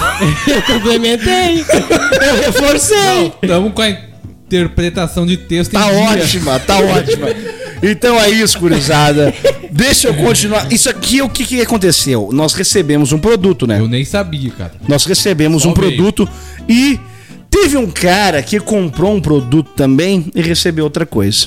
Eu 0.48 0.62
complementei. 0.62 1.60
Eu 1.60 2.36
reforcei. 2.46 3.32
Tamo 3.46 3.70
com 3.70 3.82
a 3.82 3.90
interpretação 3.90 5.24
de 5.26 5.36
texto 5.36 5.72
Tá 5.72 5.86
em 5.88 5.90
dia. 6.14 6.22
ótima, 6.24 6.58
tá 6.58 6.78
ótima. 6.78 7.28
Então 7.82 8.18
é 8.20 8.30
isso, 8.30 8.58
gurizada. 8.58 9.32
Deixa 9.70 10.08
eu 10.08 10.14
continuar. 10.14 10.72
Isso 10.72 10.88
aqui, 10.88 11.20
o 11.22 11.28
que, 11.28 11.44
que 11.44 11.60
aconteceu? 11.60 12.30
Nós 12.32 12.52
recebemos 12.54 13.12
um 13.12 13.18
produto, 13.18 13.66
né? 13.66 13.78
Eu 13.80 13.88
nem 13.88 14.04
sabia, 14.04 14.50
cara. 14.50 14.72
Nós 14.88 15.04
recebemos 15.04 15.62
Só 15.62 15.70
um 15.70 15.74
veio. 15.74 15.96
produto 15.96 16.28
e 16.68 16.98
teve 17.52 17.76
um 17.76 17.88
cara 17.88 18.42
que 18.42 18.58
comprou 18.58 19.14
um 19.14 19.20
produto 19.20 19.70
também 19.76 20.26
e 20.34 20.40
recebeu 20.42 20.84
outra 20.84 21.06
coisa. 21.06 21.46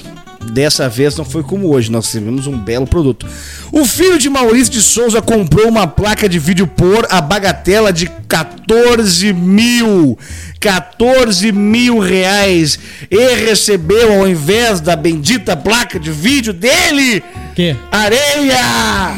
Dessa 0.53 0.87
vez 0.87 1.17
não 1.17 1.25
foi 1.25 1.41
como 1.41 1.73
hoje, 1.73 1.91
nós 1.91 2.05
recebemos 2.05 2.45
um 2.45 2.55
belo 2.55 2.85
produto. 2.85 3.25
O 3.71 3.83
filho 3.83 4.19
de 4.19 4.29
Maurício 4.29 4.71
de 4.71 4.81
Souza 4.81 5.19
comprou 5.19 5.67
uma 5.67 5.87
placa 5.87 6.29
de 6.29 6.37
vídeo 6.37 6.67
por 6.67 7.07
a 7.09 7.19
bagatela 7.19 7.91
de 7.91 8.05
14 8.27 9.33
mil. 9.33 10.17
14 10.59 11.51
mil 11.51 11.97
reais. 11.97 12.77
E 13.09 13.33
recebeu, 13.45 14.13
ao 14.21 14.27
invés 14.27 14.79
da 14.79 14.95
bendita 14.95 15.57
placa 15.57 15.99
de 15.99 16.11
vídeo 16.11 16.53
dele, 16.53 17.23
Que? 17.55 17.75
areia! 17.91 19.15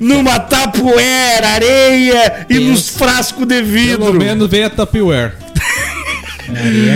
Numa 0.00 0.38
tapoeira, 0.40 1.48
areia 1.56 2.46
e 2.48 2.58
nos 2.58 2.88
frascos 2.88 3.46
de 3.46 3.56
Pelo 3.56 3.66
vidro. 3.66 4.14
menos 4.14 4.48
veio 4.48 4.66
a 4.66 4.70
Tupperware. 4.70 5.34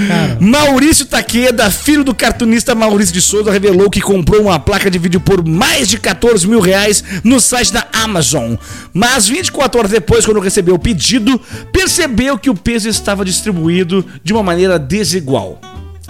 Cara. 0.09 0.38
Maurício 0.40 1.07
Taqueda, 1.07 1.71
filho 1.71 2.05
do 2.05 2.14
cartunista 2.14 2.75
Maurício 2.75 3.14
de 3.14 3.21
Souza, 3.21 3.51
revelou 3.51 3.90
que 3.90 4.01
comprou 4.01 4.43
uma 4.43 4.59
placa 4.59 4.90
de 4.90 4.99
vídeo 4.99 5.21
por 5.21 5.47
mais 5.47 5.88
de 5.88 5.99
14 5.99 6.47
mil 6.47 6.61
reais 6.61 7.03
no 7.23 7.40
site 7.40 7.73
da 7.73 7.87
Amazon. 7.93 8.55
Mas 8.93 9.29
24 9.29 9.79
horas 9.79 9.90
depois, 9.90 10.25
quando 10.25 10.40
recebeu 10.40 10.75
o 10.75 10.79
pedido, 10.79 11.40
percebeu 11.73 12.38
que 12.38 12.51
o 12.51 12.55
peso 12.55 12.88
estava 12.88 13.25
distribuído 13.25 14.05
de 14.23 14.33
uma 14.33 14.43
maneira 14.43 14.79
desigual. 14.79 15.61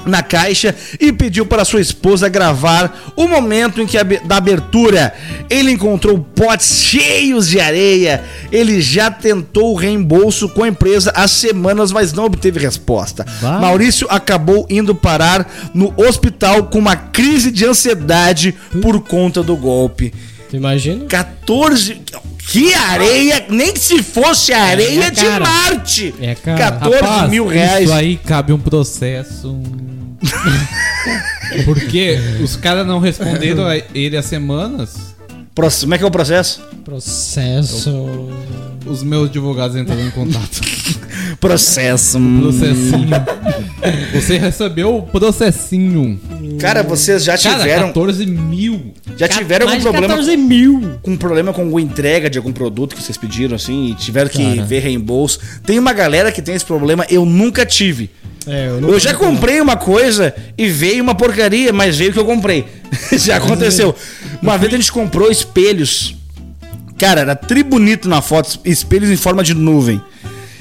Na 0.07 0.23
caixa 0.23 0.75
e 1.01 1.13
pediu 1.13 1.47
para 1.47 1.65
sua 1.65 1.81
esposa 1.81 2.29
gravar 2.29 3.13
o 3.17 3.27
momento 3.27 3.81
em 3.81 3.87
que 3.87 3.97
da 4.25 4.37
abertura 4.37 5.15
ele 5.49 5.71
encontrou 5.71 6.19
potes 6.19 6.83
cheios 6.83 7.49
de 7.49 7.59
areia. 7.61 8.23
Ele 8.53 8.81
já 8.83 9.11
tentou 9.11 9.73
o 9.73 9.77
reembolso 9.77 10.49
com 10.51 10.63
a 10.63 10.69
empresa 10.69 11.13
há 11.15 11.27
semanas, 11.27 11.91
mas 11.93 12.13
não 12.13 12.25
obteve 12.25 12.61
resposta. 12.61 13.25
Vai. 13.41 13.61
Maurício 13.61 14.07
acabou 14.11 14.67
indo 14.69 14.95
parar 14.95 15.51
no 15.73 15.93
hospital 15.97 16.65
com 16.65 16.79
uma 16.79 16.97
crise 16.97 17.51
de 17.51 17.65
ansiedade 17.65 18.55
por 18.83 19.01
conta 19.01 19.43
do 19.43 19.57
golpe. 19.57 20.13
Tu 20.51 20.57
imagina? 20.57 21.07
14. 21.07 22.03
Que 22.47 22.75
areia! 22.75 23.47
Nem 23.49 23.73
que 23.73 23.81
se 23.81 24.03
fosse 24.03 24.53
areia 24.53 25.05
É, 25.07 25.11
de 25.11 25.25
cara. 25.25 25.45
Marte! 25.45 26.15
É, 26.21 26.35
cara. 26.35 26.59
14 26.59 27.01
Rapaz, 27.01 27.31
mil 27.31 27.47
reais. 27.47 27.85
Isso 27.85 27.93
aí 27.93 28.17
cabe 28.17 28.53
um 28.53 28.59
processo. 28.59 29.59
Porque 31.65 32.19
os 32.43 32.57
caras 32.57 32.87
não 32.87 32.99
responderam 32.99 33.67
a 33.67 33.77
ele 33.77 34.17
há 34.17 34.23
semanas. 34.23 35.15
Proce- 35.55 35.83
Como 35.83 35.95
é 35.95 35.99
que 35.99 36.05
é 36.05 36.07
o 36.07 36.11
processo? 36.11 36.61
Processo. 36.85 37.91
Os 38.87 39.03
meus 39.03 39.29
advogados 39.29 39.77
entraram 39.77 40.03
em 40.07 40.11
contato. 40.11 40.61
Processo. 41.41 42.19
Processinho. 42.41 43.09
Você 44.15 44.39
recebeu 44.39 44.97
o 44.97 45.03
processinho. 45.03 46.21
Cara, 46.59 46.83
vocês 46.83 47.25
já 47.25 47.37
Cara, 47.37 47.59
tiveram, 47.59 47.87
14 47.89 48.27
mil. 48.27 48.95
já 49.17 49.29
tiveram 49.29 49.69
algum 49.69 49.81
problema 49.83 50.09
14 50.09 50.37
mil. 50.37 50.99
com 51.03 51.17
problema 51.17 51.53
com 51.53 51.63
alguma 51.63 51.81
entrega 51.81 52.31
de 52.31 52.39
algum 52.39 52.53
produto 52.53 52.95
que 52.95 53.03
vocês 53.03 53.19
pediram 53.19 53.57
assim 53.57 53.91
e 53.91 53.95
tiveram 53.95 54.31
que 54.31 54.43
Cara. 54.43 54.63
ver 54.65 54.81
reembolso? 54.81 55.39
Tem 55.67 55.79
uma 55.79 55.93
galera 55.93 56.33
que 56.33 56.41
tem 56.41 56.55
esse 56.55 56.65
problema, 56.65 57.05
eu 57.11 57.25
nunca 57.25 57.67
tive. 57.67 58.11
É, 58.47 58.69
eu, 58.69 58.89
Eu 58.93 59.01
já 59.01 59.15
comprei 59.15 59.61
uma 59.61 59.77
coisa 59.77 60.35
e 60.57 60.69
veio 60.69 61.03
uma 61.03 61.15
porcaria, 61.15 61.73
mas 61.73 61.97
veio 61.97 62.11
o 62.11 62.13
que 62.13 62.19
eu 62.21 62.25
comprei. 62.27 62.67
já 63.19 63.37
aconteceu. 63.37 63.95
Uma 64.41 64.57
vez 64.59 64.73
a 64.73 64.77
gente 64.77 64.93
comprou 64.93 65.31
espelhos. 65.31 66.15
Cara, 66.99 67.23
era 67.23 67.35
tri 67.35 67.63
bonito 67.63 68.09
na 68.09 68.21
foto, 68.23 68.61
espelhos 68.65 69.11
em 69.11 69.17
forma 69.17 69.43
de 69.43 69.55
nuvem. 69.55 70.01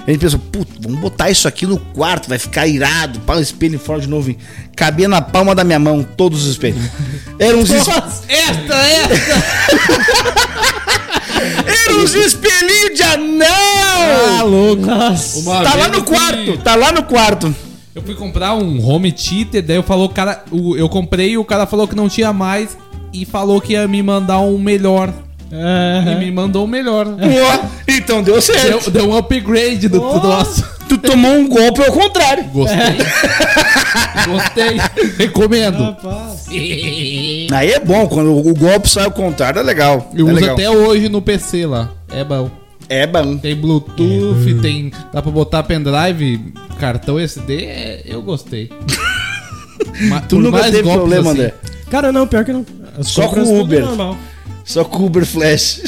A 0.05 0.11
gente 0.11 0.19
pensou, 0.19 0.39
puta, 0.39 0.71
vamos 0.81 0.99
botar 0.99 1.29
isso 1.31 1.47
aqui 1.47 1.65
no 1.65 1.77
quarto, 1.79 2.27
vai 2.27 2.37
ficar 2.37 2.67
irado, 2.67 3.19
pá, 3.21 3.37
um 3.37 3.39
espelho 3.39 3.75
em 3.75 3.79
forma 3.79 4.01
de 4.01 4.09
nuvem. 4.09 4.37
Cabia 4.75 5.07
na 5.07 5.21
palma 5.21 5.55
da 5.55 5.63
minha 5.63 5.79
mão, 5.79 6.03
todos 6.03 6.43
os 6.43 6.51
espelhos. 6.51 6.83
Eram 7.39 7.59
uns, 7.59 7.69
es- 7.69 7.87
Esta, 7.87 8.75
esta! 8.75 9.43
eram 11.87 12.03
uns 12.03 12.13
espelhinhos 12.13 12.95
de 12.97 13.03
anão! 13.03 13.47
Ah, 14.39 14.43
louco. 14.43 14.85
Nossa. 14.85 15.41
Tá 15.63 15.75
lá 15.75 15.87
no 15.87 15.93
fui- 15.95 16.03
quarto, 16.03 16.57
tá 16.57 16.75
lá 16.75 16.91
no 16.91 17.03
quarto. 17.03 17.55
Eu 17.95 18.01
fui 18.01 18.15
comprar 18.15 18.55
um 18.55 18.83
home 18.85 19.11
theater, 19.11 19.61
daí 19.61 19.75
eu 19.77 19.83
falou, 19.83 20.05
o 20.07 20.09
cara, 20.09 20.43
o- 20.51 20.75
eu 20.75 20.89
comprei 20.89 21.31
e 21.31 21.37
o 21.37 21.45
cara 21.45 21.65
falou 21.65 21.87
que 21.87 21.95
não 21.95 22.09
tinha 22.09 22.33
mais 22.33 22.77
e 23.13 23.23
falou 23.25 23.61
que 23.61 23.73
ia 23.73 23.87
me 23.87 24.01
mandar 24.01 24.39
um 24.39 24.57
melhor. 24.57 25.13
E 25.55 26.15
me 26.15 26.31
mandou 26.31 26.63
um 26.65 26.67
melhor. 26.67 27.05
Ó, 27.13 27.65
então 27.87 28.23
deu 28.23 28.41
certo. 28.41 28.89
Deu, 28.89 29.03
deu 29.03 29.09
um 29.11 29.17
upgrade 29.17 29.87
do, 29.87 29.99
do 29.99 30.27
nosso. 30.27 30.63
Tu 30.89 30.97
tomou 30.97 31.31
um 31.31 31.47
golpe 31.47 31.81
ao 31.83 31.91
contrário. 31.91 32.43
Gostei. 32.45 32.77
Gostei. 34.27 34.77
Recomendo. 35.17 35.83
Rapaz. 35.83 36.47
Aí 37.51 37.71
é 37.71 37.79
bom, 37.79 38.07
quando 38.07 38.35
o 38.35 38.53
golpe 38.53 38.89
sai 38.89 39.05
ao 39.05 39.11
contrário, 39.11 39.59
é 39.59 39.63
legal. 39.63 40.11
Eu 40.15 40.27
é 40.27 40.31
uso 40.31 40.41
legal. 40.41 40.55
até 40.55 40.69
hoje 40.69 41.09
no 41.09 41.21
PC 41.21 41.65
lá. 41.65 41.89
É 42.11 42.23
bom. 42.23 42.49
É 42.89 43.07
bom. 43.07 43.37
Tem 43.37 43.55
Bluetooth, 43.55 44.53
tem. 44.61 44.91
Dá 45.13 45.21
pra 45.21 45.31
botar 45.31 45.63
pendrive, 45.63 46.53
cartão 46.79 47.19
SD. 47.19 47.63
é- 47.65 48.01
eu 48.05 48.21
gostei. 48.21 48.69
Ma- 50.09 50.21
Tu 50.21 50.35
por 50.35 50.41
nunca 50.43 50.63
teve 50.63 50.83
problema, 50.83 51.31
assim. 51.31 51.39
André. 51.41 51.53
Cara, 51.89 52.11
não, 52.11 52.27
pior 52.27 52.43
que 52.43 52.51
não. 52.51 52.65
As 52.99 53.07
Só 53.07 53.27
com 53.27 53.39
o 53.39 53.61
Uber. 53.61 53.83
normal. 53.85 54.17
Só 54.63 54.83
com 54.83 55.03
o 55.03 55.05
Uber 55.05 55.25
Flash. 55.25 55.81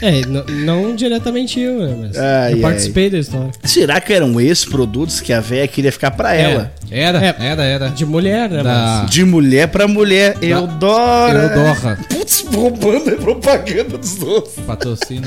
É, 0.00 0.20
n- 0.20 0.42
não 0.64 0.94
diretamente 0.96 1.60
eu, 1.60 1.78
né? 1.80 1.96
Mas 2.08 2.18
Ai, 2.18 2.54
eu 2.54 2.58
participei 2.58 3.08
da 3.08 3.18
história. 3.18 3.50
Será 3.62 4.00
que 4.00 4.12
eram 4.12 4.40
esses 4.40 4.64
produtos 4.64 5.20
que 5.20 5.32
a 5.32 5.40
véia 5.40 5.66
queria 5.68 5.92
ficar 5.92 6.10
pra 6.10 6.34
ela? 6.34 6.72
Era, 6.90 7.24
É. 7.24 7.36
era, 7.38 7.62
era. 7.64 7.88
De 7.88 8.04
mulher, 8.04 8.50
né? 8.50 8.62
Da- 8.64 9.04
De 9.04 9.24
mulher 9.24 9.68
pra 9.68 9.86
mulher. 9.86 10.36
Eudora. 10.42 11.42
Eudora. 11.44 11.98
Putz, 12.08 12.44
roubando 12.52 13.10
a 13.10 13.16
propaganda 13.16 13.96
dos 13.96 14.16
doces. 14.16 14.54
Patrocina. 14.66 15.26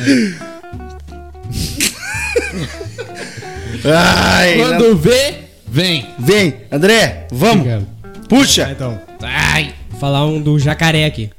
Ai, 3.85 4.57
não- 4.57 4.65
Quando 4.67 4.97
vê, 4.97 5.35
vem. 5.67 6.05
Vem, 6.19 6.53
André, 6.71 7.27
vamos. 7.31 7.57
Obrigado. 7.65 7.87
Puxa. 8.27 8.69
Então, 8.71 8.99
Ai. 9.21 9.73
falar 9.99 10.25
um 10.25 10.41
do 10.41 10.57
jacaré 10.59 11.05
aqui. 11.05 11.29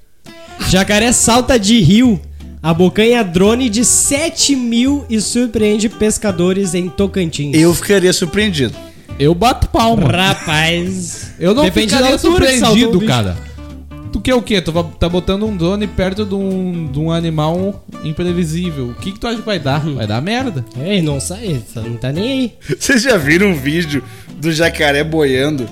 Jacaré 0.69 1.13
salta 1.13 1.59
de 1.61 1.81
rio, 1.81 2.21
abocanha 2.61 3.23
drone 3.23 3.71
de 3.71 3.85
7 3.85 4.57
mil 4.57 5.07
e 5.09 5.21
surpreende 5.21 5.89
pescadores 5.89 6.75
em 6.75 6.89
Tocantins. 6.89 7.57
Eu 7.57 7.73
ficaria 7.73 8.13
surpreendido. 8.13 8.75
Eu 9.19 9.33
bato 9.33 9.69
palma. 9.69 10.11
Rapaz. 10.11 11.31
Eu 11.39 11.55
não 11.55 11.63
Depende 11.63 11.95
ficaria 11.95 12.19
surpreendido, 12.19 13.01
cara. 13.07 13.37
Tu 14.13 14.21
quer 14.21 14.35
o 14.35 14.43
quê? 14.43 14.61
Tu 14.61 14.73
tá 14.99 15.09
botando 15.09 15.47
um 15.47 15.57
drone 15.57 15.87
perto 15.87 16.25
de 16.25 16.35
um, 16.35 16.91
de 16.91 16.99
um 16.99 17.13
animal 17.13 17.85
imprevisível. 18.03 18.89
O 18.89 18.95
que, 18.95 19.13
que 19.13 19.21
tu 19.21 19.27
acha 19.29 19.37
que 19.37 19.47
vai 19.47 19.61
dar? 19.61 19.81
Vai 19.81 20.07
dar 20.07 20.21
merda. 20.21 20.65
Ei, 20.81 21.01
não 21.01 21.21
sai, 21.21 21.63
não 21.77 21.97
tá 21.97 22.11
nem 22.11 22.33
aí. 22.33 22.53
Vocês 22.77 23.03
já 23.03 23.17
viram 23.17 23.49
um 23.49 23.55
vídeo 23.55 24.03
do 24.39 24.51
jacaré 24.51 25.05
boiando? 25.05 25.69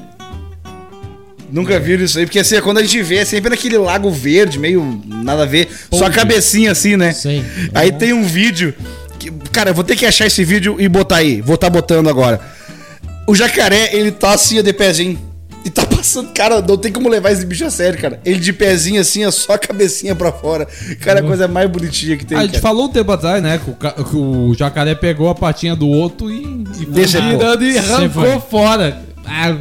Nunca 1.54 1.78
viram 1.78 2.04
isso 2.04 2.18
aí, 2.18 2.26
porque 2.26 2.40
assim, 2.40 2.60
quando 2.60 2.78
a 2.78 2.82
gente 2.82 3.00
vê, 3.00 3.18
é 3.18 3.24
sempre 3.24 3.48
naquele 3.48 3.78
lago 3.78 4.10
verde, 4.10 4.58
meio 4.58 5.00
nada 5.06 5.44
a 5.44 5.46
ver, 5.46 5.68
só 5.88 6.06
a 6.06 6.10
cabecinha 6.10 6.72
assim, 6.72 6.96
né? 6.96 7.12
Sim. 7.12 7.44
Aí 7.72 7.92
tem 7.92 8.12
um 8.12 8.24
vídeo. 8.24 8.74
Que, 9.20 9.30
cara, 9.52 9.70
eu 9.70 9.74
vou 9.74 9.84
ter 9.84 9.94
que 9.94 10.04
achar 10.04 10.26
esse 10.26 10.44
vídeo 10.44 10.74
e 10.80 10.88
botar 10.88 11.18
aí. 11.18 11.40
Vou 11.40 11.54
estar 11.54 11.70
botando 11.70 12.08
agora. 12.08 12.40
O 13.24 13.36
jacaré, 13.36 13.90
ele 13.92 14.10
tá 14.10 14.32
assim, 14.32 14.58
ó, 14.58 14.62
de 14.62 14.72
pezinho. 14.72 15.16
E 15.64 15.70
tá 15.70 15.86
passando, 15.86 16.32
cara, 16.32 16.60
não 16.60 16.76
tem 16.76 16.90
como 16.90 17.08
levar 17.08 17.30
esse 17.30 17.46
bicho 17.46 17.64
a 17.64 17.70
sério, 17.70 18.00
cara. 18.00 18.20
Ele 18.24 18.40
de 18.40 18.52
pezinho 18.52 19.00
assim, 19.00 19.24
ó, 19.24 19.30
só 19.30 19.52
a 19.52 19.58
cabecinha 19.58 20.12
pra 20.16 20.32
fora. 20.32 20.66
Cara, 21.02 21.20
a 21.20 21.22
coisa 21.22 21.46
mais 21.46 21.70
bonitinha 21.70 22.16
que 22.16 22.26
tem. 22.26 22.36
A 22.36 22.40
gente 22.40 22.50
cara. 22.54 22.62
falou 22.62 22.86
um 22.86 22.88
tempo 22.88 23.12
atrás, 23.12 23.40
né? 23.40 23.60
Que 23.64 23.70
o, 23.70 24.04
que 24.04 24.16
o 24.16 24.54
jacaré 24.58 24.96
pegou 24.96 25.28
a 25.28 25.34
patinha 25.36 25.76
do 25.76 25.86
outro 25.86 26.32
e, 26.32 26.64
e 26.80 26.84
foi 26.84 26.86
Decepou. 26.86 27.30
girando 27.30 27.64
e 27.64 27.78
arrancou 27.78 28.40
foi. 28.40 28.40
fora. 28.40 29.00
Ah, 29.24 29.56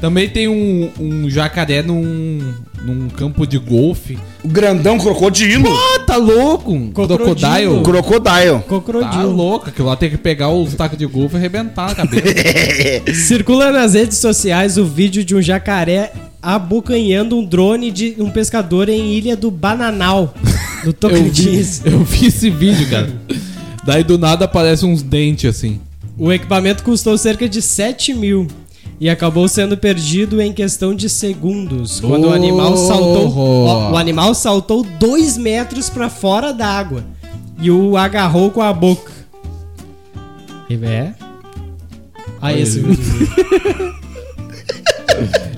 também 0.00 0.28
tem 0.28 0.46
um, 0.46 0.90
um 1.00 1.30
jacaré 1.30 1.82
num, 1.82 2.54
num 2.84 3.08
campo 3.08 3.46
de 3.46 3.58
golfe. 3.58 4.16
O 4.44 4.48
grandão 4.48 4.98
crocodilo. 4.98 5.68
Ah, 5.68 6.00
tá 6.00 6.16
louco! 6.16 6.72
Um 6.72 6.90
Crocodilo. 6.92 7.82
Crocodile. 7.82 7.82
Crocodile. 7.82 8.62
Tá 8.62 8.80
Crocodilo. 8.80 9.32
louco, 9.32 9.68
aquilo 9.68 9.88
lá 9.88 9.96
tem 9.96 10.10
que 10.10 10.16
pegar 10.16 10.50
os 10.50 10.74
tacos 10.74 10.96
de 10.96 11.06
golfe 11.06 11.34
e 11.34 11.38
arrebentar 11.38 11.90
a 11.90 11.94
cabeça. 11.94 12.24
Circula 13.26 13.72
nas 13.72 13.94
redes 13.94 14.18
sociais 14.18 14.78
o 14.78 14.84
vídeo 14.84 15.24
de 15.24 15.34
um 15.34 15.42
jacaré 15.42 16.12
abocanhando 16.40 17.36
um 17.36 17.44
drone 17.44 17.90
de 17.90 18.14
um 18.18 18.30
pescador 18.30 18.88
em 18.88 19.14
Ilha 19.14 19.36
do 19.36 19.50
Bananal, 19.50 20.32
no 20.84 20.90
eu, 20.90 20.92
vi, 20.92 20.94
Tocantins. 20.94 21.82
eu 21.84 22.04
vi 22.04 22.26
esse 22.26 22.48
vídeo, 22.48 22.88
cara. 22.88 23.12
Daí 23.84 24.04
do 24.04 24.16
nada 24.16 24.44
aparece 24.44 24.86
uns 24.86 25.02
dentes 25.02 25.50
assim. 25.50 25.80
O 26.16 26.32
equipamento 26.32 26.82
custou 26.84 27.18
cerca 27.18 27.48
de 27.48 27.60
7 27.60 28.14
mil 28.14 28.46
e 29.00 29.08
acabou 29.08 29.46
sendo 29.48 29.76
perdido 29.76 30.40
em 30.40 30.52
questão 30.52 30.94
de 30.94 31.08
segundos, 31.08 32.00
quando 32.00 32.28
o 32.28 32.32
animal 32.32 32.76
saltou. 32.76 33.32
Ó, 33.36 33.92
o 33.92 33.96
animal 33.96 34.34
saltou 34.34 34.82
2 34.82 35.36
metros 35.38 35.88
pra 35.88 36.08
fora 36.08 36.52
d'água 36.52 37.04
e 37.60 37.70
o 37.70 37.96
agarrou 37.96 38.50
com 38.50 38.60
a 38.62 38.72
boca. 38.72 39.12
É? 40.70 41.12
Aí 42.40 42.60
esse 42.60 42.80
vídeo. 42.80 43.98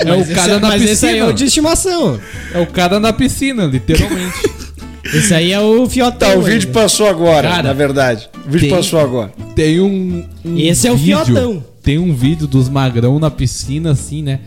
É 0.03 0.15
o 0.15 0.27
cara 0.35 0.53
esse, 0.53 0.61
na 0.61 0.69
mas 0.69 0.83
esse 0.83 1.07
aí 1.07 1.19
é 1.19 1.23
o 1.23 1.27
piscina. 1.27 1.33
de 1.35 1.45
estimação. 1.45 2.21
É 2.55 2.59
o 2.61 2.67
cara 2.67 2.99
na 2.99 3.13
piscina, 3.13 3.65
literalmente. 3.67 4.61
Esse 5.13 5.35
aí 5.35 5.53
é 5.53 5.61
o 5.61 5.89
fiotão. 5.89 6.31
Tá, 6.31 6.37
o 6.39 6.43
vídeo 6.43 6.69
ainda. 6.69 6.81
passou 6.81 7.07
agora, 7.09 7.49
Cara, 7.49 7.63
na 7.65 7.73
verdade. 7.73 8.31
O 8.47 8.51
vídeo 8.51 8.69
tem- 8.69 8.71
passou 8.71 9.01
agora. 9.01 9.33
Tem 9.57 9.81
um, 9.81 10.25
um 10.45 10.57
Esse 10.59 10.87
é 10.87 10.93
o 10.93 10.97
vídeo, 10.97 11.25
fiotão. 11.25 11.65
Tem 11.91 11.99
um 11.99 12.15
vídeo 12.15 12.47
dos 12.47 12.69
magrão 12.69 13.19
na 13.19 13.33
piscina, 13.33 13.91
assim, 13.91 14.23
né? 14.23 14.39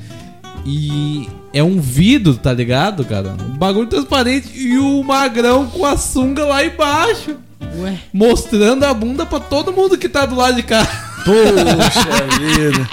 E 0.66 1.28
é 1.52 1.62
um 1.62 1.78
vidro, 1.78 2.36
tá 2.36 2.54
ligado, 2.54 3.04
cara? 3.04 3.36
Um 3.38 3.58
bagulho 3.58 3.86
transparente 3.86 4.58
e 4.58 4.78
o 4.78 5.04
magrão 5.04 5.68
com 5.68 5.86
a 5.86 5.98
sunga 5.98 6.46
lá 6.46 6.64
embaixo. 6.64 7.36
Ué. 7.80 8.00
Mostrando 8.14 8.86
a 8.86 8.94
bunda 8.94 9.26
pra 9.26 9.42
todo 9.42 9.74
mundo 9.74 9.98
que 9.98 10.08
tá 10.08 10.26
do 10.26 10.36
lado 10.36 10.56
de 10.56 10.64
cá. 10.64 10.86
Poxa 11.26 12.40
vida. 12.40 12.90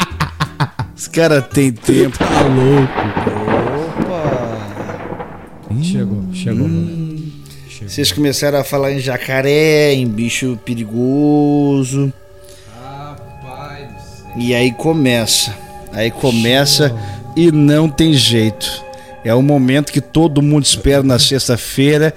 Os 0.96 1.06
caras 1.06 1.46
têm 1.46 1.70
tempo. 1.70 2.18
Tá 2.18 2.40
louco. 2.40 2.92
Opa. 4.02 5.78
Chegou, 5.80 6.24
chegou. 6.34 6.68
Vocês 7.86 8.10
começaram 8.10 8.58
a 8.58 8.64
falar 8.64 8.90
em 8.90 8.98
jacaré, 8.98 9.94
em 9.94 10.08
bicho 10.08 10.58
perigoso. 10.64 12.12
E 14.36 14.54
aí 14.54 14.72
começa. 14.72 15.54
Aí 15.92 16.10
começa 16.10 16.94
e 17.36 17.50
não 17.50 17.88
tem 17.88 18.12
jeito. 18.12 18.84
É 19.24 19.34
o 19.34 19.42
momento 19.42 19.92
que 19.92 20.00
todo 20.00 20.40
mundo 20.40 20.64
espera 20.64 21.02
na 21.02 21.18
sexta-feira. 21.18 22.14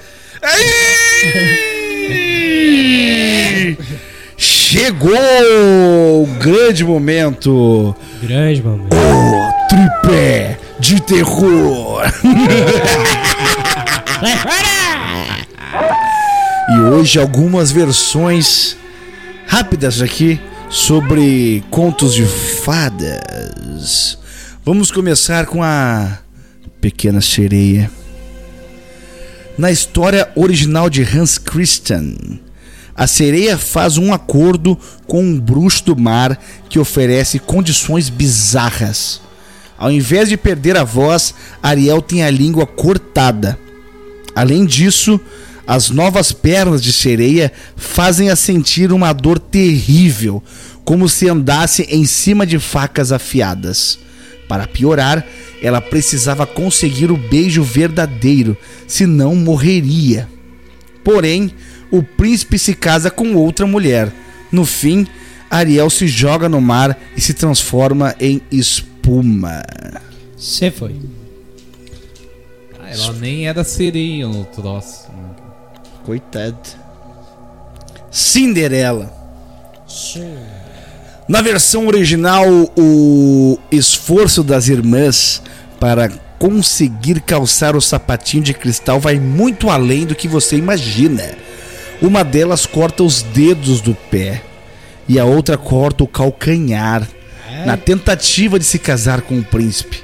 Chegou 4.37 5.11
o 5.11 6.27
grande 6.39 6.83
momento. 6.83 7.95
Grande, 8.21 8.63
mamãe. 8.63 8.87
O 8.91 9.67
tripé 9.67 10.57
de 10.79 11.01
terror. 11.01 12.03
E 16.69 16.79
hoje 16.79 17.19
algumas 17.19 17.71
versões 17.71 18.77
rápidas 19.47 20.01
aqui 20.01 20.39
sobre 20.73 21.63
contos 21.69 22.15
de 22.15 22.25
fadas. 22.25 24.17
Vamos 24.65 24.89
começar 24.89 25.45
com 25.45 25.61
a 25.61 26.17
Pequena 26.81 27.21
Sereia. 27.21 27.91
Na 29.55 29.71
história 29.71 30.31
original 30.35 30.89
de 30.89 31.03
Hans 31.03 31.37
Christian, 31.37 32.15
a 32.95 33.05
sereia 33.05 33.55
faz 33.55 33.99
um 33.99 34.11
acordo 34.11 34.75
com 35.05 35.23
um 35.23 35.39
bruxo 35.39 35.85
do 35.85 35.95
mar 35.95 36.41
que 36.67 36.79
oferece 36.79 37.37
condições 37.37 38.09
bizarras. 38.09 39.21
Ao 39.77 39.91
invés 39.91 40.27
de 40.27 40.37
perder 40.37 40.75
a 40.75 40.83
voz, 40.83 41.35
Ariel 41.61 42.01
tem 42.01 42.23
a 42.23 42.31
língua 42.31 42.65
cortada. 42.65 43.59
Além 44.35 44.65
disso, 44.65 45.21
as 45.65 45.89
novas 45.89 46.31
pernas 46.31 46.81
de 46.81 46.91
sereia 46.91 47.51
fazem-a 47.75 48.35
sentir 48.35 48.91
uma 48.91 49.13
dor 49.13 49.39
terrível, 49.39 50.43
como 50.83 51.07
se 51.07 51.29
andasse 51.29 51.83
em 51.83 52.05
cima 52.05 52.45
de 52.45 52.59
facas 52.59 53.11
afiadas. 53.11 53.99
Para 54.47 54.67
piorar, 54.67 55.25
ela 55.61 55.79
precisava 55.79 56.45
conseguir 56.45 57.09
o 57.09 57.17
beijo 57.17 57.63
verdadeiro, 57.63 58.57
senão 58.85 59.35
morreria. 59.35 60.27
Porém, 61.03 61.51
o 61.89 62.03
príncipe 62.03 62.59
se 62.59 62.73
casa 62.73 63.09
com 63.09 63.35
outra 63.35 63.65
mulher. 63.65 64.11
No 64.51 64.65
fim, 64.65 65.07
Ariel 65.49 65.89
se 65.89 66.07
joga 66.07 66.49
no 66.49 66.59
mar 66.59 66.99
e 67.15 67.21
se 67.21 67.33
transforma 67.33 68.15
em 68.19 68.41
espuma. 68.51 69.63
Você 70.35 70.69
foi. 70.69 70.95
Ah, 72.79 72.89
ela 72.89 73.13
nem 73.13 73.47
era 73.47 73.63
sereia 73.63 74.27
no 74.27 74.43
troço. 74.45 75.07
Coitado. 76.03 76.57
Cinderela. 78.11 79.11
Na 81.27 81.41
versão 81.41 81.87
original, 81.87 82.45
o 82.77 83.57
esforço 83.71 84.43
das 84.43 84.67
irmãs 84.67 85.41
para 85.79 86.09
conseguir 86.37 87.21
calçar 87.21 87.75
o 87.75 87.81
sapatinho 87.81 88.43
de 88.43 88.53
cristal 88.53 88.99
vai 88.99 89.17
muito 89.17 89.69
além 89.69 90.05
do 90.05 90.13
que 90.13 90.27
você 90.27 90.57
imagina. 90.57 91.23
Uma 92.01 92.23
delas 92.23 92.65
corta 92.65 93.01
os 93.03 93.21
dedos 93.21 93.79
do 93.79 93.95
pé 93.95 94.41
e 95.07 95.17
a 95.17 95.25
outra 95.25 95.57
corta 95.57 96.03
o 96.03 96.07
calcanhar, 96.07 97.07
na 97.65 97.77
tentativa 97.77 98.59
de 98.59 98.65
se 98.65 98.77
casar 98.77 99.21
com 99.21 99.39
o 99.39 99.43
príncipe. 99.43 100.03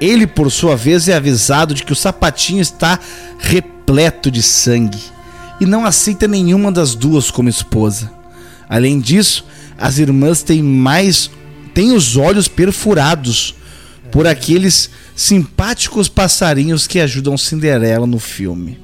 Ele, 0.00 0.26
por 0.26 0.50
sua 0.50 0.76
vez, 0.76 1.08
é 1.08 1.14
avisado 1.14 1.74
de 1.74 1.84
que 1.84 1.92
o 1.92 1.96
sapatinho 1.96 2.60
está 2.60 2.98
repleto 3.38 4.30
de 4.30 4.42
sangue 4.42 4.98
e 5.60 5.66
não 5.66 5.84
aceita 5.84 6.26
nenhuma 6.26 6.70
das 6.72 6.94
duas 6.94 7.30
como 7.30 7.48
esposa. 7.48 8.10
Além 8.68 8.98
disso, 8.98 9.44
as 9.78 9.98
irmãs 9.98 10.42
têm 10.42 10.62
mais 10.62 11.30
têm 11.72 11.92
os 11.92 12.16
olhos 12.16 12.46
perfurados 12.46 13.54
por 14.12 14.26
aqueles 14.26 14.90
simpáticos 15.16 16.08
passarinhos 16.08 16.86
que 16.86 17.00
ajudam 17.00 17.36
Cinderela 17.36 18.06
no 18.06 18.20
filme. 18.20 18.78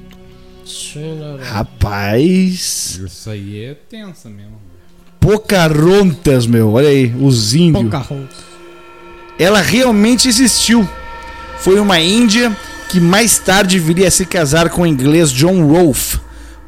Rapaz, 1.41 2.99
Isso 3.05 3.29
aí 3.29 3.63
é 3.63 3.73
tensa 3.73 4.29
mesmo. 4.29 4.59
Pocahontas, 5.19 6.45
meu, 6.47 6.73
olha 6.73 6.89
aí, 6.89 7.13
os 7.19 7.53
índios. 7.53 7.85
Pocahontas. 7.85 8.37
ela 9.37 9.61
realmente 9.61 10.27
existiu. 10.27 10.87
Foi 11.61 11.79
uma 11.79 11.99
índia 11.99 12.57
que 12.89 12.99
mais 12.99 13.37
tarde 13.37 13.77
viria 13.77 14.07
a 14.07 14.11
se 14.11 14.25
casar 14.25 14.71
com 14.71 14.81
o 14.81 14.87
inglês 14.87 15.31
John 15.31 15.63
Rolfe. 15.67 16.17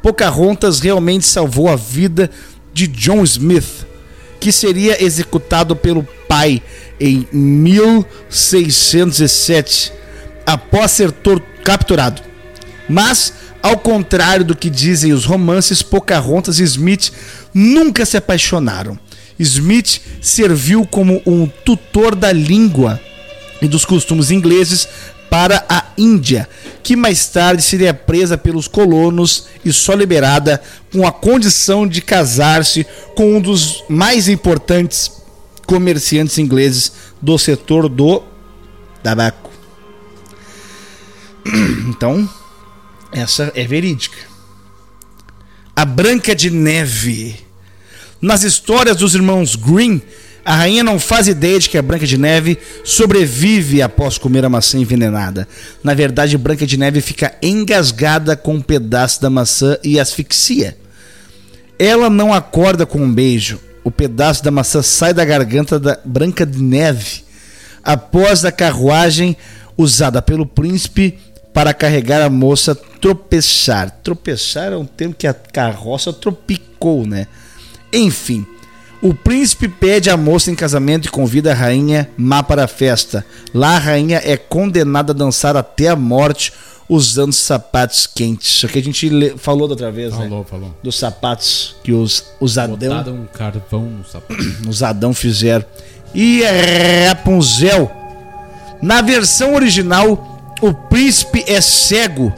Pocahontas 0.00 0.78
realmente 0.78 1.26
salvou 1.26 1.68
a 1.68 1.74
vida 1.74 2.30
de 2.72 2.86
John 2.86 3.24
Smith, 3.24 3.84
que 4.38 4.52
seria 4.52 5.02
executado 5.02 5.74
pelo 5.74 6.06
pai 6.28 6.62
em 7.00 7.26
1607, 7.32 9.92
após 10.46 10.92
ser 10.92 11.12
capturado. 11.64 12.22
Mas, 12.88 13.32
ao 13.60 13.76
contrário 13.76 14.44
do 14.44 14.54
que 14.54 14.70
dizem 14.70 15.12
os 15.12 15.24
romances, 15.24 15.82
Pocahontas 15.82 16.60
e 16.60 16.62
Smith 16.62 17.10
nunca 17.52 18.06
se 18.06 18.16
apaixonaram. 18.16 18.96
Smith 19.40 20.00
serviu 20.20 20.86
como 20.86 21.20
um 21.26 21.48
tutor 21.48 22.14
da 22.14 22.30
língua 22.30 23.00
e 23.60 23.68
dos 23.68 23.84
costumes 23.84 24.30
ingleses 24.30 24.88
para 25.30 25.64
a 25.68 25.84
Índia, 25.98 26.48
que 26.82 26.94
mais 26.94 27.26
tarde 27.26 27.62
seria 27.62 27.92
presa 27.92 28.38
pelos 28.38 28.68
colonos 28.68 29.46
e 29.64 29.72
só 29.72 29.94
liberada 29.94 30.62
com 30.92 31.06
a 31.06 31.10
condição 31.10 31.88
de 31.88 32.00
casar-se 32.00 32.86
com 33.16 33.36
um 33.36 33.40
dos 33.40 33.82
mais 33.88 34.28
importantes 34.28 35.10
comerciantes 35.66 36.38
ingleses 36.38 36.92
do 37.20 37.36
setor 37.38 37.88
do 37.88 38.22
tabaco. 39.02 39.50
Então, 41.86 42.28
essa 43.12 43.52
é 43.54 43.64
verídica. 43.64 44.16
A 45.76 45.84
Branca 45.84 46.34
de 46.34 46.50
Neve. 46.50 47.36
Nas 48.20 48.42
histórias 48.42 48.96
dos 48.96 49.14
irmãos 49.14 49.54
Green, 49.54 50.00
a 50.44 50.54
rainha 50.54 50.84
não 50.84 50.98
faz 50.98 51.26
ideia 51.26 51.58
de 51.58 51.70
que 51.70 51.78
a 51.78 51.82
Branca 51.82 52.06
de 52.06 52.18
Neve 52.18 52.58
sobrevive 52.84 53.80
após 53.80 54.18
comer 54.18 54.44
a 54.44 54.48
maçã 54.48 54.78
envenenada. 54.78 55.48
Na 55.82 55.94
verdade, 55.94 56.36
Branca 56.36 56.66
de 56.66 56.76
Neve 56.76 57.00
fica 57.00 57.34
engasgada 57.42 58.36
com 58.36 58.56
um 58.56 58.60
pedaço 58.60 59.22
da 59.22 59.30
maçã 59.30 59.78
e 59.82 59.98
asfixia. 59.98 60.76
Ela 61.78 62.10
não 62.10 62.32
acorda 62.32 62.84
com 62.84 62.98
um 62.98 63.12
beijo. 63.12 63.58
O 63.82 63.90
pedaço 63.90 64.44
da 64.44 64.50
maçã 64.50 64.82
sai 64.82 65.14
da 65.14 65.24
garganta 65.24 65.78
da 65.78 65.98
Branca 66.04 66.44
de 66.44 66.62
Neve 66.62 67.24
após 67.82 68.44
a 68.44 68.52
carruagem 68.52 69.36
usada 69.76 70.20
pelo 70.20 70.46
príncipe 70.46 71.18
para 71.54 71.72
carregar 71.72 72.20
a 72.22 72.28
moça 72.28 72.74
tropeçar. 72.74 73.90
Tropeçar 74.02 74.72
é 74.72 74.76
um 74.76 74.84
termo 74.84 75.14
que 75.14 75.26
a 75.26 75.32
carroça 75.34 76.12
tropicou, 76.12 77.06
né? 77.06 77.26
Enfim, 77.92 78.46
o 79.04 79.12
príncipe 79.12 79.68
pede 79.68 80.08
a 80.08 80.16
moça 80.16 80.50
em 80.50 80.54
casamento 80.54 81.08
e 81.08 81.10
convida 81.10 81.52
a 81.52 81.54
rainha 81.54 82.08
má 82.16 82.42
para 82.42 82.64
a 82.64 82.66
festa. 82.66 83.22
Lá 83.52 83.76
a 83.76 83.78
rainha 83.78 84.18
é 84.24 84.34
condenada 84.34 85.12
a 85.12 85.14
dançar 85.14 85.58
até 85.58 85.88
a 85.88 85.94
morte 85.94 86.54
usando 86.88 87.30
sapatos 87.30 88.06
quentes. 88.06 88.54
Isso 88.54 88.66
que 88.66 88.78
a 88.78 88.82
gente 88.82 89.34
falou 89.36 89.68
da 89.68 89.72
outra 89.72 89.92
vez, 89.92 90.10
né? 90.10 90.26
Falou, 90.26 90.44
falou. 90.44 90.74
Dos 90.82 90.98
sapatos 90.98 91.76
que 91.84 91.92
os, 91.92 92.24
os 92.40 92.56
Adão 92.56 92.78
Botaram 92.78 93.14
um 93.14 93.26
carvão 93.26 93.82
no 93.82 94.06
sapato. 94.06 94.42
os 94.66 94.82
Adão 94.82 95.12
fizeram. 95.12 95.66
E 96.14 96.40
Rapunzel. 97.06 97.92
Na 98.80 99.02
versão 99.02 99.54
original, 99.54 100.54
o 100.62 100.72
príncipe 100.72 101.44
é 101.46 101.60
cego 101.60 102.32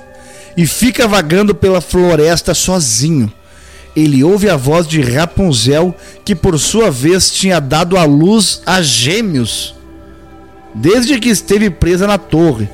e 0.56 0.66
fica 0.66 1.06
vagando 1.06 1.54
pela 1.54 1.80
floresta 1.80 2.54
sozinho. 2.54 3.32
Ele 3.96 4.22
ouve 4.22 4.50
a 4.50 4.56
voz 4.56 4.86
de 4.86 5.00
Rapunzel, 5.00 5.96
que 6.22 6.34
por 6.34 6.58
sua 6.60 6.90
vez 6.90 7.30
tinha 7.30 7.58
dado 7.58 7.96
à 7.96 8.04
luz 8.04 8.60
a 8.66 8.82
gêmeos. 8.82 9.74
Desde 10.74 11.18
que 11.18 11.30
esteve 11.30 11.70
presa 11.70 12.06
na 12.06 12.18
torre, 12.18 12.68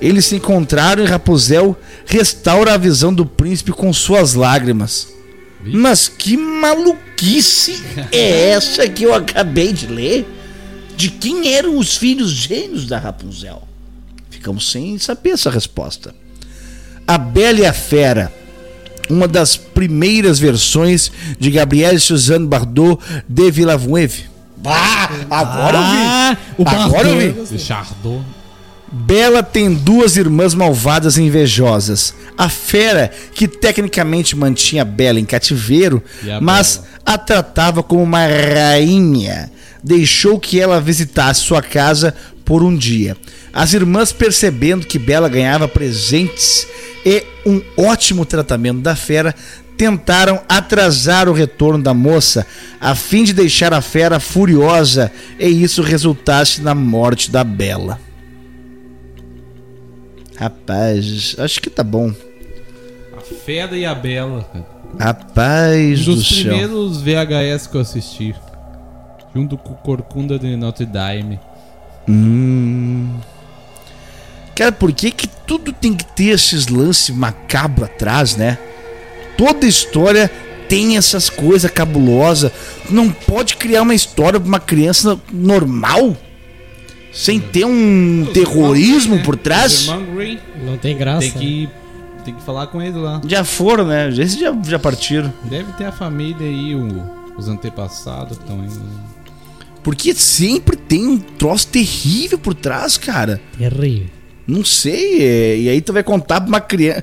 eles 0.00 0.26
se 0.26 0.36
encontraram 0.36 1.02
e 1.02 1.06
Rapunzel 1.06 1.76
restaura 2.06 2.74
a 2.74 2.78
visão 2.78 3.12
do 3.12 3.26
príncipe 3.26 3.72
com 3.72 3.92
suas 3.92 4.34
lágrimas. 4.34 5.08
Mas 5.62 6.08
que 6.08 6.36
maluquice 6.36 7.82
é 8.12 8.50
essa 8.50 8.88
que 8.88 9.02
eu 9.02 9.12
acabei 9.12 9.72
de 9.72 9.88
ler? 9.88 10.26
De 10.96 11.10
quem 11.10 11.52
eram 11.52 11.76
os 11.76 11.96
filhos 11.96 12.30
gêmeos 12.30 12.86
da 12.86 12.98
Rapunzel? 12.98 13.62
Ficamos 14.30 14.70
sem 14.70 14.96
saber 14.98 15.30
essa 15.30 15.50
resposta. 15.50 16.14
A 17.06 17.18
Bela 17.18 17.60
e 17.60 17.66
a 17.66 17.72
Fera, 17.72 18.32
uma 19.10 19.28
das 19.28 19.56
primeiras 19.56 20.38
versões 20.38 21.10
de 21.38 21.50
Gabrielle 21.50 22.00
Suzanne 22.00 22.46
Bardot 22.46 22.98
de 23.28 23.50
Villeneuve. 23.50 24.30
Bah, 24.56 25.10
agora 25.30 25.78
Ah, 25.78 26.36
eu 26.58 26.64
vi. 26.64 26.74
Agora 26.74 27.08
eu 27.08 27.46
vi. 27.46 27.58
Chardot. 27.58 28.22
Bela 28.92 29.42
tem 29.42 29.72
duas 29.72 30.16
irmãs 30.16 30.52
malvadas 30.52 31.16
e 31.16 31.22
invejosas. 31.22 32.12
A 32.36 32.48
fera, 32.48 33.10
que 33.32 33.46
tecnicamente 33.46 34.34
mantinha 34.34 34.84
Bela 34.84 35.20
em 35.20 35.24
cativeiro, 35.24 36.02
a 36.28 36.40
mas 36.40 36.82
a 37.06 37.16
tratava 37.16 37.84
como 37.84 38.02
uma 38.02 38.26
rainha, 38.26 39.50
deixou 39.82 40.40
que 40.40 40.60
ela 40.60 40.80
visitasse 40.80 41.40
sua 41.42 41.62
casa 41.62 42.14
por 42.50 42.64
um 42.64 42.74
dia. 42.76 43.16
As 43.52 43.74
irmãs, 43.74 44.10
percebendo 44.10 44.84
que 44.84 44.98
Bela 44.98 45.28
ganhava 45.28 45.68
presentes 45.68 46.66
e 47.06 47.22
um 47.46 47.62
ótimo 47.76 48.24
tratamento 48.26 48.80
da 48.80 48.96
fera, 48.96 49.32
tentaram 49.76 50.42
atrasar 50.48 51.28
o 51.28 51.32
retorno 51.32 51.80
da 51.80 51.94
moça 51.94 52.44
a 52.80 52.96
fim 52.96 53.22
de 53.22 53.32
deixar 53.32 53.72
a 53.72 53.80
fera 53.80 54.18
furiosa 54.18 55.12
e 55.38 55.46
isso 55.46 55.80
resultasse 55.80 56.60
na 56.60 56.74
morte 56.74 57.30
da 57.30 57.44
Bela. 57.44 58.00
Rapaz, 60.36 61.36
acho 61.38 61.60
que 61.62 61.70
tá 61.70 61.84
bom. 61.84 62.12
A 63.16 63.20
Fera 63.20 63.76
e 63.78 63.86
a 63.86 63.94
Bela. 63.94 64.44
Rapaz 64.98 66.00
Um 66.00 66.04
do 66.04 66.14
dos 66.16 66.26
céu. 66.28 66.46
primeiros 66.46 67.00
VHS 67.00 67.68
que 67.68 67.76
eu 67.76 67.80
assisti. 67.80 68.34
Junto 69.32 69.56
com 69.56 69.74
o 69.74 69.76
Corcunda 69.76 70.36
de 70.36 70.56
Notre 70.56 70.84
Dame. 70.84 71.38
Hum. 72.08 73.08
Cara, 74.54 74.72
por 74.72 74.92
que 74.92 75.10
que 75.10 75.26
tudo 75.46 75.72
tem 75.72 75.94
que 75.94 76.04
ter 76.04 76.26
esses 76.34 76.66
lances 76.68 77.10
macabros 77.14 77.88
atrás, 77.88 78.36
né? 78.36 78.58
Toda 79.38 79.66
história 79.66 80.30
tem 80.68 80.96
essas 80.96 81.30
coisas 81.30 81.70
cabulosas. 81.70 82.52
Não 82.90 83.10
pode 83.10 83.56
criar 83.56 83.82
uma 83.82 83.94
história 83.94 84.38
pra 84.38 84.48
uma 84.48 84.60
criança 84.60 85.18
normal? 85.32 86.16
Sem 87.12 87.40
ter 87.40 87.64
um 87.64 88.26
terrorismo 88.32 89.16
Né? 89.16 89.22
por 89.24 89.34
Os 89.34 89.40
trás? 89.40 89.80
irmãos 89.88 90.14
Green. 90.14 90.38
Não 90.64 90.76
tem 90.76 90.96
graça. 90.96 91.20
Tem 91.22 91.32
que, 91.32 91.68
tem 92.24 92.34
que 92.34 92.42
falar 92.42 92.66
com 92.68 92.80
ele 92.82 92.98
lá. 92.98 93.20
Já 93.26 93.42
foram, 93.44 93.86
né? 93.86 94.08
Esses 94.10 94.38
já, 94.38 94.54
já 94.64 94.78
partiram. 94.78 95.32
Deve 95.44 95.72
ter 95.72 95.86
a 95.86 95.92
família 95.92 96.46
aí, 96.46 96.74
o- 96.74 97.02
os 97.36 97.48
antepassados 97.48 98.36
que 98.38 98.44
estão 98.44 98.60
aí. 98.60 98.68
Porque 99.82 100.14
sempre 100.14 100.76
tem 100.76 101.06
um 101.06 101.18
troço 101.18 101.66
terrível 101.68 102.38
por 102.38 102.54
trás, 102.54 102.96
cara. 102.98 103.40
Terrível. 103.58 104.06
Não 104.46 104.64
sei, 104.64 105.22
é, 105.22 105.56
e 105.58 105.68
aí 105.68 105.80
tu 105.80 105.92
vai 105.92 106.02
contar 106.02 106.40
pra 106.40 106.48
uma 106.48 106.60
criança. 106.60 107.02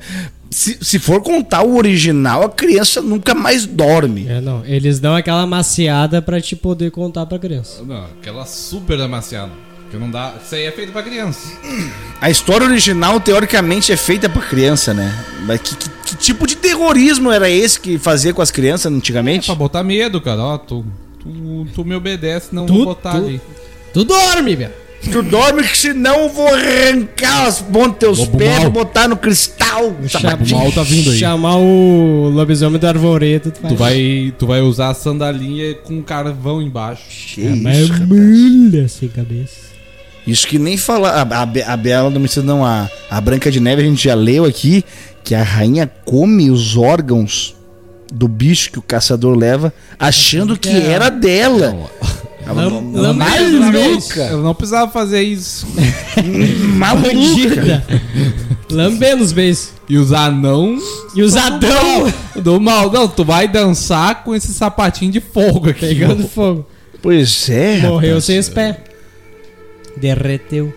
Se, 0.49 0.77
se 0.81 0.97
for 0.99 1.21
contar 1.21 1.61
o 1.63 1.75
original, 1.75 2.43
a 2.43 2.49
criança 2.49 3.01
nunca 3.01 3.33
mais 3.33 3.65
dorme. 3.65 4.25
É, 4.27 4.39
não. 4.39 4.65
Eles 4.65 4.99
dão 4.99 5.15
aquela 5.15 5.45
maciada 5.45 6.21
pra 6.21 6.39
te 6.39 6.55
poder 6.55 6.89
contar 6.91 7.25
pra 7.25 7.37
criança. 7.39 7.83
Não, 7.83 8.05
aquela 8.05 8.45
super 8.45 8.99
amaciada. 9.01 9.51
Que 9.91 9.95
não 9.97 10.09
dá. 10.11 10.33
Isso 10.43 10.53
aí 10.55 10.63
é 10.65 10.71
feito 10.71 10.91
pra 10.91 11.01
criança. 11.03 11.47
A 12.19 12.29
história 12.29 12.67
original, 12.67 13.19
teoricamente, 13.21 13.91
é 13.91 13.97
feita 13.97 14.27
pra 14.27 14.41
criança, 14.41 14.93
né? 14.93 15.13
Mas 15.45 15.61
que, 15.61 15.75
que- 15.75 15.89
que 16.07 16.15
tipo 16.17 16.45
de 16.47 16.55
terrorismo 16.57 17.31
era 17.31 17.49
esse 17.49 17.79
que 17.79 17.97
fazia 17.97 18.33
com 18.33 18.41
as 18.41 18.51
crianças 18.51 18.91
antigamente? 18.91 19.45
Pra 19.47 19.55
botar 19.55 19.83
medo, 19.83 20.19
cara. 20.21 20.41
Ó, 20.41 20.57
tu, 20.57 20.85
tu, 21.27 21.67
tu 21.75 21.85
me 21.85 21.95
obedece, 21.95 22.47
não 22.51 22.65
Tu- 22.65 22.73
vou 22.73 22.85
botar 22.85 23.11
tu- 23.11 23.17
ali. 23.17 23.41
Tu 23.93 24.03
dorme, 24.03 24.55
velho. 24.55 24.71
Tu 25.11 25.21
dorme 25.21 25.63
que 25.63 25.77
senão 25.77 26.21
eu 26.23 26.29
vou 26.29 26.47
arrancar 26.47 27.45
as 27.45 27.61
pontas 27.61 27.89
dos 27.91 27.99
teus 27.99 28.19
Lobo 28.19 28.37
pés 28.37 28.63
e 28.63 28.69
botar 28.69 29.07
no 29.07 29.15
cristal. 29.15 29.85
O 29.85 30.51
mal 30.51 30.71
tá 30.71 30.83
vindo 30.83 31.11
aí. 31.11 31.17
Chamar 31.19 31.55
o 31.57 32.29
lobisomem 32.33 32.79
do 32.79 32.87
arvoreto. 32.87 33.51
Tu, 33.51 33.67
Tu 33.67 33.75
vai, 33.75 34.33
tu 34.37 34.47
vai 34.47 34.61
usar 34.61 34.89
a 34.89 34.93
sandalinha 34.93 35.75
com 35.75 36.01
carvão 36.01 36.61
embaixo. 36.61 37.03
É 37.39 37.41
isso, 37.43 37.93
rapaz. 37.93 38.09
mulher 38.09 38.89
sem 38.89 39.07
cabeça. 39.07 39.67
Isso 40.25 40.47
que 40.47 40.59
nem 40.59 40.75
falar. 40.77 41.11
A, 41.11 41.21
a, 41.21 41.73
a 41.73 41.77
Bela 41.77 42.09
não 42.09 42.19
precisa, 42.19 42.45
não. 42.45 42.65
A, 42.65 42.89
a 43.09 43.21
Branca 43.21 43.49
de 43.51 43.59
Neve 43.59 43.83
a 43.83 43.85
gente 43.85 44.03
já 44.03 44.15
leu 44.15 44.45
aqui 44.45 44.83
que 45.23 45.35
a 45.35 45.43
rainha 45.43 45.89
come 46.03 46.49
os 46.49 46.75
órgãos 46.75 47.55
do 48.11 48.27
bicho 48.27 48.71
que 48.71 48.79
o 48.79 48.81
caçador 48.81 49.37
leva, 49.37 49.73
achando 49.99 50.57
que 50.57 50.69
era 50.69 51.09
dela. 51.09 51.75
Ela 52.45 52.69
não- 52.69 52.91
lam- 52.93 53.13
maluca. 53.13 54.21
Eu 54.31 54.41
não 54.41 54.55
precisava 54.55 54.89
fazer 54.89 55.21
isso. 55.21 55.67
Maluca. 56.77 57.83
Lambendo 58.69 59.23
os 59.23 59.31
beijos. 59.31 59.69
E 59.89 59.97
os 59.97 60.11
anão 60.11 60.77
E 61.15 61.21
os 61.21 61.35
Adão 61.35 62.11
do 62.41 62.59
mal. 62.59 62.91
Não, 62.91 63.07
tu 63.07 63.23
vai 63.25 63.47
dançar 63.47 64.23
com 64.23 64.33
esse 64.35 64.53
sapatinho 64.53 65.11
de 65.11 65.19
fogo 65.19 65.69
aqui. 65.69 65.87
pegando 65.87 66.27
fogo. 66.27 66.65
Pois 67.01 67.49
é. 67.49 67.79
Morreu 67.79 68.09
rapaz. 68.11 68.25
sem 68.25 68.39
os 68.39 68.49
pés. 68.49 68.75
Derreteu. 69.97 70.73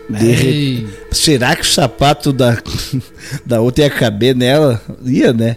Será 1.12 1.54
que 1.54 1.62
o 1.62 1.66
sapato 1.66 2.32
da, 2.32 2.56
da 3.44 3.60
outra 3.60 3.84
ia 3.84 3.90
caber 3.90 4.34
nela? 4.34 4.80
Ia, 5.04 5.32
né? 5.32 5.56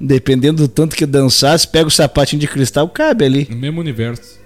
Dependendo 0.00 0.62
do 0.62 0.68
tanto 0.68 0.94
que 0.96 1.04
dançasse, 1.04 1.66
pega 1.66 1.88
o 1.88 1.90
sapatinho 1.90 2.40
de 2.40 2.46
cristal, 2.48 2.88
cabe 2.88 3.24
ali. 3.24 3.46
no 3.50 3.56
mesmo 3.56 3.80
universo. 3.80 4.38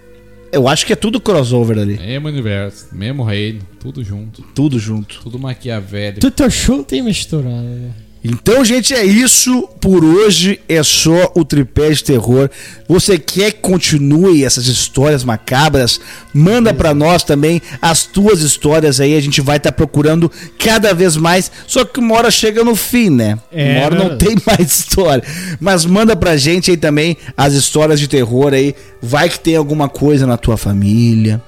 Eu 0.50 0.68
acho 0.68 0.84
que 0.84 0.92
é 0.92 0.96
tudo 0.96 1.18
crossover 1.18 1.78
ali. 1.78 1.96
Mesmo 1.96 2.28
universo. 2.28 2.88
Mesmo 2.92 3.24
reino. 3.24 3.60
Tudo 3.80 4.04
junto. 4.04 4.42
Tudo 4.54 4.78
junto. 4.78 5.20
Tudo 5.22 5.38
maquiavélico. 5.38 6.20
Tudo 6.20 6.50
junto 6.50 6.94
e 6.94 7.00
misturado. 7.00 7.94
Né? 8.24 8.30
Então, 8.32 8.64
gente, 8.64 8.94
é 8.94 9.04
isso. 9.04 9.68
Por 9.80 10.04
hoje 10.04 10.60
é 10.68 10.82
só 10.82 11.32
o 11.34 11.44
tripé 11.44 11.90
de 11.90 12.04
terror. 12.04 12.48
Você 12.88 13.18
quer 13.18 13.52
que 13.52 13.60
continue 13.60 14.44
essas 14.44 14.66
histórias 14.66 15.24
macabras? 15.24 16.00
Manda 16.32 16.72
pra 16.72 16.94
nós 16.94 17.24
também 17.24 17.60
as 17.80 18.04
tuas 18.04 18.40
histórias 18.40 19.00
aí. 19.00 19.16
A 19.16 19.20
gente 19.20 19.40
vai 19.40 19.56
estar 19.56 19.72
procurando 19.72 20.30
cada 20.58 20.94
vez 20.94 21.16
mais. 21.16 21.50
Só 21.66 21.84
que 21.84 21.98
uma 21.98 22.14
hora 22.14 22.30
chega 22.30 22.62
no 22.62 22.76
fim, 22.76 23.10
né? 23.10 23.38
É, 23.50 23.78
uma 23.78 23.86
hora 23.86 23.94
não 23.96 24.08
verdade. 24.10 24.24
tem 24.24 24.36
mais 24.46 24.72
história. 24.72 25.24
Mas 25.60 25.84
manda 25.84 26.14
pra 26.14 26.36
gente 26.36 26.70
aí 26.70 26.76
também 26.76 27.16
as 27.36 27.54
histórias 27.54 27.98
de 27.98 28.06
terror 28.06 28.52
aí. 28.54 28.74
Vai 29.00 29.28
que 29.28 29.40
tem 29.40 29.56
alguma 29.56 29.88
coisa 29.88 30.26
na 30.26 30.36
tua 30.36 30.56
família. 30.56 31.42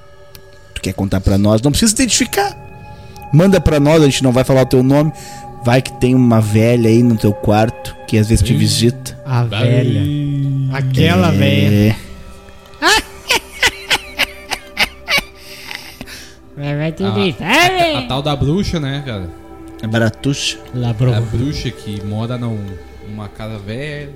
Tu 0.74 0.80
quer 0.80 0.92
contar 0.92 1.20
pra 1.20 1.38
nós? 1.38 1.62
Não 1.62 1.70
precisa 1.70 1.92
identificar. 1.92 2.64
Manda 3.32 3.60
pra 3.60 3.80
nós, 3.80 4.00
a 4.00 4.04
gente 4.04 4.22
não 4.22 4.30
vai 4.30 4.44
falar 4.44 4.62
o 4.62 4.66
teu 4.66 4.82
nome. 4.82 5.12
Vai 5.64 5.80
que 5.80 5.92
tem 5.94 6.14
uma 6.14 6.40
velha 6.40 6.88
aí 6.90 7.02
no 7.02 7.16
teu 7.16 7.32
quarto 7.32 7.96
que 8.06 8.18
às 8.18 8.28
vezes 8.28 8.44
te 8.44 8.54
visita. 8.54 9.18
A 9.24 9.44
velha. 9.44 10.02
Aquela 10.72 11.30
velha. 11.30 11.90
É. 11.90 11.96
Vai, 16.56 16.76
vai 16.76 16.92
te 16.92 17.02
Ah, 17.02 17.10
deitar, 17.10 17.50
A 17.50 17.68
velho. 17.68 18.08
tal 18.08 18.22
da 18.22 18.36
bruxa, 18.36 18.78
né, 18.78 19.02
cara? 19.04 19.28
É 19.82 19.86
baratuxa. 19.86 20.58
Labrou. 20.74 21.14
A 21.14 21.20
bruxa 21.20 21.70
que 21.70 22.02
mora 22.04 22.38
num, 22.38 22.58
numa 23.08 23.28
casa 23.28 23.58
velha. 23.58 24.10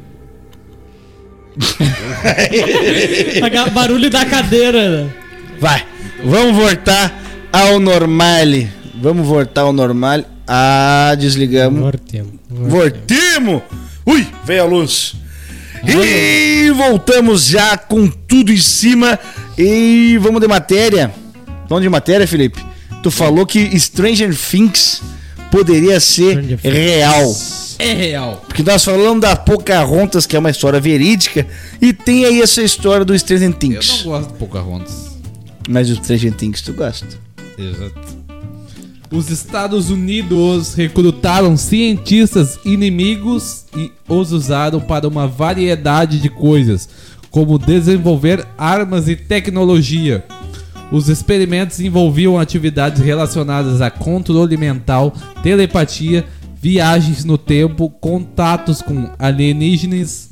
Barulho 3.74 4.08
da 4.10 4.24
cadeira. 4.24 5.04
né? 5.04 5.10
Vai, 5.60 5.84
vamos 6.24 6.56
voltar 6.56 7.12
ao 7.52 7.80
normal. 7.80 8.46
Vamos 9.00 9.26
voltar 9.26 9.62
ao 9.62 9.72
normal. 9.72 10.20
Ah, 10.48 11.14
desligamos. 11.18 11.78
Mortemo. 11.78 12.32
Voltemos! 12.48 13.62
Ui, 14.06 14.26
veio 14.44 14.62
a 14.62 14.66
luz. 14.66 15.14
E 15.86 16.70
voltamos 16.70 17.44
já 17.46 17.76
com 17.76 18.08
tudo 18.08 18.50
em 18.50 18.56
cima. 18.56 19.18
E 19.56 20.18
vamos 20.20 20.40
de 20.40 20.48
matéria. 20.48 21.12
Vamos 21.68 21.82
de 21.82 21.88
matéria, 21.88 22.26
Felipe. 22.26 22.64
Tu 23.02 23.10
falou 23.10 23.44
que 23.46 23.78
Stranger 23.78 24.34
Things 24.34 25.02
poderia 25.50 26.00
ser 26.00 26.58
real. 26.62 27.36
É 27.78 27.92
real. 27.92 28.42
Porque 28.48 28.62
nós 28.62 28.82
falamos 28.84 29.20
da 29.20 29.36
Pocahontas, 29.36 30.26
que 30.26 30.34
é 30.34 30.38
uma 30.38 30.50
história 30.50 30.80
verídica, 30.80 31.46
e 31.80 31.92
tem 31.92 32.24
aí 32.24 32.42
essa 32.42 32.60
história 32.62 33.04
do 33.04 33.16
Stranger 33.16 33.48
Eu 33.50 33.54
Things. 33.54 34.04
não 34.04 34.12
gosto 34.12 34.32
de 34.32 34.38
Pocahontas. 34.38 34.94
Mas 35.68 35.88
o 35.90 35.94
Stranger 35.96 36.32
Things 36.32 36.60
tu 36.62 36.72
gosta. 36.72 37.06
Exato. 37.56 38.18
Os 39.10 39.30
Estados 39.30 39.88
Unidos 39.88 40.74
recrutaram 40.74 41.56
cientistas 41.56 42.58
inimigos 42.62 43.64
e 43.74 43.90
os 44.06 44.32
usaram 44.32 44.80
para 44.80 45.08
uma 45.08 45.26
variedade 45.26 46.20
de 46.20 46.28
coisas, 46.28 46.88
como 47.30 47.58
desenvolver 47.58 48.46
armas 48.58 49.08
e 49.08 49.16
tecnologia. 49.16 50.24
Os 50.92 51.08
experimentos 51.08 51.80
envolviam 51.80 52.38
atividades 52.38 53.02
relacionadas 53.02 53.80
a 53.80 53.90
controle 53.90 54.58
mental, 54.58 55.14
telepatia, 55.42 56.26
viagens 56.60 57.24
no 57.24 57.38
tempo, 57.38 57.88
contatos 57.88 58.82
com 58.82 59.10
alienígenas, 59.18 60.28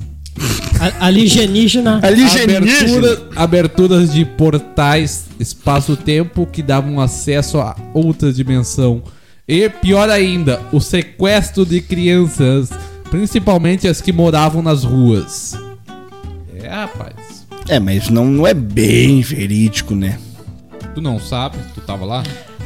Alienígena. 0.99 1.99
Alienígena. 2.03 2.57
Abertura, 2.57 3.29
aberturas 3.35 4.13
de 4.13 4.25
portais 4.25 5.25
espaço-tempo 5.39 6.45
que 6.45 6.61
davam 6.61 6.99
acesso 6.99 7.59
a 7.59 7.75
outra 7.93 8.31
dimensão. 8.31 9.01
E 9.47 9.69
pior 9.69 10.09
ainda, 10.09 10.61
o 10.71 10.79
sequestro 10.79 11.65
de 11.65 11.81
crianças, 11.81 12.69
principalmente 13.09 13.87
as 13.87 14.01
que 14.01 14.11
moravam 14.11 14.61
nas 14.61 14.83
ruas. 14.83 15.57
É, 16.61 16.67
rapaz. 16.67 17.47
É, 17.69 17.79
mas 17.79 18.09
não, 18.09 18.25
não 18.25 18.45
é 18.45 18.53
bem 18.53 19.21
verídico, 19.21 19.95
né? 19.95 20.19
Tu 20.93 21.01
não 21.01 21.19
sabe? 21.19 21.57
Tu 21.73 21.81
tava 21.81 22.05
lá? 22.05 22.23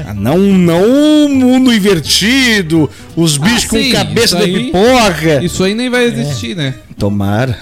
Ah, 0.08 0.14
não, 0.14 0.38
não 0.38 1.26
o 1.26 1.30
mundo 1.30 1.74
invertido, 1.74 2.90
os 3.16 3.38
bichos 3.38 3.66
com 3.66 3.78
sim, 3.78 3.92
cabeça 3.92 4.38
de 4.46 4.52
pipoca. 4.52 5.44
Isso 5.44 5.64
aí 5.64 5.74
nem 5.74 5.90
vai 5.90 6.06
existir, 6.06 6.56
né? 6.56 6.76
Tomara. 6.98 7.58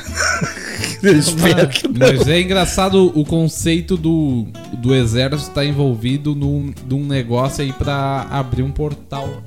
Eu 1.01 1.17
espero 1.17 1.67
que 1.69 1.87
não. 1.87 2.07
Mas 2.07 2.27
é 2.27 2.41
engraçado 2.41 3.11
o 3.17 3.23
conceito 3.25 3.95
do, 3.95 4.47
do 4.73 4.93
exército 4.93 5.49
estar 5.49 5.65
envolvido 5.65 6.35
num, 6.35 6.73
num 6.89 7.05
negócio 7.05 7.63
aí 7.63 7.71
pra 7.71 8.27
abrir 8.29 8.63
um 8.63 8.71
portal. 8.71 9.41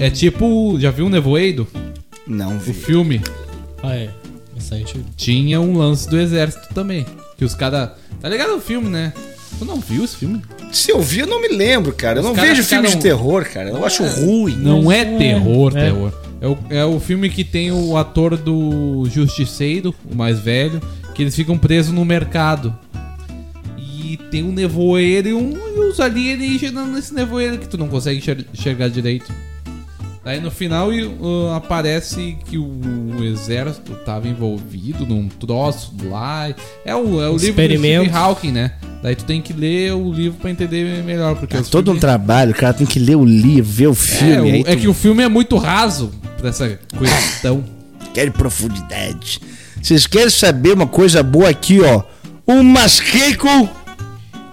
É 0.00 0.10
tipo, 0.10 0.78
já 0.78 0.90
viu 0.90 1.06
o 1.06 1.08
Nevoeiro? 1.08 1.66
Não 2.26 2.56
O 2.56 2.58
vi. 2.58 2.74
filme? 2.74 3.22
Ah, 3.82 3.94
é. 3.94 4.10
Tinha 5.16 5.60
um 5.60 5.78
lance 5.78 6.08
do 6.08 6.18
exército 6.18 6.74
também. 6.74 7.06
Que 7.36 7.44
os 7.44 7.54
caras. 7.54 7.90
Tá 8.20 8.28
ligado 8.28 8.56
o 8.56 8.60
filme, 8.60 8.88
né? 8.88 9.12
Tu 9.58 9.64
não 9.64 9.80
viu 9.80 10.04
esse 10.04 10.16
filme? 10.16 10.42
Se 10.72 10.90
eu 10.92 11.00
vi, 11.00 11.20
eu 11.20 11.26
não 11.26 11.40
me 11.40 11.48
lembro, 11.48 11.92
cara. 11.92 12.18
Eu 12.18 12.22
Os 12.22 12.28
não 12.28 12.34
caras 12.34 12.50
vejo 12.50 12.62
filme 12.68 12.88
de 12.88 12.92
ficaram- 12.96 13.02
terror, 13.02 13.44
cara. 13.46 13.68
Eu 13.70 13.84
acho 13.84 14.04
ruim. 14.04 14.56
Não 14.56 14.90
é, 14.92 15.00
é, 15.00 15.04
terror, 15.18 15.76
é. 15.76 15.80
terror. 15.84 16.12
É 16.40 16.46
o, 16.46 16.58
é 16.70 16.84
o 16.84 17.00
filme 17.00 17.28
que 17.30 17.42
tem 17.42 17.72
o 17.72 17.96
ator 17.96 18.36
do 18.36 19.04
Justiceiro, 19.10 19.94
o 20.10 20.14
mais 20.14 20.38
velho, 20.38 20.80
que 21.14 21.22
eles 21.22 21.34
ficam 21.34 21.58
presos 21.58 21.92
no 21.92 22.04
mercado. 22.04 22.72
E 23.76 24.16
tem 24.30 24.42
um 24.44 24.52
nevoeiro 24.52 25.28
e, 25.28 25.34
um, 25.34 25.50
e 25.56 25.80
os 25.90 25.98
alienígenas 26.00 26.86
nesse 26.88 27.12
nevoeiro 27.14 27.58
que 27.58 27.66
tu 27.68 27.76
não 27.76 27.88
consegue 27.88 28.18
enxer- 28.18 28.44
enxergar 28.54 28.88
direito. 28.88 29.32
Daí 30.28 30.42
no 30.42 30.50
final 30.50 30.92
e, 30.92 31.04
uh, 31.06 31.54
aparece 31.56 32.36
que 32.44 32.58
o, 32.58 32.64
o 33.18 33.24
exército 33.24 33.92
tava 34.04 34.28
envolvido 34.28 35.06
num 35.06 35.26
troço 35.26 35.94
lá. 36.04 36.54
É 36.84 36.94
o, 36.94 37.22
é 37.22 37.30
o 37.30 37.32
livro 37.32 37.38
do 37.38 37.44
Experimento. 37.46 38.04
Stephen 38.04 38.14
Hawking, 38.22 38.52
né? 38.52 38.72
Daí 39.02 39.16
tu 39.16 39.24
tem 39.24 39.40
que 39.40 39.54
ler 39.54 39.94
o 39.94 40.12
livro 40.12 40.38
pra 40.38 40.50
entender 40.50 41.02
melhor. 41.02 41.34
Porque 41.34 41.56
É 41.56 41.62
todo 41.62 41.84
um 41.84 41.92
filmes- 41.92 42.00
trabalho, 42.02 42.50
o 42.50 42.54
cara 42.54 42.74
tem 42.74 42.86
que 42.86 42.98
ler 42.98 43.16
o 43.16 43.24
livro, 43.24 43.72
ver 43.72 43.86
o 43.86 43.94
filme. 43.94 44.34
é, 44.34 44.40
o- 44.40 44.44
aí 44.44 44.64
é 44.66 44.76
tu 44.76 44.80
que 44.82 44.88
o 44.88 44.92
filme 44.92 45.22
é 45.22 45.28
muito 45.30 45.56
raso 45.56 46.12
pra 46.36 46.50
essa 46.50 46.78
questão. 46.98 47.64
quer 48.12 48.30
profundidade. 48.30 49.40
Vocês 49.82 50.06
querem 50.06 50.28
saber 50.28 50.74
uma 50.74 50.86
coisa 50.86 51.22
boa 51.22 51.48
aqui, 51.48 51.80
ó? 51.80 52.02
Um 52.46 52.62
masqueco. 52.62 53.48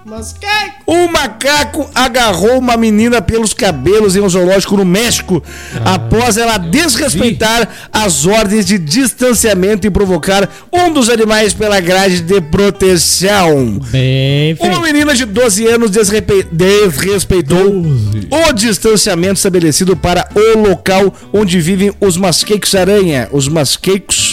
Mas 0.06 0.34
que... 0.34 0.46
Um 0.88 1.08
macaco 1.08 1.90
agarrou 1.96 2.60
uma 2.60 2.78
menina 2.78 3.24
pelos 3.24 3.56
cabelos 3.56 4.16
em 4.16 4.22
um 4.22 4.30
zoológico 4.30 4.78
no 4.78 4.86
México 4.86 5.42
após 5.84 6.38
ela 6.38 6.60
desrespeitar 6.60 7.68
as 7.92 8.28
ordens 8.28 8.68
de 8.68 8.78
distanciamento 8.78 9.88
e 9.88 9.90
provocar 9.90 10.48
um 10.72 10.94
dos 10.94 11.10
animais 11.10 11.56
pela 11.56 11.80
grade 11.80 12.22
de 12.22 12.40
proteção. 12.40 13.80
Bem 13.90 14.56
Uma 14.60 14.80
menina 14.80 15.16
de 15.16 15.26
12 15.26 15.66
anos 15.66 15.90
desrepe- 15.90 16.48
desrespeitou 16.52 17.84
o 18.30 18.54
distanciamento 18.54 19.34
estabelecido 19.36 19.96
para 19.98 20.30
o 20.36 20.60
local 20.60 21.12
onde 21.34 21.60
vivem 21.60 21.92
os 22.00 22.16
masquecos 22.16 22.76
aranha, 22.76 23.28
os 23.32 23.48
masquecos 23.48 24.25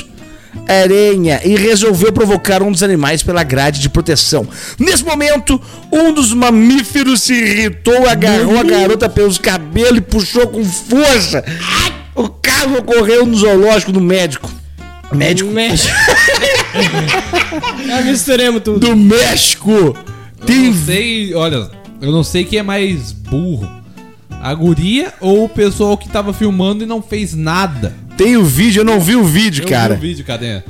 aranha, 0.69 1.41
e 1.45 1.57
resolveu 1.57 2.13
provocar 2.13 2.63
um 2.63 2.71
dos 2.71 2.83
animais 2.83 3.23
pela 3.23 3.43
grade 3.43 3.81
de 3.81 3.89
proteção. 3.89 4.47
Nesse 4.79 5.05
momento, 5.05 5.61
um 5.91 6.13
dos 6.13 6.33
mamíferos 6.33 7.23
se 7.23 7.35
irritou, 7.35 8.09
agarrou 8.09 8.59
a 8.59 8.63
garota 8.63 9.09
pelos 9.09 9.39
cabelos 9.39 9.99
e 9.99 10.03
puxou 10.03 10.47
com 10.49 10.65
força. 10.65 11.45
O 12.15 12.29
caso 12.29 12.77
ocorreu 12.79 13.25
no 13.27 13.37
zoológico 13.37 13.93
do 13.93 14.01
médico. 14.01 14.51
Médico 15.13 15.51
México. 15.51 15.95
Já 17.87 18.01
misturemos 18.03 18.63
tudo. 18.63 18.79
do 18.81 18.97
México. 18.97 19.71
Eu 19.71 20.47
Tem 20.47 20.71
não 20.71 20.75
sei, 20.75 21.35
olha, 21.35 21.71
eu 22.01 22.11
não 22.11 22.25
sei 22.25 22.45
quem 22.45 22.59
é 22.59 22.63
mais 22.63 23.13
burro. 23.13 23.69
A 24.43 24.53
guria 24.55 25.13
ou 25.21 25.45
o 25.45 25.49
pessoal 25.49 25.97
que 25.97 26.09
tava 26.09 26.33
filmando 26.33 26.83
e 26.83 26.87
não 26.87 27.01
fez 27.01 27.35
nada. 27.35 27.95
Tem 28.17 28.37
o 28.37 28.45
vídeo, 28.45 28.81
eu 28.81 28.85
não 28.85 29.01
vi 29.01 29.17
o 29.17 29.25
vídeo, 29.25 29.65
Eu 29.65 29.69
cara. 29.69 29.95
vi 29.95 29.99
o 29.99 30.03
vídeo, 30.09 30.25
cadê? 30.25 30.63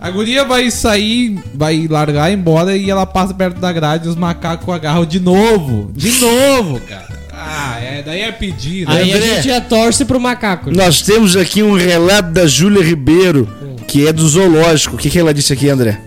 A 0.00 0.10
guria 0.10 0.44
vai 0.44 0.70
sair, 0.70 1.38
vai 1.54 1.88
largar 1.88 2.32
embora 2.32 2.76
e 2.76 2.88
ela 2.88 3.04
passa 3.04 3.34
perto 3.34 3.58
da 3.60 3.72
grade 3.72 4.06
e 4.06 4.08
os 4.08 4.14
macacos 4.16 4.72
agarram 4.72 5.04
de 5.04 5.18
novo. 5.18 5.90
De 5.94 6.12
novo, 6.20 6.80
cara. 6.80 7.08
Ah, 7.32 7.78
é, 7.80 8.02
daí 8.02 8.20
é 8.22 8.32
pedir, 8.32 8.86
né? 8.86 8.94
Aí 8.96 9.12
a 9.12 9.16
André. 9.16 9.34
gente 9.36 9.48
já 9.48 9.60
torce 9.60 10.04
pro 10.04 10.20
macaco. 10.20 10.70
Nós 10.70 11.02
temos 11.02 11.36
aqui 11.36 11.62
um 11.62 11.74
relato 11.74 12.30
da 12.30 12.46
Júlia 12.46 12.82
Ribeiro, 12.82 13.48
que 13.86 14.06
é 14.06 14.12
do 14.12 14.26
zoológico. 14.28 14.96
O 14.96 14.98
que, 14.98 15.08
que 15.10 15.18
ela 15.18 15.32
disse 15.34 15.52
aqui, 15.52 15.68
André? 15.68 16.00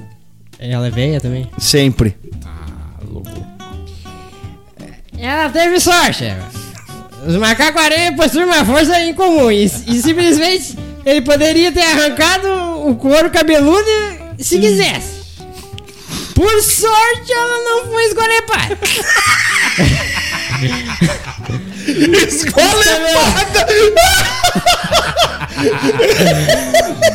Ela 0.59 0.87
é 0.87 0.91
velha 0.91 1.19
também? 1.19 1.49
Sempre. 1.57 2.15
Ela 5.17 5.49
teve 5.49 5.79
sorte. 5.79 6.25
Os 7.25 7.35
macacos 7.35 7.81
aranha 7.81 8.15
possuem 8.15 8.45
uma 8.45 8.63
força 8.65 8.99
incomum 9.01 9.51
e, 9.51 9.65
e 9.65 10.01
simplesmente 10.01 10.77
ele 11.05 11.21
poderia 11.21 11.71
ter 11.71 11.83
arrancado 11.83 12.47
o 12.87 12.95
couro 12.95 13.29
cabeludo 13.29 13.85
se 14.39 14.57
quisesse. 14.59 15.21
Por 16.33 16.61
sorte, 16.63 17.31
ela 17.31 17.63
não 17.63 17.91
foi 17.91 18.03
esgolepada. 18.05 18.79
Escolepada! 22.27 23.67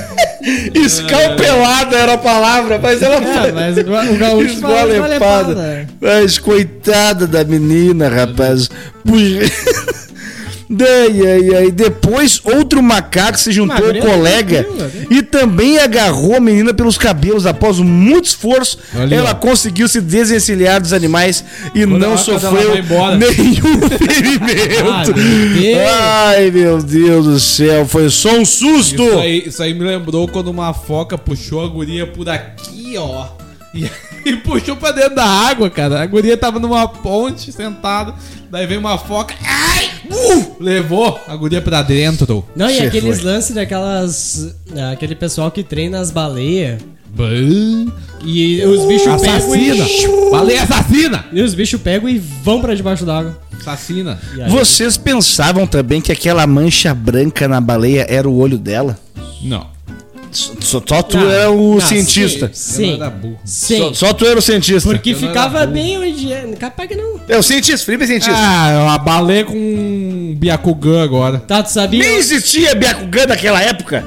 Escalpelada 0.74 1.96
era 1.96 2.12
a 2.14 2.18
palavra, 2.18 2.78
mas 2.78 3.02
ela 3.02 3.16
Ah, 3.18 3.42
foi. 3.42 3.52
mas 3.52 3.76
o 3.78 3.84
ga- 3.84 4.04
o 4.10 4.16
gaúcho 4.16 4.52
esgolepada. 4.54 5.86
Mas 6.00 6.38
coitada 6.38 7.26
da 7.26 7.42
menina, 7.44 8.08
rapaz. 8.08 8.68
Puxa. 9.04 10.05
Daí, 10.76 11.26
ai, 11.26 11.54
ai. 11.56 11.70
Depois, 11.70 12.40
outro 12.44 12.82
macaco 12.82 13.38
se 13.38 13.50
juntou 13.52 13.86
ao 13.88 13.94
colega 13.96 14.66
e 15.10 15.22
também 15.22 15.78
agarrou 15.78 16.36
a 16.36 16.40
menina 16.40 16.74
pelos 16.74 16.98
cabelos. 16.98 17.46
Após 17.46 17.78
muito 17.78 18.26
esforço, 18.26 18.78
Olha, 18.94 19.14
ela 19.14 19.34
conseguiu 19.34 19.88
se 19.88 20.00
desencilhar 20.00 20.80
dos 20.80 20.92
animais 20.92 21.44
e 21.74 21.80
Quando 21.80 21.98
não 21.98 22.16
sofreu 22.18 22.74
nenhum 22.74 23.76
Ah, 23.86 23.98
ferimento. 23.98 25.12
Deus. 25.12 25.88
Ai, 25.88 26.50
meu 26.50 26.82
Deus 26.82 27.24
do 27.26 27.40
céu, 27.40 27.86
foi 27.86 28.10
só 28.10 28.36
um 28.36 28.44
susto. 28.44 29.02
Isso 29.02 29.18
aí, 29.18 29.42
isso 29.46 29.62
aí 29.62 29.74
me 29.74 29.84
lembrou 29.84 30.28
quando 30.28 30.48
uma 30.48 30.72
foca 30.74 31.16
puxou 31.16 31.64
a 31.64 31.68
guria 31.68 32.06
por 32.06 32.28
aqui, 32.28 32.94
ó. 32.98 33.26
E, 33.74 33.88
e 34.28 34.36
puxou 34.36 34.76
pra 34.76 34.90
dentro 34.92 35.14
da 35.14 35.24
água, 35.24 35.70
cara. 35.70 36.02
A 36.02 36.06
guria 36.06 36.36
tava 36.36 36.58
numa 36.58 36.86
ponte 36.88 37.52
sentada. 37.52 38.14
Daí 38.50 38.66
veio 38.66 38.80
uma 38.80 38.98
foca. 38.98 39.34
Ai! 39.44 39.90
Uh! 40.10 40.56
levou 40.60 41.20
a 41.26 41.34
guria 41.36 41.60
pra 41.60 41.82
dentro. 41.82 42.44
Não, 42.54 42.68
e 42.70 42.74
Che, 42.76 42.86
aqueles 42.86 43.20
foi. 43.20 43.32
lances 43.32 43.54
daquelas. 43.54 44.54
ah, 44.76 44.92
Aquele 44.92 45.14
pessoal 45.14 45.50
que 45.50 45.62
treina 45.62 45.98
as 46.00 46.10
baleias. 46.10 46.80
E 48.24 48.62
os 48.64 48.84
bichos 48.86 49.20
pegam 49.20 49.36
Assassina! 49.36 49.86
e. 49.88 50.30
Baleia 50.30 50.62
assassina! 50.62 51.24
E 51.32 51.40
os 51.40 51.54
bichos 51.54 51.80
pegam 51.80 52.08
e 52.08 52.18
vão 52.18 52.60
pra 52.60 52.74
debaixo 52.74 53.04
d'água. 53.04 53.38
Assassina. 53.58 54.18
E 54.36 54.42
aí- 54.42 54.50
Vocês 54.50 54.96
pensavam 54.96 55.66
também 55.66 56.00
que 56.00 56.12
aquela 56.12 56.46
mancha 56.46 56.92
branca 56.94 57.48
na 57.48 57.60
baleia 57.60 58.06
era 58.08 58.28
o 58.28 58.36
olho 58.38 58.58
dela? 58.58 58.98
Não. 59.42 59.66
Só, 60.32 60.82
só 60.86 61.02
tu 61.02 61.16
Não, 61.16 61.30
era 61.30 61.50
o 61.50 61.74
não, 61.74 61.80
cientista. 61.80 62.50
Sim. 62.52 62.92
Eu 62.92 62.98
não 62.98 63.06
era 63.06 63.10
burro. 63.10 63.38
Sim. 63.44 63.78
Só, 63.78 63.94
só 63.94 64.12
tu 64.12 64.26
era 64.26 64.38
o 64.38 64.42
cientista. 64.42 64.88
Porque 64.88 65.10
Eu 65.10 65.20
não 65.20 65.28
ficava 65.28 65.60
burro. 65.60 65.72
bem 65.72 65.98
onde 65.98 66.32
é. 66.32 66.42
Capaz 66.58 66.88
que 66.88 66.94
não. 66.96 67.20
É 67.28 67.36
o 67.38 67.42
cientista, 67.42 67.84
Felipe 67.86 68.04
é 68.04 68.06
cientista. 68.06 68.34
Ah, 68.36 68.82
uma 68.84 68.98
baleia 68.98 69.44
com 69.44 69.54
um 69.54 70.34
Byakugan 70.38 71.02
agora. 71.02 71.38
Tá, 71.40 71.62
tu 71.62 71.70
sabia 71.72 72.00
Nem 72.02 72.16
existia 72.16 72.74
Byakugan 72.74 73.26
naquela 73.26 73.62
época. 73.62 74.04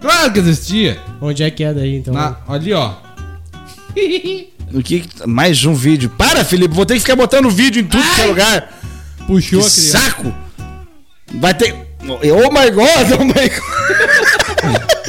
Claro 0.00 0.32
que 0.32 0.38
existia. 0.40 0.98
onde 1.20 1.42
é 1.42 1.50
que 1.50 1.62
é 1.64 1.72
daí, 1.72 1.96
então? 1.96 2.12
Na, 2.14 2.36
ali, 2.48 2.72
ó. 2.72 2.92
O 4.74 4.82
que 4.82 5.04
mais 5.26 5.66
um 5.66 5.74
vídeo. 5.74 6.08
Para, 6.16 6.46
Felipe, 6.46 6.74
vou 6.74 6.86
ter 6.86 6.94
que 6.94 7.00
ficar 7.00 7.14
botando 7.14 7.50
vídeo 7.50 7.82
em 7.82 7.84
tudo 7.84 8.02
que 8.14 8.20
é 8.22 8.24
lugar. 8.24 8.72
Puxou 9.26 9.60
Que 9.60 9.66
a 9.66 9.70
criança. 9.70 9.98
saco. 9.98 10.34
Vai 11.34 11.52
ter. 11.52 11.74
Oh 12.08 12.50
my 12.50 12.70
god, 12.70 13.12
oh 13.20 13.24
my 13.24 13.32
god. 13.34 14.51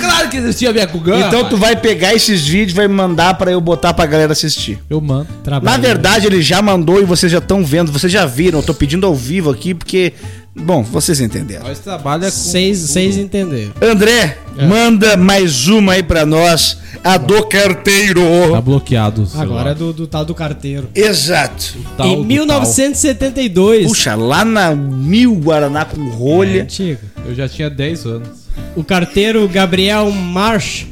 Claro 0.00 0.28
que 0.28 0.36
existia 0.36 0.72
Byakugan. 0.72 1.18
Então 1.18 1.42
rapaz. 1.42 1.48
tu 1.48 1.56
vai 1.56 1.74
pegar 1.74 2.14
esses 2.14 2.46
vídeos 2.46 2.72
e 2.72 2.74
vai 2.76 2.86
mandar 2.88 3.34
pra 3.34 3.50
eu 3.50 3.60
botar 3.60 3.94
pra 3.94 4.04
galera 4.04 4.32
assistir. 4.32 4.78
Eu 4.88 5.00
mando. 5.00 5.28
Na 5.30 5.42
Trabalho. 5.42 5.82
verdade, 5.82 6.26
ele 6.26 6.42
já 6.42 6.60
mandou 6.60 7.00
e 7.00 7.04
vocês 7.04 7.32
já 7.32 7.38
estão 7.38 7.64
vendo, 7.64 7.90
vocês 7.90 8.12
já 8.12 8.26
viram. 8.26 8.58
Eu 8.58 8.62
tô 8.62 8.74
pedindo 8.74 9.06
ao 9.06 9.14
vivo 9.14 9.50
aqui 9.50 9.72
porque. 9.74 10.12
Bom, 10.54 10.82
vocês 10.82 11.20
entenderam. 11.20 11.66
Nós 11.66 11.78
trabalha 11.78 12.24
com. 12.26 12.36
Seis, 12.36 12.78
seis 12.78 13.16
entenderam. 13.16 13.72
André, 13.80 14.36
É. 14.58 14.66
manda 14.66 15.16
mais 15.16 15.68
uma 15.68 15.94
aí 15.94 16.02
pra 16.02 16.26
nós. 16.26 16.78
A 17.02 17.16
do 17.16 17.46
carteiro. 17.46 18.20
Tá 18.52 18.60
bloqueado. 18.60 19.26
Agora 19.36 19.70
é 19.70 19.74
do, 19.74 19.92
do 19.92 20.06
tal 20.06 20.24
do 20.24 20.34
carteiro. 20.34 20.88
Exato. 20.94 21.76
Tal 21.96 22.06
em 22.08 22.16
do 22.16 22.24
1972. 22.24 23.86
Puxa, 23.86 24.14
lá 24.16 24.44
na 24.44 24.74
Mil 24.74 25.34
Guaraná 25.36 25.84
com 25.84 26.02
é 26.06 26.10
rolha. 26.10 26.62
antigo. 26.62 27.00
tal. 27.14 27.24
Eu 27.26 27.34
já 27.34 27.48
tinha 27.48 27.70
10 27.70 28.04
anos. 28.06 28.47
O 28.76 28.84
carteiro 28.84 29.48
Gabriel 29.48 30.10
March 30.10 30.84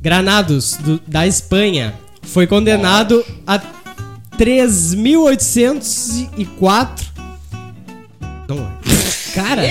Granados, 0.00 0.76
do- 0.76 1.00
da 1.06 1.26
Espanha, 1.26 1.92
foi 2.22 2.46
condenado 2.46 3.24
a 3.46 3.60
3.804. 4.38 7.04
Não, 8.48 8.70
cara. 9.34 9.62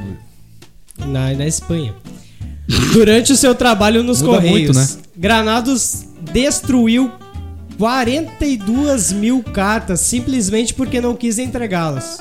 Na, 1.06 1.34
na 1.34 1.48
Espanha. 1.48 1.94
Durante 2.92 3.32
o 3.32 3.36
seu 3.36 3.56
trabalho 3.56 4.04
nos 4.04 4.22
Muda 4.22 4.36
Correios, 4.36 4.76
muito, 4.76 4.78
né? 4.78 4.88
Granados 5.16 6.06
destruiu 6.32 7.12
42 7.78 9.12
mil 9.14 9.42
cartas 9.44 10.00
simplesmente 10.02 10.74
porque 10.74 11.02
não 11.02 11.16
quis 11.16 11.40
entregá-las. 11.40 12.20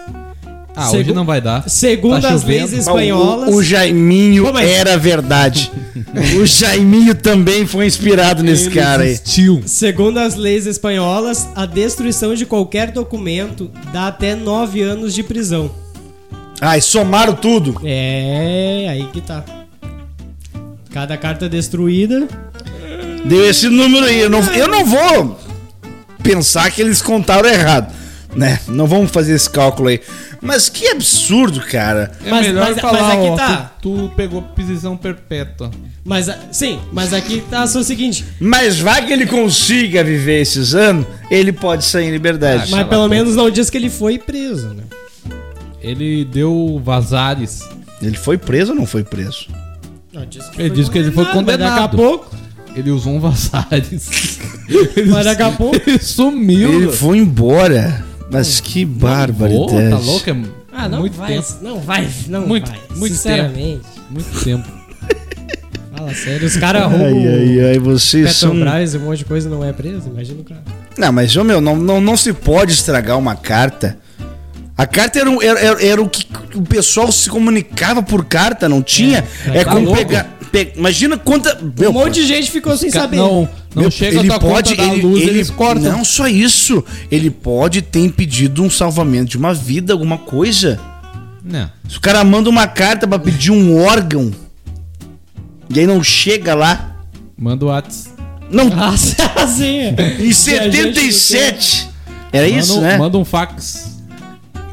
Ah, 0.74 0.86
Segu- 0.86 0.98
hoje 1.02 1.12
não 1.12 1.24
vai 1.26 1.40
dar. 1.40 1.68
Segundo 1.68 2.22
Tá 2.22 2.30
as 2.30 2.44
leis 2.44 2.72
espanholas. 2.72 3.52
O, 3.52 3.56
o 3.58 3.62
Jaiminho 3.62 4.50
mas- 4.52 4.68
era 4.68 4.96
verdade. 4.96 5.70
o 6.40 6.46
Jaiminho 6.46 7.14
também 7.14 7.66
foi 7.66 7.86
inspirado 7.86 8.42
nesse 8.42 8.66
Ele 8.66 8.74
cara 8.74 9.02
aí. 9.02 9.10
existiu. 9.10 9.62
Segundo 9.66 10.18
as 10.18 10.34
leis 10.34 10.64
espanholas, 10.66 11.46
a 11.54 11.66
destruição 11.66 12.34
de 12.34 12.46
qualquer 12.46 12.90
documento 12.90 13.70
dá 13.92 14.06
até 14.08 14.34
9 14.34 14.80
anos 14.80 15.12
de 15.14 15.22
prisão. 15.22 15.70
Ai, 16.60 16.80
somaram 16.80 17.34
tudo. 17.34 17.80
É, 17.84 18.86
aí 18.88 19.06
que 19.12 19.20
tá. 19.20 19.44
Cada 20.90 21.16
carta 21.16 21.48
destruída. 21.48 22.26
Deu 23.24 23.48
esse 23.48 23.68
número 23.68 24.06
aí. 24.06 24.20
Eu 24.20 24.30
não, 24.30 24.40
eu 24.54 24.68
não 24.68 24.84
vou 24.84 25.38
pensar 26.22 26.70
que 26.70 26.80
eles 26.80 27.02
contaram 27.02 27.48
errado. 27.48 27.92
Né? 28.34 28.58
Não 28.68 28.86
vamos 28.86 29.10
fazer 29.10 29.34
esse 29.34 29.48
cálculo 29.50 29.88
aí. 29.88 30.00
Mas 30.42 30.68
que 30.68 30.88
absurdo, 30.88 31.60
cara. 31.60 32.10
É 32.24 32.28
Mas- 32.30 32.46
melhor 32.48 32.70
mas- 32.70 32.80
falar, 32.80 33.00
mas 33.02 33.12
aqui 33.12 33.28
ó, 33.28 33.36
tá. 33.36 33.72
tu, 33.80 34.08
tu 34.08 34.12
pegou 34.16 34.42
prisão 34.42 34.96
perpétua. 34.96 35.70
Mas 36.04 36.28
sim, 36.50 36.80
mas 36.92 37.14
aqui 37.14 37.42
tá 37.48 37.64
só 37.66 37.78
o 37.78 37.84
seguinte. 37.84 38.24
Mas 38.40 38.80
vai 38.80 39.06
que 39.06 39.12
ele 39.12 39.24
consiga 39.26 40.02
viver 40.02 40.40
esses 40.42 40.74
anos, 40.74 41.06
ele 41.30 41.52
pode 41.52 41.84
sair 41.84 42.06
em 42.08 42.10
liberdade. 42.10 42.72
Mas 42.72 42.88
pelo 42.88 43.06
menos 43.08 43.36
não 43.36 43.48
diz 43.48 43.70
que 43.70 43.76
ele 43.76 43.88
foi 43.88 44.18
preso, 44.18 44.68
né? 44.70 44.82
Ele 45.80 46.24
deu 46.24 46.80
vazares. 46.84 47.60
Ele 48.00 48.16
foi 48.16 48.36
preso 48.36 48.72
ou 48.72 48.78
não 48.78 48.86
foi 48.86 49.04
preso? 49.04 49.46
Não, 50.12 50.26
diz 50.26 50.44
que 50.48 50.60
Ele 50.60 50.70
disse 50.70 50.90
que 50.90 50.98
ele 50.98 51.12
foi 51.12 51.24
mas 51.24 51.34
Daqui 51.34 51.50
a 51.52 51.56
condenado. 51.58 51.96
pouco. 51.96 52.36
Ele 52.74 52.90
usou 52.90 53.14
um 53.14 53.20
vazares. 53.20 54.38
ele, 54.68 55.10
Mas 55.10 55.24
daqui 55.24 55.42
a 55.42 55.50
pouco. 55.52 55.76
ele 55.86 55.98
sumiu. 56.00 56.72
Ele 56.82 56.90
foi 56.92 57.18
embora. 57.18 58.04
Mas 58.32 58.60
que 58.60 58.84
barbaridade. 58.84 59.90
tá 59.90 59.98
louco? 59.98 60.30
É 60.30 60.36
Ah, 60.72 60.88
não 60.88 61.00
muito 61.00 61.16
vai. 61.16 61.34
tempo. 61.34 61.46
Não 61.60 61.80
vai, 61.80 62.08
não 62.28 62.46
Muito- 62.46 62.66
vai. 62.68 62.80
muito 62.96 63.14
Sinceramente. 63.14 63.82
Muito 64.10 64.42
tempo. 64.44 64.66
Fala 65.94 66.14
sério, 66.14 66.46
os 66.46 66.56
caras 66.56 66.82
Ai, 66.82 66.88
roubam 66.88 67.32
ai, 67.34 67.60
ai, 67.72 67.78
vocês 67.78 68.32
são. 68.36 68.50
Petrobras 68.52 68.94
e 68.94 68.96
um 68.96 69.00
monte 69.02 69.18
de 69.18 69.24
coisa 69.26 69.48
não 69.50 69.62
é 69.64 69.72
preso, 69.72 70.08
imagina 70.08 70.40
o 70.40 70.44
cara. 70.44 70.62
Não, 70.96 71.12
mas, 71.12 71.36
ô, 71.36 71.44
meu, 71.44 71.60
não, 71.60 71.76
não, 71.76 72.00
não 72.00 72.16
se 72.16 72.32
pode 72.32 72.72
estragar 72.72 73.18
uma 73.18 73.34
carta. 73.36 73.98
A 74.76 74.86
carta 74.86 75.18
era, 75.18 75.30
um- 75.30 75.40
era, 75.42 75.60
era, 75.60 75.84
era 75.86 76.02
o 76.02 76.08
que 76.08 76.26
o 76.54 76.62
pessoal 76.62 77.10
se 77.12 77.28
comunicava 77.28 78.02
por 78.02 78.24
carta, 78.24 78.68
não 78.68 78.82
tinha? 78.82 79.24
É, 79.46 79.58
É, 79.58 79.64
tá 79.64 79.72
como 79.72 79.94
pegar. 79.94 80.24
pe- 80.50 80.72
imagina 80.76 81.16
quanta. 81.18 81.58
Um 81.62 81.72
meu, 81.78 81.92
monte 81.92 82.14
de 82.14 82.26
gente 82.26 82.50
ficou 82.50 82.76
sem 82.76 82.90
saber. 82.90 83.16
Não, 83.18 83.48
não 83.74 83.82
meu, 83.82 83.90
chega 83.90 84.20
a 84.20 84.24
tua 84.24 84.38
conta 84.40 84.74
da 84.74 84.92
luz, 84.92 85.22
eles 85.22 85.50
cortam. 85.50 85.92
Não 85.92 86.04
só 86.04 86.26
isso. 86.26 86.82
Ele 87.10 87.30
pode 87.30 87.82
ter 87.82 88.00
impedido 88.00 88.62
um 88.62 88.70
salvamento 88.70 89.30
de 89.30 89.36
uma 89.36 89.52
vida, 89.54 89.92
alguma 89.92 90.16
coisa. 90.18 90.80
Não. 91.44 91.70
Se 91.88 91.98
o 91.98 92.00
cara 92.00 92.24
manda 92.24 92.48
uma 92.48 92.66
carta 92.66 93.06
pra 93.06 93.18
pedir 93.18 93.50
um 93.50 93.76
órgão 93.84 94.32
e 95.68 95.78
aí 95.80 95.86
não 95.86 96.02
chega 96.02 96.54
lá. 96.54 96.96
Manda 97.36 97.64
o 97.64 97.68
Whats. 97.68 98.10
Não, 98.50 98.70
Ah, 98.74 98.94
sim. 99.48 99.94
em 100.20 100.32
77. 100.32 101.88
Era 102.32 102.48
isso, 102.48 102.74
manda, 102.76 102.80
um- 102.86 102.88
né? 102.90 102.98
Manda 102.98 103.18
um 103.18 103.24
fax. 103.24 103.91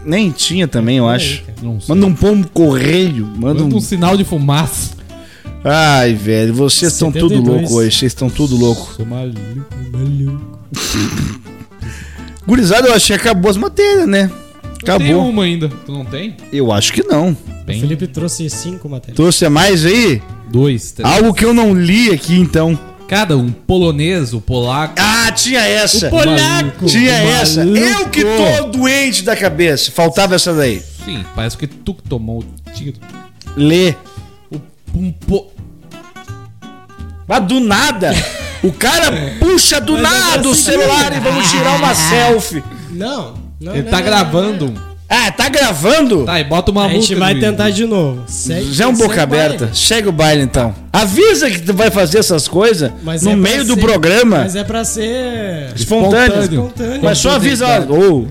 Nem 0.10 0.32
tinha 0.32 0.68
também, 0.68 0.98
eu 0.98 1.08
acho. 1.08 1.44
Não 1.62 1.80
sei. 1.80 1.94
Manda 1.94 2.08
um 2.08 2.16
pombo 2.16 2.48
correio. 2.52 3.28
Manda 3.28 3.62
Manda 3.62 3.76
um. 3.76 3.78
um 3.78 3.80
sinal 3.80 4.18
de 4.18 4.24
fumaça. 4.24 4.98
Ai, 5.64 6.16
velho, 6.16 6.52
vocês 6.52 6.94
estão 6.94 7.12
tudo 7.12 7.30
72. 7.36 7.62
louco 7.62 7.76
hoje. 7.76 7.96
Vocês 7.96 8.12
estão 8.12 8.28
tudo 8.28 8.56
louco. 8.58 8.92
Sou 8.96 9.06
maluco, 9.06 9.40
maluco. 9.92 10.60
Gurizada, 12.48 12.88
eu 12.88 12.94
acho 12.96 13.06
que 13.08 13.14
acabou 13.14 13.52
as 13.52 13.58
matérias, 13.58 14.08
né? 14.08 14.32
Tem 14.84 14.96
Acabou. 14.96 15.30
uma 15.30 15.44
ainda. 15.44 15.70
Tu 15.86 15.92
não 15.92 16.04
tem? 16.06 16.36
Eu 16.52 16.72
acho 16.72 16.92
que 16.92 17.04
não. 17.04 17.32
O 17.32 17.66
Tem. 17.66 17.80
Felipe 17.80 18.08
trouxe 18.08 18.50
cinco 18.50 18.90
matérias. 18.90 19.16
Trouxe 19.16 19.46
a 19.46 19.50
mais 19.50 19.86
aí? 19.86 20.22
Dois, 20.50 20.92
três. 20.92 21.08
Algo 21.14 21.34
que 21.36 21.46
eu 21.46 21.54
não 21.54 21.74
li 21.80 22.10
aqui, 22.10 22.40
então. 22.40 22.80
Cada 23.10 23.36
um. 23.36 23.52
Polonês, 23.52 24.36
o 24.36 24.40
polaco. 24.40 24.94
Ah, 25.00 25.32
tinha 25.32 25.62
essa. 25.62 26.08
O 26.08 26.10
polaco! 26.12 26.86
Tinha 26.86 27.12
essa. 27.12 27.62
Eu 27.62 28.08
que 28.08 28.24
tô 28.24 28.68
doente 28.68 29.24
da 29.24 29.36
cabeça. 29.36 29.92
Faltava 29.92 30.36
essa 30.36 30.54
daí. 30.54 30.80
Sim, 31.04 31.26
parece 31.36 31.58
que 31.58 31.66
tu 31.66 31.96
que 31.96 32.04
tomou 32.04 32.42
o 32.42 32.72
tiro. 32.72 32.98
Lê. 33.58 33.96
O, 34.52 34.62
um 34.96 35.12
po... 35.12 35.52
Mas 37.28 37.44
do 37.46 37.60
nada. 37.60 38.12
O 38.62 38.72
cara 38.72 39.12
puxa 39.40 39.82
do 39.82 39.94
Mas 39.94 40.02
é 40.02 40.04
nada 40.04 40.48
o 40.48 40.52
assim 40.52 40.64
celular 40.64 41.18
e 41.18 41.20
vamos 41.20 41.50
tirar 41.50 41.78
uma 41.78 41.96
selfie. 41.96 42.64
Não, 42.92 43.34
não. 43.60 43.74
Ele 43.74 43.84
não, 43.84 43.90
tá 43.90 43.98
não, 43.98 44.06
gravando. 44.06 44.89
Ah, 45.10 45.32
tá 45.32 45.50
gravando? 45.50 46.24
Tá, 46.24 46.40
e 46.40 46.44
bota 46.44 46.72
uma 46.72 46.86
A 46.86 46.90
gente 46.90 47.16
vai 47.16 47.34
tentar 47.36 47.72
de 47.72 47.84
novo. 47.86 48.24
Segue- 48.28 48.72
Já 48.72 48.84
é 48.84 48.88
um 48.88 48.94
boca 48.94 49.24
o 49.24 49.28
baile. 49.28 49.56
aberta. 49.56 49.72
Chega 49.74 50.08
o 50.08 50.12
baile 50.12 50.44
então. 50.44 50.74
Avisa 50.94 51.50
que 51.50 51.60
tu 51.60 51.74
vai 51.74 51.90
fazer 51.90 52.20
essas 52.20 52.48
coisas 52.48 52.92
Mas 53.04 53.24
no 53.24 53.32
é 53.32 53.36
meio 53.36 53.66
do 53.66 53.74
ser- 53.74 53.82
programa. 53.82 54.38
Mas 54.40 54.56
é 54.56 54.64
pra 54.64 54.84
ser 54.86 55.74
Espontâneo. 55.76 56.42
espontâneo. 56.42 57.00
Mas 57.02 57.18
só 57.18 57.32
avisa, 57.32 57.66
ô, 57.90 58.28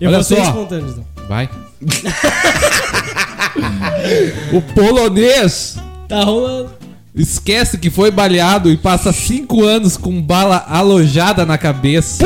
Eu 0.00 0.08
Olha 0.08 0.18
vou 0.18 0.24
ser 0.24 0.36
só. 0.36 0.42
espontâneo, 0.42 0.88
então. 0.88 1.04
Vai. 1.28 1.48
o 4.52 4.60
polonês 4.74 5.76
Tá 6.08 6.24
rolando. 6.24 6.70
Esquece 7.14 7.78
que 7.78 7.90
foi 7.90 8.10
baleado 8.10 8.70
e 8.70 8.76
passa 8.76 9.12
cinco 9.12 9.64
anos 9.64 9.96
com 9.96 10.20
bala 10.20 10.64
alojada 10.68 11.44
na 11.44 11.58
cabeça. 11.58 12.24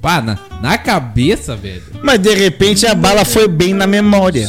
Pá, 0.00 0.20
na, 0.20 0.38
na 0.60 0.76
cabeça, 0.76 1.56
velho. 1.56 1.82
Mas 2.02 2.18
de 2.18 2.34
repente 2.34 2.86
a 2.86 2.94
bala 2.94 3.24
foi 3.24 3.48
bem 3.48 3.72
na 3.72 3.86
memória. 3.86 4.48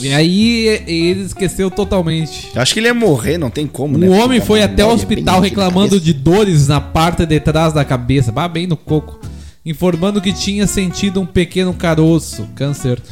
E 0.00 0.12
aí 0.12 0.66
ele 0.86 1.22
esqueceu 1.22 1.70
totalmente. 1.70 2.50
Eu 2.54 2.62
acho 2.62 2.72
que 2.72 2.80
ele 2.80 2.86
ia 2.86 2.94
morrer, 2.94 3.36
não 3.36 3.50
tem 3.50 3.66
como, 3.66 3.98
né? 3.98 4.06
O 4.06 4.12
homem 4.12 4.40
foi 4.40 4.62
até 4.62 4.84
o 4.84 4.90
hospital 4.90 5.40
reclamando 5.40 6.00
de 6.00 6.12
dores 6.12 6.68
na 6.68 6.80
parte 6.80 7.26
de 7.26 7.40
trás 7.40 7.72
da 7.72 7.84
cabeça, 7.84 8.30
bah, 8.30 8.46
bem 8.46 8.66
no 8.66 8.76
coco, 8.76 9.18
informando 9.66 10.20
que 10.20 10.32
tinha 10.32 10.66
sentido 10.68 11.20
um 11.20 11.26
pequeno 11.26 11.74
caroço, 11.74 12.48
câncer. 12.54 13.02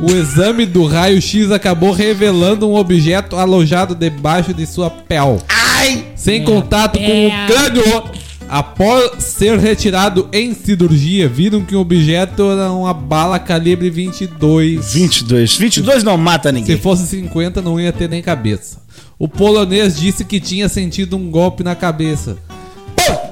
O 0.00 0.10
exame 0.10 0.66
do 0.66 0.86
raio-x 0.86 1.50
acabou 1.52 1.92
revelando 1.92 2.68
um 2.68 2.74
objeto 2.74 3.36
alojado 3.36 3.94
debaixo 3.94 4.52
de 4.52 4.66
sua 4.66 4.90
pele, 4.90 5.38
Ai! 5.48 6.06
sem 6.16 6.42
contato 6.44 6.98
com 6.98 7.26
o 7.28 7.30
crânio. 7.46 8.02
Após 8.48 9.24
ser 9.24 9.58
retirado 9.58 10.28
em 10.32 10.52
cirurgia, 10.54 11.26
viram 11.28 11.62
que 11.64 11.74
o 11.74 11.80
objeto 11.80 12.50
era 12.50 12.70
uma 12.70 12.92
bala 12.92 13.38
calibre 13.38 13.88
22. 13.88 14.92
22. 14.92 15.56
22 15.56 16.04
não 16.04 16.16
mata 16.18 16.50
Se 16.50 16.54
ninguém. 16.54 16.76
fosse 16.78 17.06
50, 17.06 17.62
não 17.62 17.80
ia 17.80 17.92
ter 17.92 18.08
nem 18.08 18.20
cabeça. 18.20 18.82
O 19.18 19.26
polonês 19.26 19.96
disse 19.98 20.24
que 20.24 20.38
tinha 20.40 20.68
sentido 20.68 21.16
um 21.16 21.30
golpe 21.30 21.62
na 21.64 21.74
cabeça. 21.74 22.36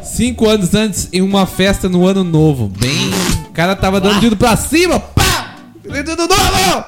Cinco 0.02 0.48
anos 0.48 0.74
antes, 0.74 1.08
em 1.12 1.22
uma 1.22 1.46
festa 1.46 1.88
no 1.88 2.06
ano 2.06 2.24
novo. 2.24 2.70
Bem. 2.78 3.10
O 3.48 3.52
cara 3.52 3.76
tava 3.76 4.00
dando 4.00 4.20
tiro 4.20 4.36
pra 4.36 4.56
cima. 4.56 4.98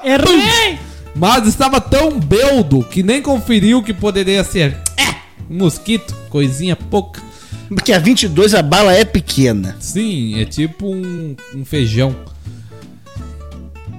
Errei! 0.03 0.79
Mas 1.15 1.47
estava 1.47 1.79
tão 1.79 2.19
beldo 2.19 2.83
que 2.83 3.01
nem 3.01 3.21
conferiu 3.21 3.81
que 3.81 3.93
poderia 3.93 4.43
ser. 4.43 4.77
É, 4.97 5.15
um 5.49 5.57
mosquito, 5.57 6.13
coisinha 6.29 6.75
pouca. 6.75 7.21
Porque 7.69 7.93
a 7.93 7.99
22 7.99 8.53
a 8.53 8.61
bala 8.61 8.93
é 8.93 9.05
pequena. 9.05 9.75
Sim, 9.79 10.39
é 10.39 10.45
tipo 10.45 10.87
um, 10.87 11.35
um 11.55 11.65
feijão. 11.65 12.15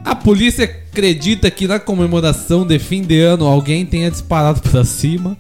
A 0.05 0.15
polícia 0.15 0.65
acredita 0.65 1.51
que 1.51 1.67
na 1.67 1.81
comemoração 1.81 2.65
de 2.65 2.79
fim 2.79 3.03
de 3.03 3.21
ano 3.21 3.45
alguém 3.47 3.85
tenha 3.85 4.11
disparado 4.11 4.61
pra 4.63 4.85
cima. 4.85 5.37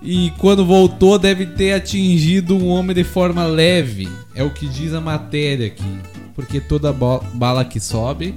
E 0.00 0.32
quando 0.38 0.64
voltou, 0.64 1.18
deve 1.18 1.46
ter 1.46 1.72
atingido 1.72 2.56
um 2.56 2.68
homem 2.68 2.94
de 2.94 3.02
forma 3.02 3.44
leve. 3.44 4.08
É 4.34 4.44
o 4.44 4.50
que 4.50 4.68
diz 4.68 4.94
a 4.94 5.00
matéria 5.00 5.66
aqui. 5.66 5.98
Porque 6.34 6.60
toda 6.60 6.92
bala 6.92 7.64
que 7.64 7.80
sobe. 7.80 8.34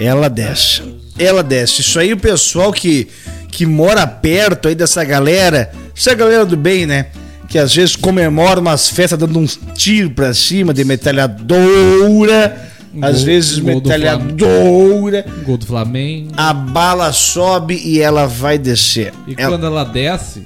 Ela 0.00 0.28
desce. 0.28 0.82
Ela 1.18 1.42
desce. 1.42 1.82
Isso 1.82 1.98
aí 2.00 2.12
o 2.12 2.16
pessoal 2.16 2.72
que, 2.72 3.06
que 3.52 3.66
mora 3.66 4.06
perto 4.06 4.66
aí 4.68 4.74
dessa 4.74 5.04
galera, 5.04 5.70
essa 5.96 6.14
galera 6.14 6.46
do 6.46 6.56
bem, 6.56 6.86
né? 6.86 7.06
Que 7.48 7.58
às 7.58 7.74
vezes 7.74 7.94
comemora 7.96 8.60
umas 8.60 8.88
festas 8.88 9.18
dando 9.18 9.38
uns 9.38 9.58
tiros 9.74 10.12
pra 10.14 10.32
cima 10.32 10.72
de 10.72 10.84
metralhadora. 10.84 12.68
Às 13.02 13.16
Gol- 13.18 13.24
vezes 13.26 13.58
gol 13.58 13.80
do 13.80 13.88
metralhadora. 13.88 15.24
Gol 15.44 15.56
do 15.56 15.66
Flamengo. 15.66 16.32
A 16.36 16.52
bala 16.52 17.12
sobe 17.12 17.80
e 17.84 18.00
ela 18.00 18.26
vai 18.26 18.58
descer. 18.58 19.12
E 19.28 19.34
Ela 19.36 19.50
quando 19.56 19.66
ela 19.66 19.84
desce, 19.84 20.42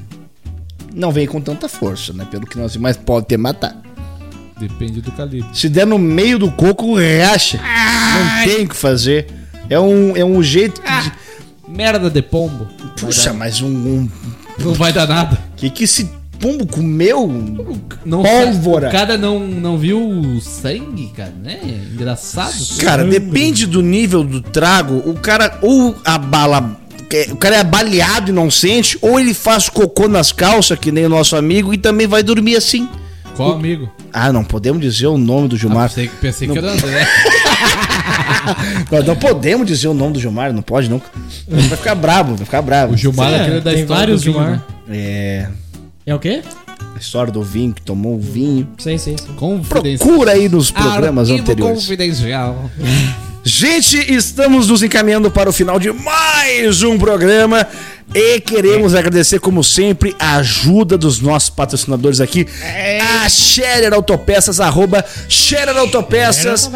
não 0.95 1.11
vem 1.11 1.27
com 1.27 1.41
tanta 1.41 1.69
força, 1.69 2.13
né? 2.13 2.27
Pelo 2.31 2.47
que 2.47 2.59
nós 2.59 2.77
mas 2.77 2.97
pode 2.97 3.27
ter 3.27 3.37
matado. 3.39 3.77
depende 4.59 5.01
do 5.01 5.11
calibre. 5.13 5.49
Se 5.55 5.69
der 5.69 5.87
no 5.87 5.99
meio 5.99 6.39
do 6.39 6.51
coco, 6.51 6.97
racha. 6.97 7.59
Não 7.59 8.45
tem 8.45 8.65
o 8.65 8.69
que 8.69 8.77
fazer. 8.77 9.27
É 9.69 9.79
um, 9.79 10.17
é 10.17 10.25
um 10.25 10.43
jeito 10.43 10.81
de. 10.83 11.13
Merda 11.69 12.11
de 12.11 12.23
pombo. 12.23 12.69
Puxa, 13.01 13.33
mas 13.33 13.61
um, 13.61 13.69
um 13.69 14.09
Não 14.59 14.75
vai 14.75 14.93
dar 14.93 15.07
nada. 15.09 15.39
Que 15.57 15.71
que 15.71 15.85
esse 15.85 16.11
pombo 16.39 16.67
comeu? 16.67 17.27
Não 18.05 18.23
Pólvora. 18.23 18.89
O 18.89 18.93
cara 18.93 19.17
não, 19.17 19.41
não 19.41 19.79
viu 19.79 19.99
o 19.99 20.41
sangue, 20.41 21.11
cara, 21.17 21.33
né? 21.43 21.59
Engraçado. 21.93 22.55
Cara, 22.79 23.05
depende 23.05 23.67
do 23.67 23.81
nível 23.83 24.23
do 24.23 24.41
trago. 24.43 25.03
O 25.09 25.15
cara 25.15 25.59
ou 25.63 25.97
a 26.05 26.19
bala. 26.19 26.79
O 27.31 27.37
cara 27.37 27.57
é 27.57 27.65
baleado 27.65 28.31
e 28.31 28.35
não 28.35 28.51
sente, 28.51 28.99
ou 29.01 29.21
ele 29.21 29.33
faz 29.33 29.69
cocô 29.69 30.09
nas 30.09 30.33
calças, 30.33 30.77
que 30.79 30.91
nem 30.91 31.07
o 31.07 31.09
nosso 31.09 31.37
amigo, 31.37 31.73
e 31.73 31.79
também 31.79 32.09
vai 32.09 32.25
dormir 32.25 32.57
assim. 32.57 32.89
Qual 33.37 33.53
amigo? 33.53 33.89
Ah, 34.13 34.33
não 34.33 34.43
podemos 34.45 34.81
dizer 34.83 35.07
o 35.07 35.17
nome 35.17 35.47
do 35.49 35.55
Ah, 35.55 35.59
Gilmar. 35.59 35.89
pensei, 35.89 36.11
pensei 36.21 36.49
que 36.49 36.59
era 36.59 36.69
o 36.69 36.71
André. 36.75 37.07
Nós 38.91 39.07
não 39.07 39.17
podemos 39.17 39.67
dizer 39.67 39.89
o 39.89 39.95
nome 39.95 40.15
do 40.15 40.21
Gilmar, 40.21 40.53
não 40.53 40.63
pode 40.63 40.89
nunca. 40.89 41.07
Vai 41.49 41.63
ficar 41.77 41.95
bravo, 41.95 42.35
vai 42.37 42.45
ficar 42.45 42.63
bravo. 42.63 42.95
O 42.95 42.97
Gilmar 42.97 43.33
é 43.33 43.37
É, 43.37 43.41
aquele 43.43 43.61
da 43.61 43.71
tem 43.73 43.81
história 43.81 43.99
vários 44.07 44.23
do 44.23 44.33
vinho, 44.33 44.43
Gilmar. 44.45 44.63
né? 44.89 44.97
É. 44.97 45.49
É 46.07 46.15
o 46.15 46.19
quê? 46.19 46.43
A 46.95 46.99
história 46.99 47.33
do 47.33 47.43
vinho, 47.43 47.73
que 47.73 47.83
tomou 47.83 48.15
o 48.17 48.21
vinho. 48.21 48.69
Sim, 48.79 48.99
sim, 48.99 49.17
sim. 49.17 49.33
Confidencial. 49.37 50.07
Procura 50.09 50.33
aí 50.33 50.49
nos 50.49 50.71
programas 50.71 51.29
Arquivo 51.31 51.43
anteriores. 51.51 51.81
confidencial. 51.81 52.71
Gente, 53.43 53.97
estamos 54.13 54.69
nos 54.69 54.83
encaminhando 54.83 55.31
para 55.31 55.51
o 55.51 55.53
final 55.53 55.79
de 55.79 55.93
mais 55.93 56.83
um 56.83 56.97
programa 56.99 57.67
e 58.13 58.41
queremos 58.41 58.95
agradecer, 58.95 59.39
como 59.39 59.65
sempre, 59.65 60.15
a 60.19 60.37
ajuda 60.37 60.99
dos 60.99 61.21
nossos 61.21 61.49
patrocinadores 61.49 62.21
aqui, 62.21 62.47
a 63.23 63.29
Scherer 63.29 63.93
Autopeças, 63.93 64.61
arroba 64.61 65.05
Scherer 65.29 65.77
Autopeças, 65.77 66.71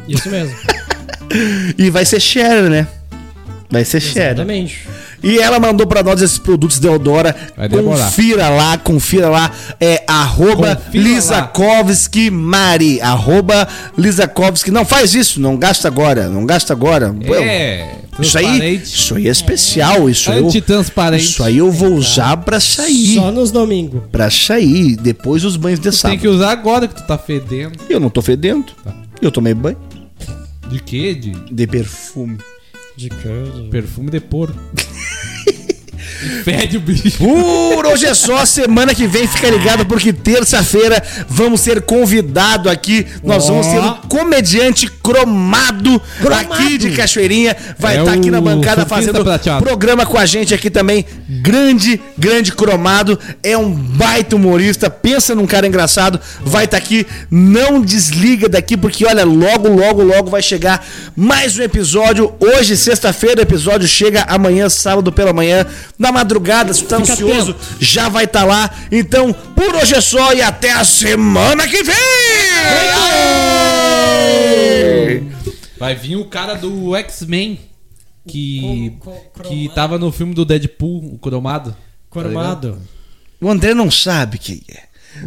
isso 0.08 0.30
mesmo. 0.30 0.56
E 1.76 1.90
vai 1.90 2.04
ser 2.04 2.20
share, 2.20 2.68
né? 2.68 2.86
Vai 3.74 3.84
ser 3.84 4.00
share. 4.00 4.26
Exatamente. 4.34 4.86
E 5.22 5.38
ela 5.38 5.58
mandou 5.58 5.86
pra 5.86 6.02
nós 6.02 6.22
esses 6.22 6.38
produtos 6.38 6.78
Deodora. 6.78 7.34
Vai 7.56 7.68
demorar. 7.68 8.04
Confira 8.04 8.48
lá, 8.50 8.78
confira 8.78 9.28
lá. 9.28 9.50
É 9.80 10.02
arroba 10.06 10.76
Confira 10.76 11.02
Lizakovski 11.04 12.30
Mari. 12.30 13.00
Arroba 13.00 13.66
Lizakovski. 13.98 14.70
Não 14.70 14.84
faz 14.84 15.14
isso, 15.14 15.40
não 15.40 15.56
gasta 15.56 15.88
agora. 15.88 16.28
Não 16.28 16.46
gasta 16.46 16.72
agora. 16.72 17.14
É, 17.42 17.94
Isso 18.20 18.38
aí, 18.38 18.76
isso 18.76 19.16
aí 19.16 19.26
é 19.26 19.30
especial. 19.30 20.08
Isso, 20.08 20.30
eu, 20.30 20.46
Antitransparente. 20.46 21.24
isso 21.24 21.42
aí 21.42 21.58
eu 21.58 21.70
vou 21.72 21.94
usar 21.94 22.36
pra 22.36 22.60
sair. 22.60 23.14
Só 23.16 23.32
nos 23.32 23.50
domingos. 23.50 24.02
Pra 24.12 24.30
sair. 24.30 24.94
Depois 24.96 25.42
dos 25.42 25.56
banhos 25.56 25.80
de 25.80 25.88
Tu 25.88 25.90
tem 25.90 25.98
sábado. 25.98 26.20
que 26.20 26.28
usar 26.28 26.50
agora 26.52 26.86
que 26.86 26.94
tu 26.94 27.02
tá 27.06 27.18
fedendo. 27.18 27.78
Eu 27.88 27.98
não 27.98 28.08
tô 28.10 28.22
fedendo. 28.22 28.66
Eu 29.20 29.32
tomei 29.32 29.54
banho 29.54 29.76
De 30.70 30.78
quê? 30.80 31.14
De 31.14 31.30
de 31.50 31.66
perfume. 31.66 32.38
De 32.96 33.68
perfume 33.70 34.10
de 34.10 34.20
porco. 34.20 34.58
Fede 36.44 36.76
o 36.76 36.80
bicho. 36.80 37.18
Por 37.18 37.86
hoje 37.86 38.06
é 38.06 38.14
só, 38.14 38.44
semana 38.44 38.94
que 38.94 39.06
vem 39.06 39.26
fica 39.26 39.48
ligado 39.50 39.84
porque 39.86 40.12
terça-feira 40.12 41.02
vamos 41.28 41.60
ser 41.60 41.82
convidado 41.82 42.68
aqui. 42.70 43.06
Nós 43.22 43.46
vamos 43.48 43.66
ter 43.66 43.78
um 43.78 43.94
comediante 44.08 44.88
cromado, 45.02 46.00
aqui 46.38 46.78
de 46.78 46.90
Cachoeirinha. 46.90 47.56
Vai 47.78 47.96
É 47.96 48.00
estar 48.00 48.12
aqui 48.12 48.30
na 48.30 48.40
bancada 48.40 48.86
fazendo 48.86 49.22
prateado. 49.22 49.64
programa 49.64 50.06
com 50.06 50.18
a 50.18 50.26
gente 50.26 50.54
aqui 50.54 50.70
também. 50.70 51.04
Grande, 51.28 52.00
grande 52.18 52.52
cromado. 52.52 53.18
É 53.42 53.56
um 53.56 53.70
baita 53.70 54.36
humorista. 54.36 54.88
Pensa 54.90 55.34
num 55.34 55.46
cara 55.46 55.66
engraçado. 55.66 56.20
Vai 56.44 56.64
estar 56.64 56.76
aqui. 56.76 57.06
Não 57.30 57.80
desliga 57.80 58.48
daqui 58.48 58.76
porque 58.76 59.06
olha, 59.06 59.24
logo, 59.24 59.68
logo, 59.68 60.02
logo 60.02 60.30
vai 60.30 60.42
chegar 60.42 60.84
mais 61.16 61.58
um 61.58 61.62
episódio. 61.62 62.32
Hoje, 62.40 62.76
sexta-feira, 62.76 63.40
o 63.40 63.42
episódio 63.42 63.86
chega 63.88 64.22
amanhã, 64.22 64.68
sábado 64.68 65.12
pela 65.12 65.32
manhã. 65.32 65.66
Na 65.98 66.12
madrugada, 66.14 66.72
se 66.72 66.82
tu 66.84 66.88
tá 66.88 66.96
ansioso, 66.96 67.54
já 67.78 68.08
vai 68.08 68.24
estar 68.24 68.44
lá. 68.44 68.70
Então, 68.90 69.32
por 69.32 69.74
hoje 69.76 69.94
é 69.94 70.00
só 70.00 70.32
e 70.32 70.40
até 70.40 70.72
a 70.72 70.84
semana 70.84 71.68
que 71.68 71.82
vem! 71.82 71.94
Vai 75.78 75.94
vir 75.94 76.16
o 76.16 76.24
cara 76.24 76.54
do 76.54 76.94
X-Men. 76.96 77.58
Que, 78.26 78.94
Co- 79.00 79.10
co- 79.34 79.42
que 79.42 79.68
tava 79.74 79.98
no 79.98 80.10
filme 80.10 80.32
do 80.34 80.46
Deadpool, 80.46 81.12
o 81.14 81.18
cromado. 81.18 81.76
Cormado. 82.08 82.78
O 83.38 83.50
André 83.50 83.74
não 83.74 83.90
sabe 83.90 84.38
quem 84.38 84.62
é. 84.70 84.84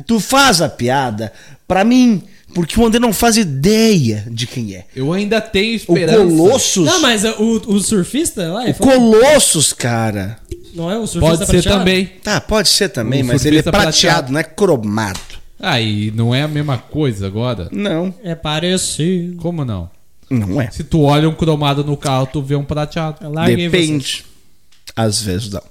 Tu 0.08 0.20
faz 0.20 0.62
a 0.64 0.68
piada 0.70 1.32
pra 1.68 1.84
mim, 1.84 2.24
porque 2.56 2.80
o 2.80 2.86
André 2.86 3.00
não 3.00 3.14
faz 3.14 3.38
ideia 3.38 4.26
de 4.32 4.48
quem 4.48 4.74
é. 4.74 4.86
Eu 4.96 5.14
ainda 5.14 5.40
tenho 5.40 5.74
O 5.74 5.76
esperança. 5.76 6.18
Colossus. 6.18 6.86
Não, 6.88 7.00
mas 7.00 7.24
o, 7.24 7.62
o 7.68 7.80
surfista 7.80 8.52
lá, 8.52 8.64
O 8.66 8.74
Colossus, 8.74 9.74
cara. 9.74 10.40
Não 10.78 10.90
é 10.92 10.98
o 10.98 11.06
surfista 11.08 11.20
Pode 11.38 11.46
ser 11.46 11.52
prateado? 11.64 11.80
também. 11.80 12.06
Tá, 12.24 12.40
pode 12.40 12.70
ser 12.70 12.90
também, 12.90 13.22
O 13.24 13.26
mas 13.26 13.46
ele 13.46 13.58
é 13.58 13.64
surfista 13.64 13.72
prateado, 13.72 13.92
prateado. 14.28 14.32
não 14.34 14.40
é 14.40 14.44
cromado. 14.44 15.20
Aí, 15.60 16.12
não 16.16 16.34
é 16.36 16.44
a 16.44 16.48
mesma 16.48 16.78
coisa 16.78 17.26
agora? 17.28 17.68
Não, 17.72 18.14
É 18.24 18.36
parecido. 18.36 19.38
Como 19.38 19.66
não? 19.66 19.90
não 20.30 20.62
é. 20.62 20.70
Se 20.72 20.84
tu 20.84 21.02
olha 21.02 21.28
um 21.28 21.34
cromado 21.34 21.84
no 21.84 21.98
carro, 21.98 22.28
tu 22.32 22.42
vê 22.42 22.56
um 22.56 22.64
prateado. 22.64 23.18
Eu 23.22 23.32
larguei. 23.34 23.68
Depende. 23.70 24.24
Às 24.96 25.22
vezes 25.22 25.50
não. 25.52 25.62